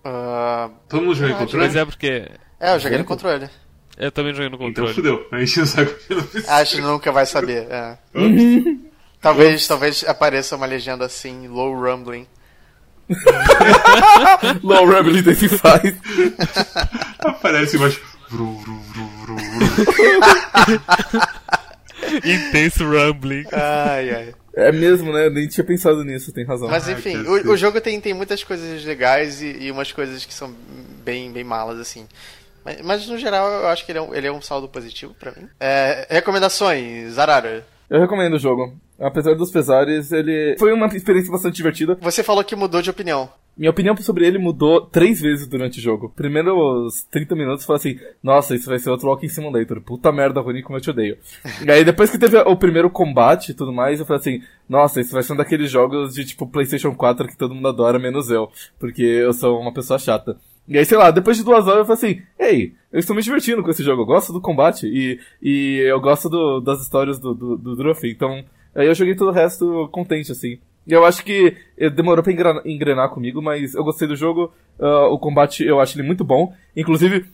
Ah, 0.03 0.69
Todo 0.87 1.01
mundo 1.03 1.15
joga 1.15 1.31
em 1.31 1.35
Ah, 1.35 1.37
controle? 1.39 1.65
Mas 1.65 1.75
é 1.75 1.85
porque. 1.85 2.29
é, 2.59 2.75
eu 2.75 2.79
joguei 2.79 2.97
no 2.97 3.05
controle. 3.05 3.49
Eu 3.97 4.11
também 4.11 4.33
joguei 4.33 4.49
no 4.49 4.55
Então 4.55 4.67
controle. 4.67 4.93
fudeu, 4.93 5.27
a 5.31 5.39
gente 5.39 5.59
não 5.59 5.65
sabe 5.65 5.89
o 5.91 5.95
que 5.97 6.15
no 6.15 6.23
PC. 6.23 6.49
Acho 6.49 6.75
que 6.75 6.81
nunca 6.81 7.11
vai 7.11 7.25
saber. 7.25 7.67
é. 7.69 7.97
Talvez, 9.21 9.67
talvez 9.67 10.03
apareça 10.07 10.55
uma 10.55 10.65
legenda 10.67 11.05
assim, 11.05 11.47
low 11.47 11.73
rumbling. 11.73 12.27
Low 14.63 14.85
Rebel 14.85 15.17
Identified. 15.17 15.97
Aparece 17.19 17.77
embaixo. 17.77 18.01
Vru, 18.29 18.57
vru, 18.57 18.79
vru, 18.79 19.07
vru, 19.07 19.35
vru. 19.37 20.75
Intense 22.23 22.83
rumbling. 22.83 23.45
Ai, 23.51 24.09
ai. 24.11 24.35
É 24.55 24.71
mesmo, 24.71 25.11
né? 25.11 25.29
Nem 25.29 25.47
tinha 25.47 25.65
pensado 25.65 26.03
nisso, 26.03 26.31
tem 26.31 26.45
razão. 26.45 26.69
Mas 26.69 26.87
enfim, 26.87 27.23
quer 27.23 27.29
o, 27.29 27.51
o 27.51 27.57
jogo 27.57 27.81
tem, 27.81 27.99
tem 27.99 28.13
muitas 28.13 28.43
coisas 28.43 28.83
legais 28.85 29.41
e, 29.41 29.57
e 29.63 29.71
umas 29.71 29.91
coisas 29.91 30.23
que 30.23 30.33
são 30.33 30.53
bem, 31.03 31.31
bem 31.31 31.43
malas, 31.43 31.79
assim. 31.79 32.07
Mas, 32.63 32.81
mas, 32.81 33.07
no 33.07 33.17
geral 33.17 33.47
eu 33.47 33.67
acho 33.67 33.85
que 33.85 33.91
ele 33.91 33.99
é 33.99 34.01
um, 34.01 34.15
ele 34.15 34.27
é 34.27 34.31
um 34.31 34.41
saldo 34.41 34.67
positivo 34.67 35.13
pra 35.19 35.31
mim. 35.31 35.47
É, 35.59 36.07
recomendações, 36.09 37.17
Arara. 37.17 37.65
Eu 37.89 37.99
recomendo 37.99 38.33
o 38.33 38.39
jogo. 38.39 38.73
Apesar 38.99 39.35
dos 39.35 39.51
pesares, 39.51 40.11
ele 40.11 40.55
foi 40.57 40.73
uma 40.73 40.87
experiência 40.87 41.31
bastante 41.31 41.55
divertida. 41.55 41.97
Você 42.01 42.23
falou 42.23 42.43
que 42.43 42.55
mudou 42.55 42.81
de 42.81 42.89
opinião. 42.89 43.29
Minha 43.57 43.71
opinião 43.71 43.95
sobre 43.97 44.25
ele 44.25 44.37
mudou 44.37 44.81
três 44.81 45.21
vezes 45.21 45.47
durante 45.47 45.79
o 45.79 45.81
jogo. 45.81 46.11
Primeiro, 46.13 46.57
os 46.57 47.03
30 47.03 47.35
minutos, 47.35 47.61
eu 47.61 47.67
falei 47.67 47.79
assim: 47.79 48.05
Nossa, 48.21 48.53
isso 48.53 48.69
vai 48.69 48.79
ser 48.79 48.89
outro 48.89 49.07
Walking 49.07 49.29
Simulator. 49.29 49.79
Puta 49.81 50.11
merda, 50.11 50.41
Rony, 50.41 50.61
como 50.61 50.77
eu 50.77 50.81
te 50.81 50.89
odeio. 50.89 51.17
e 51.65 51.71
aí, 51.71 51.83
depois 51.85 52.09
que 52.09 52.17
teve 52.17 52.37
o 52.37 52.57
primeiro 52.57 52.89
combate 52.89 53.51
e 53.51 53.53
tudo 53.53 53.71
mais, 53.71 53.99
eu 53.99 54.05
falei 54.05 54.19
assim: 54.19 54.41
Nossa, 54.67 54.99
isso 54.99 55.13
vai 55.13 55.23
ser 55.23 55.33
um 55.33 55.37
daqueles 55.37 55.71
jogos 55.71 56.13
de 56.13 56.25
tipo 56.25 56.47
PlayStation 56.47 56.93
4 56.93 57.27
que 57.27 57.37
todo 57.37 57.55
mundo 57.55 57.69
adora, 57.69 57.97
menos 57.97 58.29
eu. 58.29 58.51
Porque 58.77 59.03
eu 59.03 59.31
sou 59.31 59.57
uma 59.57 59.73
pessoa 59.73 59.97
chata. 59.97 60.37
E 60.67 60.77
aí, 60.77 60.85
sei 60.85 60.97
lá, 60.97 61.11
depois 61.11 61.37
de 61.37 61.43
duas 61.43 61.67
horas 61.67 61.87
eu 61.87 61.95
falei 61.95 62.13
assim: 62.15 62.21
Ei, 62.39 62.73
eu 62.91 62.99
estou 62.99 63.15
me 63.15 63.21
divertindo 63.21 63.61
com 63.61 63.69
esse 63.69 63.83
jogo. 63.83 64.01
Eu 64.01 64.05
gosto 64.05 64.33
do 64.33 64.41
combate 64.41 64.87
e, 64.87 65.19
e 65.41 65.79
eu 65.81 65.99
gosto 66.01 66.27
do- 66.29 66.59
das 66.59 66.81
histórias 66.81 67.19
do, 67.19 67.33
do, 67.35 67.55
do. 67.57 67.91
Então, 68.05 68.43
aí 68.73 68.87
eu 68.87 68.95
joguei 68.95 69.15
todo 69.15 69.27
o 69.29 69.33
resto 69.33 69.87
contente, 69.91 70.31
assim. 70.31 70.57
E 70.87 70.91
eu 70.93 71.05
acho 71.05 71.23
que 71.23 71.55
eh, 71.77 71.89
demorou 71.89 72.23
pra 72.23 72.31
engra- 72.33 72.61
engrenar 72.65 73.09
comigo, 73.09 73.41
mas 73.41 73.73
eu 73.75 73.83
gostei 73.83 74.07
do 74.07 74.15
jogo. 74.15 74.51
ah, 74.79 75.07
o 75.07 75.19
combate 75.19 75.63
eu 75.63 75.79
acho 75.79 75.97
ele 75.99 76.07
muito 76.07 76.23
bom. 76.23 76.53
Inclusive, 76.75 77.25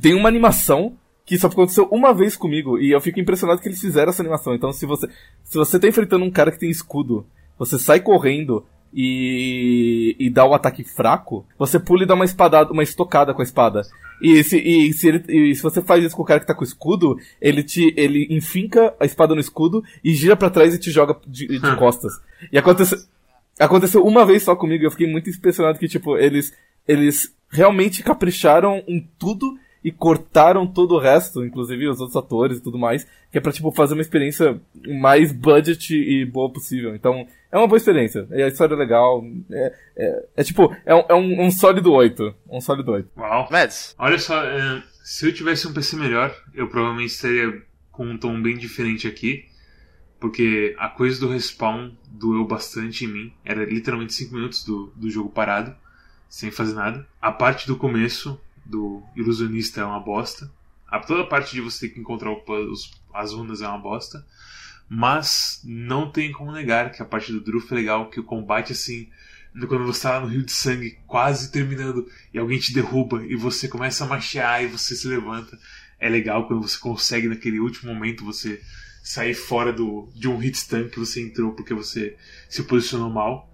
tem 0.00 0.14
uma 0.14 0.28
animação 0.28 0.96
que 1.24 1.38
só 1.38 1.46
aconteceu 1.46 1.86
uma 1.92 2.12
vez 2.12 2.36
comigo 2.36 2.78
e 2.78 2.90
eu 2.90 3.00
fico 3.00 3.20
impressionado 3.20 3.60
que 3.60 3.68
eles 3.68 3.80
fizeram 3.80 4.10
essa 4.10 4.22
animação. 4.22 4.54
Então, 4.54 4.72
se 4.72 4.86
você 4.86 5.08
se 5.44 5.56
você 5.56 5.78
tá 5.78 5.86
enfrentando 5.86 6.24
um 6.24 6.30
cara 6.30 6.50
que 6.50 6.58
tem 6.58 6.70
escudo, 6.70 7.24
você 7.58 7.78
sai 7.78 8.00
correndo 8.00 8.64
e, 8.92 10.16
e 10.18 10.30
dá 10.30 10.44
o 10.44 10.54
ataque 10.54 10.84
fraco, 10.84 11.46
você 11.58 11.78
pula 11.78 12.02
e 12.02 12.06
dá 12.06 12.14
uma 12.14 12.24
espadada, 12.24 12.72
uma 12.72 12.82
estocada 12.82 13.32
com 13.32 13.40
a 13.40 13.44
espada. 13.44 13.82
E 14.20 14.44
se, 14.44 14.58
e 14.58 14.92
se, 14.92 15.08
ele, 15.08 15.24
e 15.28 15.54
se 15.54 15.62
você 15.62 15.80
faz 15.80 16.04
isso 16.04 16.14
com 16.14 16.22
o 16.22 16.26
cara 16.26 16.40
que 16.40 16.46
tá 16.46 16.54
com 16.54 16.60
o 16.60 16.66
escudo, 16.66 17.16
ele 17.40 17.62
te 17.62 17.94
ele 17.96 18.26
enfinca 18.30 18.94
a 19.00 19.06
espada 19.06 19.34
no 19.34 19.40
escudo 19.40 19.82
e 20.04 20.14
gira 20.14 20.36
pra 20.36 20.50
trás 20.50 20.74
e 20.74 20.78
te 20.78 20.90
joga 20.90 21.16
de, 21.26 21.46
de 21.46 21.76
costas. 21.76 22.12
E 22.52 22.58
aconteceu, 22.58 22.98
aconteceu 23.58 24.04
uma 24.04 24.26
vez 24.26 24.42
só 24.42 24.54
comigo, 24.54 24.84
eu 24.84 24.90
fiquei 24.90 25.06
muito 25.06 25.30
impressionado 25.30 25.78
que, 25.78 25.88
tipo, 25.88 26.18
eles, 26.18 26.52
eles 26.86 27.34
realmente 27.50 28.02
capricharam 28.02 28.82
em 28.86 29.08
tudo 29.18 29.56
e 29.82 29.90
cortaram 29.90 30.66
todo 30.66 30.94
o 30.94 30.98
resto, 30.98 31.44
inclusive 31.44 31.88
os 31.88 32.00
outros 32.00 32.16
atores 32.16 32.58
e 32.58 32.62
tudo 32.62 32.78
mais, 32.78 33.06
que 33.30 33.38
é 33.38 33.40
pra, 33.40 33.52
tipo, 33.52 33.72
fazer 33.72 33.94
uma 33.94 34.02
experiência 34.02 34.60
mais 35.00 35.32
budget 35.32 35.94
e 35.94 36.24
boa 36.26 36.52
possível. 36.52 36.94
Então, 36.94 37.26
é 37.50 37.56
uma 37.56 37.66
boa 37.66 37.78
experiência. 37.78 38.26
E 38.30 38.42
a 38.42 38.48
história 38.48 38.74
é 38.74 38.78
legal. 38.78 39.24
É, 39.50 39.74
é, 39.96 40.24
é 40.36 40.44
tipo, 40.44 40.74
é 40.84 40.94
um, 40.94 41.04
é 41.08 41.14
um, 41.14 41.46
um 41.46 41.50
sólido 41.50 41.92
8. 41.92 42.34
Um 42.50 42.60
sólido 42.60 42.92
8. 42.92 43.08
Uau. 43.16 43.48
Mads, 43.50 43.94
Olha 43.98 44.18
só, 44.18 44.44
é, 44.44 44.82
se 45.02 45.26
eu 45.26 45.32
tivesse 45.32 45.66
um 45.66 45.72
PC 45.72 45.96
melhor, 45.96 46.34
eu 46.54 46.68
provavelmente 46.68 47.12
estaria 47.12 47.62
com 47.90 48.04
um 48.04 48.18
tom 48.18 48.40
bem 48.40 48.58
diferente 48.58 49.08
aqui. 49.08 49.46
Porque 50.18 50.76
a 50.78 50.90
coisa 50.90 51.18
do 51.18 51.28
respawn 51.28 51.92
doeu 52.06 52.44
bastante 52.46 53.06
em 53.06 53.08
mim. 53.08 53.32
Era 53.42 53.64
literalmente 53.64 54.12
5 54.12 54.34
minutos 54.34 54.62
do, 54.62 54.92
do 54.94 55.08
jogo 55.08 55.30
parado, 55.30 55.74
sem 56.28 56.50
fazer 56.50 56.74
nada. 56.74 57.06
A 57.22 57.32
parte 57.32 57.66
do 57.66 57.74
começo 57.74 58.38
do 58.70 59.02
ilusionista 59.16 59.80
é 59.80 59.84
uma 59.84 60.00
bosta. 60.00 60.50
A, 60.88 60.98
toda 61.00 61.26
parte 61.26 61.52
de 61.52 61.60
você 61.60 61.88
ter 61.88 61.94
que 61.94 62.00
encontrar 62.00 62.30
os- 62.32 62.90
as 63.12 63.32
runas 63.32 63.60
é 63.62 63.68
uma 63.68 63.78
bosta. 63.78 64.24
Mas 64.88 65.60
não 65.64 66.10
tem 66.10 66.32
como 66.32 66.50
negar 66.50 66.90
que 66.90 67.00
a 67.00 67.04
parte 67.04 67.32
do 67.32 67.40
Druff 67.40 67.72
é 67.72 67.76
legal, 67.76 68.10
que 68.10 68.18
o 68.18 68.24
combate 68.24 68.72
assim. 68.72 69.08
Quando 69.68 69.84
você 69.86 70.02
tá 70.02 70.14
lá 70.14 70.20
no 70.20 70.26
Rio 70.28 70.44
de 70.44 70.52
Sangue, 70.52 70.98
quase 71.06 71.50
terminando, 71.52 72.06
e 72.32 72.38
alguém 72.38 72.58
te 72.58 72.72
derruba 72.72 73.24
e 73.24 73.36
você 73.36 73.68
começa 73.68 74.04
a 74.04 74.06
marchear 74.06 74.62
e 74.62 74.66
você 74.66 74.94
se 74.96 75.06
levanta. 75.08 75.58
É 75.98 76.08
legal 76.08 76.46
quando 76.46 76.62
você 76.62 76.78
consegue 76.78 77.28
naquele 77.28 77.60
último 77.60 77.92
momento 77.92 78.24
você 78.24 78.60
sair 79.02 79.34
fora 79.34 79.72
do, 79.72 80.08
de 80.14 80.28
um 80.28 80.36
hit 80.38 80.56
stun 80.56 80.88
que 80.88 80.98
você 80.98 81.22
entrou 81.22 81.52
porque 81.52 81.74
você 81.74 82.16
se 82.48 82.62
posicionou 82.64 83.10
mal. 83.10 83.48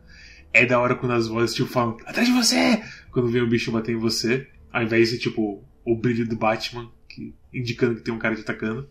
É 0.53 0.65
da 0.65 0.79
hora 0.81 0.95
quando 0.95 1.13
as 1.13 1.29
vozes 1.29 1.55
tipo 1.55 1.69
falam, 1.69 1.97
atrás 2.07 2.27
de 2.27 2.33
você! 2.35 2.83
Quando 3.11 3.29
vem 3.29 3.43
o 3.43 3.49
bicho 3.49 3.71
bater 3.73 3.93
em 3.95 3.99
você, 3.99 4.49
ao 4.77 4.83
invés 4.83 5.09
de 5.09 5.19
tipo 5.19 5.65
o 5.87 5.97
brilho 5.97 6.29
do 6.29 6.37
Batman, 6.37 6.93
que, 7.09 7.35
indicando 7.51 7.95
que 7.95 8.03
tem 8.03 8.13
um 8.13 8.19
cara 8.19 8.35
te 8.35 8.43
atacando. 8.43 8.87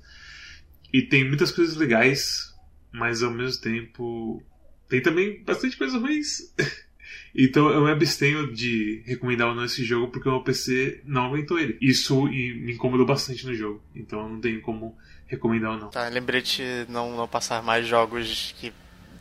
E 0.92 1.04
tem 1.04 1.24
muitas 1.24 1.52
coisas 1.52 1.76
legais, 1.76 2.52
mas 2.92 3.22
ao 3.22 3.30
mesmo 3.30 3.62
tempo 3.62 4.42
tem 4.90 5.00
também 5.00 5.44
bastante 5.44 5.78
coisas 5.78 6.02
ruins. 6.02 6.54
Então 7.38 7.70
eu 7.70 7.84
me 7.84 7.92
abstenho 7.92 8.52
de 8.52 9.04
recomendar 9.06 9.50
ou 9.50 9.56
não 9.56 9.66
esse 9.66 9.84
jogo 9.84 10.08
porque 10.08 10.28
o 10.28 10.32
meu 10.32 10.42
PC 10.42 11.02
não 11.06 11.26
aguentou 11.26 11.60
ele. 11.60 11.78
Isso 11.82 12.24
me 12.26 12.74
incomodou 12.74 13.06
bastante 13.06 13.46
no 13.46 13.54
jogo. 13.54 13.84
Então 13.94 14.22
eu 14.22 14.30
não 14.30 14.40
tenho 14.40 14.62
como 14.62 14.98
recomendar 15.28 15.74
ou 15.74 15.78
não. 15.78 15.90
tá, 15.90 16.08
lembrete 16.08 16.64
não, 16.88 17.16
não 17.16 17.28
passar 17.28 17.62
mais 17.62 17.86
jogos 17.86 18.56
que 18.58 18.74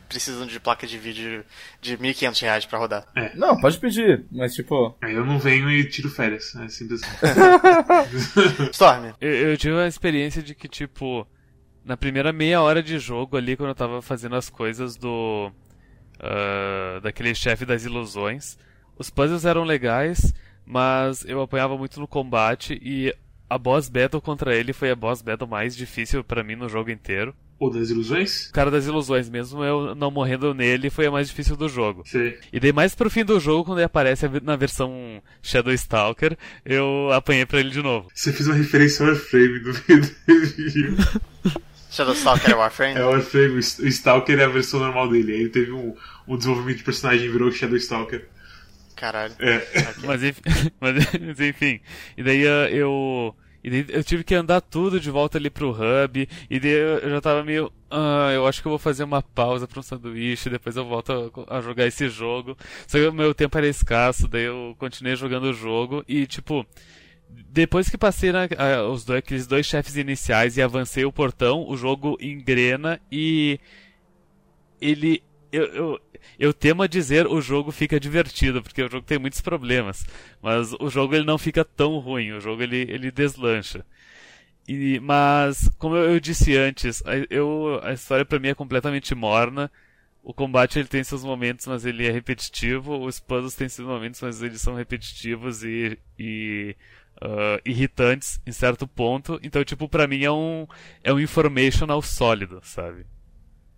precisam 0.07 0.45
de 0.45 0.59
placa 0.59 0.85
de 0.87 0.97
vídeo 0.97 1.43
de 1.81 1.97
1.500 1.97 2.41
reais 2.41 2.65
pra 2.65 2.79
rodar. 2.79 3.05
Não, 3.35 3.59
pode 3.59 3.77
pedir, 3.79 4.25
mas 4.31 4.53
tipo. 4.53 4.95
Aí 5.01 5.13
eu 5.13 5.25
não 5.25 5.39
venho 5.39 5.69
e 5.69 5.87
tiro 5.87 6.09
férias. 6.09 6.55
É 6.55 6.67
simples 6.69 7.01
assim. 7.03 8.67
Storm, 8.71 9.13
Eu, 9.19 9.31
eu 9.31 9.57
tive 9.57 9.79
a 9.79 9.87
experiência 9.87 10.41
de 10.41 10.53
que, 10.55 10.67
tipo, 10.67 11.27
na 11.83 11.97
primeira 11.97 12.31
meia 12.33 12.61
hora 12.61 12.81
de 12.81 12.97
jogo 12.99 13.37
ali, 13.37 13.55
quando 13.57 13.69
eu 13.69 13.75
tava 13.75 14.01
fazendo 14.01 14.35
as 14.35 14.49
coisas 14.49 14.95
do. 14.95 15.51
ah, 16.19 16.99
daquele 17.01 17.33
chefe 17.35 17.65
das 17.65 17.85
ilusões, 17.85 18.57
os 18.97 19.09
puzzles 19.09 19.45
eram 19.45 19.63
legais, 19.63 20.33
mas 20.65 21.23
eu 21.25 21.41
apanhava 21.41 21.77
muito 21.77 21.99
no 21.99 22.07
combate 22.07 22.79
e 22.81 23.13
a 23.49 23.57
boss 23.57 23.89
battle 23.89 24.21
contra 24.21 24.55
ele 24.55 24.73
foi 24.73 24.91
a 24.91 24.95
boss 24.95 25.21
battle 25.21 25.47
mais 25.47 25.75
difícil 25.75 26.23
pra 26.23 26.43
mim 26.43 26.55
no 26.55 26.69
jogo 26.69 26.89
inteiro. 26.89 27.33
Ou 27.57 27.71
das 27.71 27.89
ilusões? 27.89 28.49
O 28.49 28.53
cara 28.53 28.69
das 28.69 28.85
ilusões, 28.85 29.29
mesmo 29.29 29.63
eu 29.63 29.95
não 29.95 30.11
morrendo 30.11 30.53
nele, 30.53 30.89
foi 30.89 31.05
a 31.05 31.11
mais 31.11 31.29
difícil 31.29 31.55
do 31.55 31.69
jogo. 31.69 32.03
Você... 32.05 32.37
E 32.51 32.59
daí 32.59 32.73
mais 32.73 32.93
pro 32.93 33.09
fim 33.09 33.23
do 33.23 33.39
jogo, 33.39 33.63
quando 33.63 33.77
ele 33.77 33.85
aparece 33.85 34.27
na 34.43 34.57
versão 34.57 35.21
Shadow 35.41 35.71
Stalker, 35.73 36.37
eu 36.65 37.09
apanhei 37.13 37.45
pra 37.45 37.61
ele 37.61 37.69
de 37.69 37.81
novo. 37.81 38.09
Você 38.13 38.33
fez 38.33 38.47
uma 38.47 38.55
referência 38.55 39.05
ao 39.05 39.11
Warframe 39.11 39.59
do 39.59 39.71
vídeo. 40.57 40.97
Shadowstalker 41.95 42.51
é 42.51 42.55
Warframe? 42.55 42.99
É 42.99 43.05
o 43.05 43.11
Warframe, 43.11 43.55
o 43.55 43.59
Stalker 43.59 44.37
é 44.37 44.43
a 44.43 44.49
versão 44.49 44.81
normal 44.81 45.09
dele. 45.09 45.31
Aí 45.31 45.39
ele 45.39 45.49
teve 45.49 45.71
um, 45.71 45.95
um 46.27 46.35
desenvolvimento 46.35 46.79
de 46.79 46.83
personagem 46.83 47.25
e 47.25 47.29
virou 47.29 47.49
Shadow 47.51 47.77
Stalker. 47.77 48.27
Caralho. 48.95 49.35
É. 49.39 49.61
Mas 50.05 50.23
enfim, 50.23 50.41
mas, 50.79 51.39
enfim. 51.39 51.79
E 52.17 52.23
daí 52.23 52.47
ah, 52.47 52.69
eu. 52.69 53.35
E 53.63 53.69
daí 53.69 53.85
eu 53.89 54.03
tive 54.03 54.23
que 54.23 54.35
andar 54.35 54.61
tudo 54.61 54.99
de 54.99 55.09
volta 55.09 55.37
ali 55.37 55.49
pro 55.49 55.71
hub. 55.71 56.29
E 56.49 56.59
daí 56.59 56.71
eu 56.71 57.09
já 57.09 57.21
tava 57.21 57.43
meio. 57.43 57.71
Ah, 57.89 58.31
eu 58.33 58.47
acho 58.47 58.61
que 58.61 58.67
eu 58.67 58.71
vou 58.71 58.79
fazer 58.79 59.03
uma 59.03 59.21
pausa 59.21 59.67
pra 59.67 59.79
um 59.79 59.83
sanduíche. 59.83 60.49
Depois 60.49 60.75
eu 60.75 60.85
volto 60.85 61.33
a, 61.47 61.57
a 61.57 61.61
jogar 61.61 61.85
esse 61.85 62.07
jogo. 62.09 62.57
Só 62.87 62.97
que 62.97 63.07
o 63.07 63.13
meu 63.13 63.33
tempo 63.33 63.57
era 63.57 63.67
escasso. 63.67 64.27
Daí 64.27 64.43
eu 64.43 64.75
continuei 64.77 65.15
jogando 65.15 65.45
o 65.45 65.53
jogo. 65.53 66.03
E 66.07 66.25
tipo. 66.25 66.65
Depois 67.49 67.89
que 67.89 67.97
passei 67.97 68.31
na, 68.31 68.47
os 68.89 69.03
dois, 69.03 69.19
aqueles 69.19 69.47
dois 69.47 69.65
chefes 69.65 69.97
iniciais 69.97 70.55
e 70.55 70.61
avancei 70.61 71.03
o 71.03 71.11
portão, 71.11 71.67
o 71.67 71.75
jogo 71.75 72.17
engrena 72.21 73.01
e. 73.11 73.59
Ele. 74.79 75.23
Eu, 75.51 75.63
eu, 75.65 76.01
eu 76.39 76.53
temo 76.53 76.83
a 76.83 76.87
dizer 76.87 77.27
o 77.27 77.41
jogo 77.41 77.71
fica 77.71 77.99
divertido, 77.99 78.61
porque 78.61 78.83
o 78.83 78.89
jogo 78.89 79.05
tem 79.05 79.19
muitos 79.19 79.41
problemas. 79.41 80.05
Mas 80.41 80.73
o 80.79 80.89
jogo 80.89 81.15
ele 81.15 81.25
não 81.25 81.37
fica 81.37 81.63
tão 81.63 81.97
ruim, 81.99 82.31
o 82.31 82.39
jogo 82.39 82.61
ele, 82.63 82.85
ele 82.89 83.11
deslancha. 83.11 83.85
E, 84.67 84.99
mas, 84.99 85.69
como 85.77 85.95
eu, 85.95 86.19
disse 86.19 86.57
antes, 86.57 87.03
eu, 87.29 87.79
a 87.83 87.93
história 87.93 88.25
pra 88.25 88.39
mim 88.39 88.49
é 88.49 88.55
completamente 88.55 89.13
morna. 89.13 89.71
O 90.23 90.33
combate 90.33 90.79
ele 90.79 90.87
tem 90.87 91.03
seus 91.03 91.23
momentos, 91.23 91.67
mas 91.67 91.85
ele 91.85 92.07
é 92.07 92.11
repetitivo. 92.11 93.05
Os 93.05 93.19
puzzles 93.19 93.55
têm 93.55 93.69
seus 93.69 93.87
momentos, 93.87 94.21
mas 94.21 94.41
eles 94.41 94.61
são 94.61 94.73
repetitivos 94.73 95.63
e, 95.63 95.99
e 96.17 96.75
ah, 97.21 97.59
irritantes 97.65 98.41
em 98.45 98.51
certo 98.51 98.87
ponto. 98.87 99.39
Então, 99.43 99.63
tipo, 99.63 99.87
pra 99.87 100.07
mim 100.07 100.23
é 100.23 100.31
um, 100.31 100.67
é 101.03 101.13
um 101.13 101.19
informational 101.19 102.01
sólido, 102.01 102.59
sabe? 102.63 103.05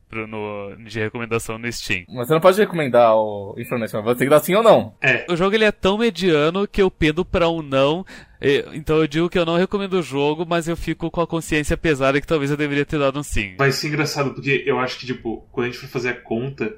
Pro, 0.09 0.25
no, 0.25 0.73
de 0.85 0.99
recomendação 0.99 1.57
no 1.57 1.69
Steam. 1.71 2.05
Mas 2.07 2.27
você 2.27 2.33
não 2.33 2.39
pode 2.39 2.57
recomendar 2.57 3.13
o 3.15 3.53
Information, 3.57 4.01
vai 4.01 4.15
ter 4.15 4.23
que 4.23 4.29
dar 4.29 4.39
sim 4.39 4.55
ou 4.55 4.63
não. 4.63 4.95
É. 5.01 5.25
O 5.29 5.35
jogo 5.35 5.53
ele 5.53 5.65
é 5.65 5.71
tão 5.71 5.97
mediano 5.97 6.65
que 6.65 6.81
eu 6.81 6.89
pendo 6.89 7.25
pra 7.25 7.49
um 7.49 7.61
não. 7.61 8.05
E- 8.41 8.63
Então 8.73 8.97
eu 8.97 9.07
digo 9.07 9.29
que 9.29 9.37
eu 9.37 9.45
não 9.45 9.57
recomendo 9.57 9.95
o 9.95 10.01
jogo, 10.01 10.45
mas 10.47 10.65
eu 10.67 10.77
fico 10.77 11.11
com 11.11 11.19
a 11.19 11.27
consciência 11.27 11.75
pesada 11.75 12.21
que 12.21 12.27
talvez 12.27 12.49
eu 12.51 12.55
deveria 12.55 12.85
ter 12.85 12.97
dado 12.97 13.19
um 13.19 13.23
sim. 13.23 13.55
Vai 13.57 13.71
ser 13.73 13.89
engraçado, 13.89 14.33
porque 14.33 14.63
eu 14.65 14.79
acho 14.79 14.97
que, 14.97 15.05
tipo, 15.05 15.45
quando 15.51 15.65
a 15.65 15.69
gente 15.71 15.79
for 15.81 15.89
fazer 15.89 16.09
a 16.09 16.15
conta 16.21 16.73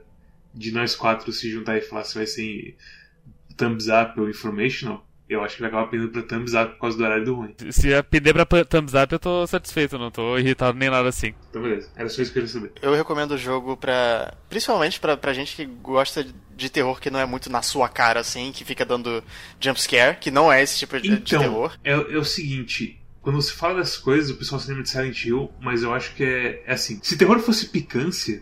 de 0.52 0.72
nós 0.72 0.96
quatro 0.96 1.32
se 1.32 1.52
juntar 1.52 1.78
e 1.78 1.82
falar 1.82 2.06
se 2.06 2.16
vai 2.16 2.26
ser 2.26 2.76
thumbs 3.56 3.88
up 3.90 4.20
ou 4.20 4.28
informational, 4.28 5.06
eu 5.30 5.44
acho 5.44 5.56
que 5.56 5.62
vai 5.62 5.70
acabar 5.70 5.88
pendendo 5.88 6.12
pra 6.12 6.24
thumbs 6.24 6.54
up 6.54 6.74
por 6.74 6.80
causa 6.80 6.98
do 6.98 7.04
horário 7.04 7.26
do 7.26 7.36
ruim. 7.36 7.56
Se 7.70 7.94
a 7.94 8.04
pender 8.04 8.34
pra 8.34 8.46
thumbs 8.66 8.94
up, 8.96 9.14
eu 9.14 9.20
tô 9.20 9.46
satisfeito, 9.48 9.98
não 10.00 10.10
tô 10.12 10.38
irritado 10.38 10.78
nem 10.78 10.90
nada 10.90 11.08
assim. 11.10 11.34
Então 11.50 11.62
beleza, 11.62 11.90
era 11.96 12.10
só 12.10 12.22
isso 12.22 12.34
que 12.34 12.40
eu 12.40 12.44
queria 12.44 12.60
saber. 12.60 12.72
Eu 12.82 12.94
recomendo 12.96 13.32
o 13.32 13.38
jogo 13.38 13.78
pra. 13.78 14.34
Principalmente 14.50 15.00
pra, 15.00 15.16
pra 15.16 15.34
gente 15.34 15.56
que 15.56 15.66
gosta 15.66 16.26
de 16.56 16.70
terror 16.70 17.00
que 17.00 17.10
não 17.10 17.20
é 17.20 17.26
muito 17.26 17.50
na 17.50 17.62
sua 17.62 17.88
cara, 17.88 18.20
assim, 18.20 18.52
que 18.52 18.66
fica 18.66 18.84
dando 18.84 19.24
jumpscare, 19.60 20.18
que 20.20 20.32
não 20.32 20.52
é 20.52 20.62
esse 20.62 20.78
tipo 20.80 21.00
de, 21.00 21.08
de 21.10 21.16
Então, 21.16 21.40
terror. 21.42 21.78
é, 21.84 21.92
é 21.94 22.18
o 22.18 22.26
seguinte, 22.26 23.00
quando 23.22 23.42
você 23.42 23.54
fala 23.54 23.76
dessas 23.76 23.98
coisas, 23.98 24.30
o 24.32 24.36
pessoal 24.36 24.60
se 24.60 24.68
lembra 24.68 24.84
de 24.84 24.90
Silent 24.90 25.24
Hill, 25.26 25.52
mas 25.62 25.84
eu 25.84 25.94
acho 25.94 26.14
que 26.16 26.24
é, 26.24 26.64
é 26.66 26.74
assim. 26.74 27.00
Se 27.04 27.18
terror 27.18 27.40
fosse 27.40 27.68
picância, 27.68 28.42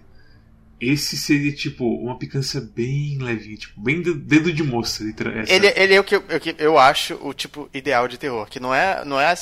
esse 0.79 1.17
seria 1.17 1.51
tipo 1.53 1.85
uma 1.85 2.17
picância 2.17 2.61
bem 2.61 3.17
levinha, 3.19 3.57
tipo, 3.57 3.79
bem 3.81 4.01
de- 4.01 4.13
dedo 4.13 4.51
de 4.53 4.63
moça. 4.63 5.03
essa- 5.03 5.51
Ele, 5.53 5.67
ele 5.75 5.93
é 5.95 5.99
o 5.99 6.03
que, 6.03 6.15
eu, 6.15 6.23
eu 6.57 6.77
acho 6.77 7.15
o 7.21 7.33
tipo 7.33 7.69
ideal 7.73 8.07
de 8.07 8.17
terror, 8.17 8.47
que 8.47 8.59
não 8.59 8.73
é, 8.73 9.03
não 9.05 9.19
é 9.19 9.27
a, 9.27 9.37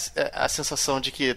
a 0.45 0.49
sensação 0.49 0.99
de 1.01 1.11
que 1.11 1.35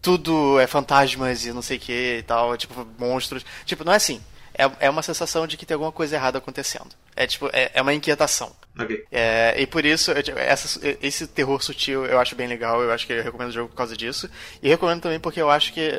tudo 0.00 0.58
é 0.58 0.66
fantasmas 0.66 1.44
e 1.46 1.52
não 1.52 1.62
sei 1.62 1.76
o 1.76 1.80
que 1.80 2.16
e 2.18 2.22
tal, 2.22 2.56
tipo, 2.56 2.86
monstros. 2.98 3.44
Tipo, 3.64 3.84
não 3.84 3.92
é 3.92 3.96
assim. 3.96 4.20
É, 4.54 4.70
é 4.86 4.90
uma 4.90 5.02
sensação 5.02 5.46
de 5.46 5.56
que 5.56 5.64
tem 5.64 5.74
alguma 5.74 5.92
coisa 5.92 6.16
errada 6.16 6.38
acontecendo. 6.38 6.90
É 7.16 7.26
tipo, 7.26 7.48
é, 7.52 7.70
é 7.74 7.80
uma 7.82 7.94
inquietação. 7.94 8.52
Ok. 8.78 9.04
É, 9.12 9.54
e 9.60 9.66
por 9.66 9.84
isso, 9.84 10.10
eu, 10.12 10.38
essa, 10.38 10.80
esse 11.02 11.26
terror 11.26 11.62
sutil 11.62 12.06
eu 12.06 12.18
acho 12.18 12.34
bem 12.34 12.48
legal, 12.48 12.82
eu 12.82 12.90
acho 12.90 13.06
que 13.06 13.12
eu 13.12 13.22
recomendo 13.22 13.50
o 13.50 13.52
jogo 13.52 13.68
por 13.68 13.76
causa 13.76 13.96
disso. 13.96 14.30
E 14.62 14.68
recomendo 14.68 15.02
também 15.02 15.20
porque 15.20 15.40
eu 15.40 15.50
acho 15.50 15.72
que, 15.74 15.90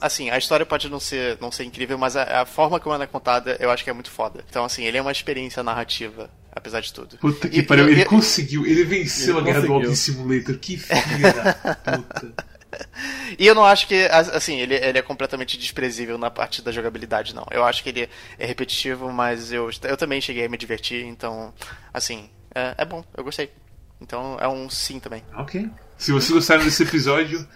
assim, 0.00 0.28
a 0.30 0.36
história 0.38 0.66
pode 0.66 0.88
não 0.88 0.98
ser, 0.98 1.38
não 1.40 1.52
ser 1.52 1.64
incrível, 1.64 1.96
mas 1.96 2.16
a, 2.16 2.42
a 2.42 2.46
forma 2.46 2.80
como 2.80 2.94
ela 2.94 3.04
é 3.04 3.06
contada 3.06 3.56
eu 3.60 3.70
acho 3.70 3.84
que 3.84 3.90
é 3.90 3.92
muito 3.92 4.10
foda. 4.10 4.44
Então, 4.50 4.64
assim, 4.64 4.84
ele 4.84 4.98
é 4.98 5.02
uma 5.02 5.12
experiência 5.12 5.62
narrativa, 5.62 6.28
apesar 6.50 6.80
de 6.80 6.92
tudo. 6.92 7.16
Puta 7.18 7.48
que 7.48 7.60
E- 7.60 7.62
pariu, 7.62 7.88
e- 7.88 7.92
ele 7.92 8.02
e- 8.02 8.04
conseguiu, 8.06 8.66
ele 8.66 8.82
venceu 8.84 9.38
Ele 9.38 9.48
a 9.48 9.52
guerra 9.52 9.60
do. 9.66 9.72
Walking 9.72 9.94
Simulator, 9.94 10.58
que 10.58 10.76
filha 10.78 11.32
da 11.32 11.54
puta. 11.76 12.34
E 13.38 13.46
eu 13.46 13.54
não 13.54 13.64
acho 13.64 13.86
que, 13.88 14.04
assim, 14.06 14.60
ele, 14.60 14.74
ele 14.76 14.98
é 14.98 15.02
completamente 15.02 15.58
desprezível 15.58 16.16
na 16.16 16.30
parte 16.30 16.62
da 16.62 16.70
jogabilidade, 16.72 17.34
não. 17.34 17.44
Eu 17.50 17.64
acho 17.64 17.82
que 17.82 17.88
ele 17.88 18.08
é 18.38 18.46
repetitivo, 18.46 19.12
mas 19.12 19.52
eu, 19.52 19.68
eu 19.82 19.96
também 19.96 20.20
cheguei 20.20 20.46
a 20.46 20.48
me 20.48 20.56
divertir, 20.56 21.04
então, 21.04 21.52
assim, 21.92 22.30
é, 22.54 22.74
é 22.78 22.84
bom, 22.84 23.04
eu 23.16 23.24
gostei. 23.24 23.50
Então 24.00 24.36
é 24.40 24.46
um 24.48 24.70
sim 24.70 25.00
também. 25.00 25.22
Ok. 25.36 25.68
Se 25.98 26.12
vocês 26.12 26.30
gostaram 26.30 26.64
desse 26.64 26.82
episódio, 26.82 27.46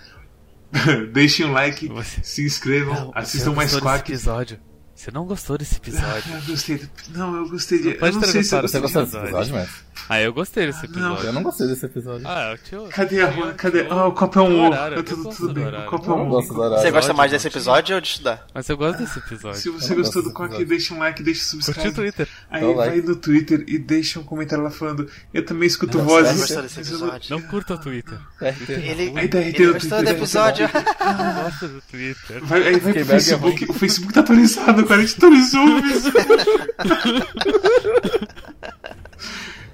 deixem 1.13 1.47
um 1.47 1.53
like, 1.53 1.87
Você- 1.89 2.23
se 2.23 2.45
inscrevam, 2.45 2.95
Não, 2.95 3.13
assistam 3.15 3.51
você 3.51 3.57
mais 3.57 3.77
Quack. 3.79 4.11
episódio. 4.11 4.61
Você 5.01 5.11
não 5.11 5.25
gostou 5.25 5.57
desse 5.57 5.77
episódio. 5.77 6.23
Ah, 6.27 6.37
eu 6.37 6.43
gostei. 6.47 6.77
do- 6.77 6.91
Não, 7.17 7.35
eu 7.37 7.49
gostei 7.49 7.79
de. 7.81 7.95
Pode 7.95 8.15
eu 8.17 8.21
não 8.21 8.31
ter 8.33 8.45
se 8.45 8.61
Você 8.61 8.81
gostou 8.81 9.03
de... 9.07 9.11
desse 9.11 9.17
episódio, 9.25 9.55
Matt? 9.55 9.69
Ah, 10.09 10.21
eu 10.21 10.33
gostei 10.33 10.67
desse 10.67 10.85
episódio. 10.87 11.25
Eu 11.27 11.33
não 11.33 11.43
gostei 11.43 11.67
desse 11.69 11.87
episódio. 11.87 12.27
Ah, 12.29 12.57
tio. 12.69 12.89
Cadê 12.91 13.23
a 13.23 13.31
rua? 13.31 13.53
Cadê? 13.55 13.87
Ah, 13.89 14.07
o 14.07 14.13
copo 14.13 14.39
é 14.39 14.43
um 14.43 14.61
ovo. 14.67 14.71
Tá 14.77 14.89
eu 14.89 15.05
tudo, 15.05 15.29
tudo 15.31 15.49
do 15.49 15.55
bem. 15.55 15.67
O 15.69 15.87
copo 15.87 16.07
é 16.07 16.09
Eu 16.09 16.15
um 16.17 16.29
não 16.29 16.33
ovo. 16.33 16.53
Você 16.53 16.91
gosta 16.91 17.13
mais 17.15 17.31
desse 17.31 17.47
episódio 17.49 17.95
ou 17.95 18.01
de 18.01 18.09
estudar? 18.09 18.45
Mas 18.53 18.69
eu 18.69 18.77
gosto 18.77 18.99
desse 18.99 19.19
episódio. 19.21 19.59
Se 19.61 19.71
você 19.71 19.95
gostou 19.95 20.23
gosto 20.23 20.33
do 20.39 20.45
episódio. 20.45 20.67
deixa 20.67 20.95
um 20.95 20.99
like, 20.99 21.23
deixa 21.23 21.41
o 21.43 21.45
subscribe. 21.63 21.93
Twitter. 21.95 22.29
Aí 22.51 22.61
Dá 22.63 22.69
um 22.69 22.75
vai 22.75 22.89
like. 22.97 23.07
no 23.09 23.17
Twitter 23.17 23.65
e 23.69 23.79
deixa 23.79 24.19
um 24.21 24.25
comentário 24.25 24.65
lá 24.65 24.71
falando 24.71 25.09
Eu 25.33 25.45
também 25.45 25.67
escuto 25.67 25.97
Não, 25.99 26.05
vozes. 26.05 26.33
você 26.33 26.41
gostou 26.41 26.63
desse 26.63 26.77
mas 26.79 26.91
não- 26.91 26.99
episódio? 26.99 27.31
Não 27.39 27.43
curta 27.49 27.75
o 27.75 27.79
Twitter. 27.79 28.19
Ele, 28.41 29.13
Aí 29.19 29.29
tá 29.29 29.39
ele 29.39 29.49
irritando 29.49 29.73
gostou 29.75 29.99
o 29.99 30.03
do 30.03 30.05
Twitter. 30.05 30.17
episódio. 30.17 30.69
Não 30.75 31.43
gosta 31.45 31.69
do 31.69 31.81
Twitter. 31.83 32.45
Vai, 32.45 32.63
aí 32.69 32.81
vai 32.81 32.93
pro 32.93 33.03
é 33.03 33.05
Facebook. 33.05 33.65
O 33.71 33.73
Facebook 33.75 34.13
tá 34.13 34.21
atualizado, 34.21 34.85
cara. 34.91 35.03
A 35.03 35.05
gente 35.05 35.17
atualizou 35.17 35.65
o 35.65 35.83
Facebook. 35.83 36.45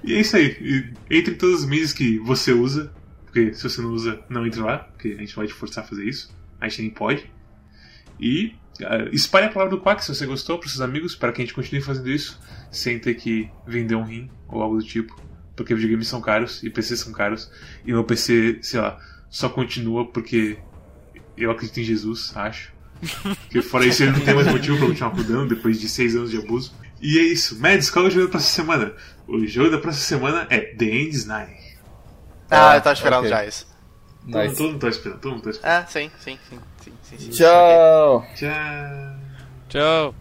E 0.04 0.14
é 0.14 0.20
isso 0.20 0.36
aí. 0.36 0.92
Entre 1.10 1.34
em 1.34 1.36
todas 1.36 1.62
as 1.62 1.68
mídias 1.68 1.92
que 1.92 2.18
você 2.20 2.52
usa. 2.52 2.92
Porque 3.24 3.52
se 3.52 3.62
você 3.62 3.82
não 3.82 3.90
usa, 3.90 4.22
não 4.28 4.46
entre 4.46 4.60
lá. 4.60 4.78
Porque 4.78 5.08
a 5.08 5.16
gente 5.16 5.34
vai 5.34 5.46
te 5.46 5.52
forçar 5.52 5.82
a 5.82 5.86
fazer 5.86 6.04
isso. 6.04 6.32
A 6.60 6.68
gente 6.68 6.82
nem 6.82 6.90
pode. 6.90 7.28
E 8.20 8.54
ah, 8.82 9.08
espalhe 9.12 9.46
a 9.46 9.50
palavra 9.50 9.76
do 9.76 9.82
Quack 9.82 10.04
se 10.04 10.14
você 10.14 10.24
gostou 10.26 10.58
para 10.58 10.68
seus 10.68 10.80
amigos. 10.80 11.16
Para 11.16 11.32
que 11.32 11.42
a 11.42 11.44
gente 11.44 11.54
continue 11.54 11.82
fazendo 11.82 12.08
isso. 12.08 12.40
Sem 12.70 12.98
ter 12.98 13.14
que 13.14 13.50
vender 13.66 13.96
um 13.96 14.04
rim 14.04 14.30
ou 14.48 14.62
algo 14.62 14.76
do 14.76 14.84
tipo. 14.84 15.20
Porque 15.56 15.74
videogames 15.74 16.06
são 16.06 16.20
caros 16.20 16.62
e 16.62 16.70
PCs 16.70 17.00
são 17.00 17.12
caros. 17.12 17.50
E 17.84 17.90
meu 17.90 18.04
PC, 18.04 18.58
sei 18.62 18.78
lá, 18.78 19.00
só 19.28 19.48
continua 19.48 20.06
porque 20.06 20.58
eu 21.36 21.50
acredito 21.50 21.80
em 21.80 21.84
Jesus, 21.84 22.32
acho. 22.36 22.75
Porque 23.00 23.62
fora 23.62 23.84
isso 23.86 24.02
ele 24.02 24.12
não 24.12 24.20
tem 24.20 24.34
mais 24.34 24.46
motivo 24.46 24.78
pra 24.78 24.86
continuar 24.88 25.10
cuidando 25.10 25.54
depois 25.54 25.80
de 25.80 25.88
seis 25.88 26.16
anos 26.16 26.30
de 26.30 26.38
abuso. 26.38 26.74
E 27.00 27.18
é 27.18 27.22
isso. 27.22 27.60
Mads, 27.60 27.90
qual 27.90 28.04
é 28.06 28.08
o 28.08 28.10
jogo 28.10 28.26
da 28.26 28.30
próxima 28.32 28.64
semana? 28.64 28.92
O 29.28 29.46
jogo 29.46 29.70
da 29.70 29.78
próxima 29.78 30.04
semana 30.20 30.46
é 30.50 30.60
The 30.60 30.84
End 30.84 31.10
is 31.14 31.26
Nine. 31.26 31.56
Ah, 32.50 32.76
eu 32.76 32.80
tava 32.80 32.94
esperando 32.94 33.18
ok. 33.20 33.30
já 33.30 33.44
isso. 33.44 33.66
Todo, 34.30 34.42
Nice. 34.42 34.56
todo 34.56 34.66
mundo 34.70 34.80
tá 34.80 34.88
esperando, 34.88 35.20
todo 35.20 35.32
mundo 35.32 35.42
tá 35.44 35.50
esperando. 35.50 35.72
Ah, 35.82 35.86
sim, 35.86 36.10
sim, 36.18 36.38
sim, 36.48 36.58
sim, 36.82 36.92
sim, 37.02 37.18
sim. 37.18 37.30
Tchau! 37.30 38.26
Tchau. 38.34 39.16
Tchau. 39.68 40.14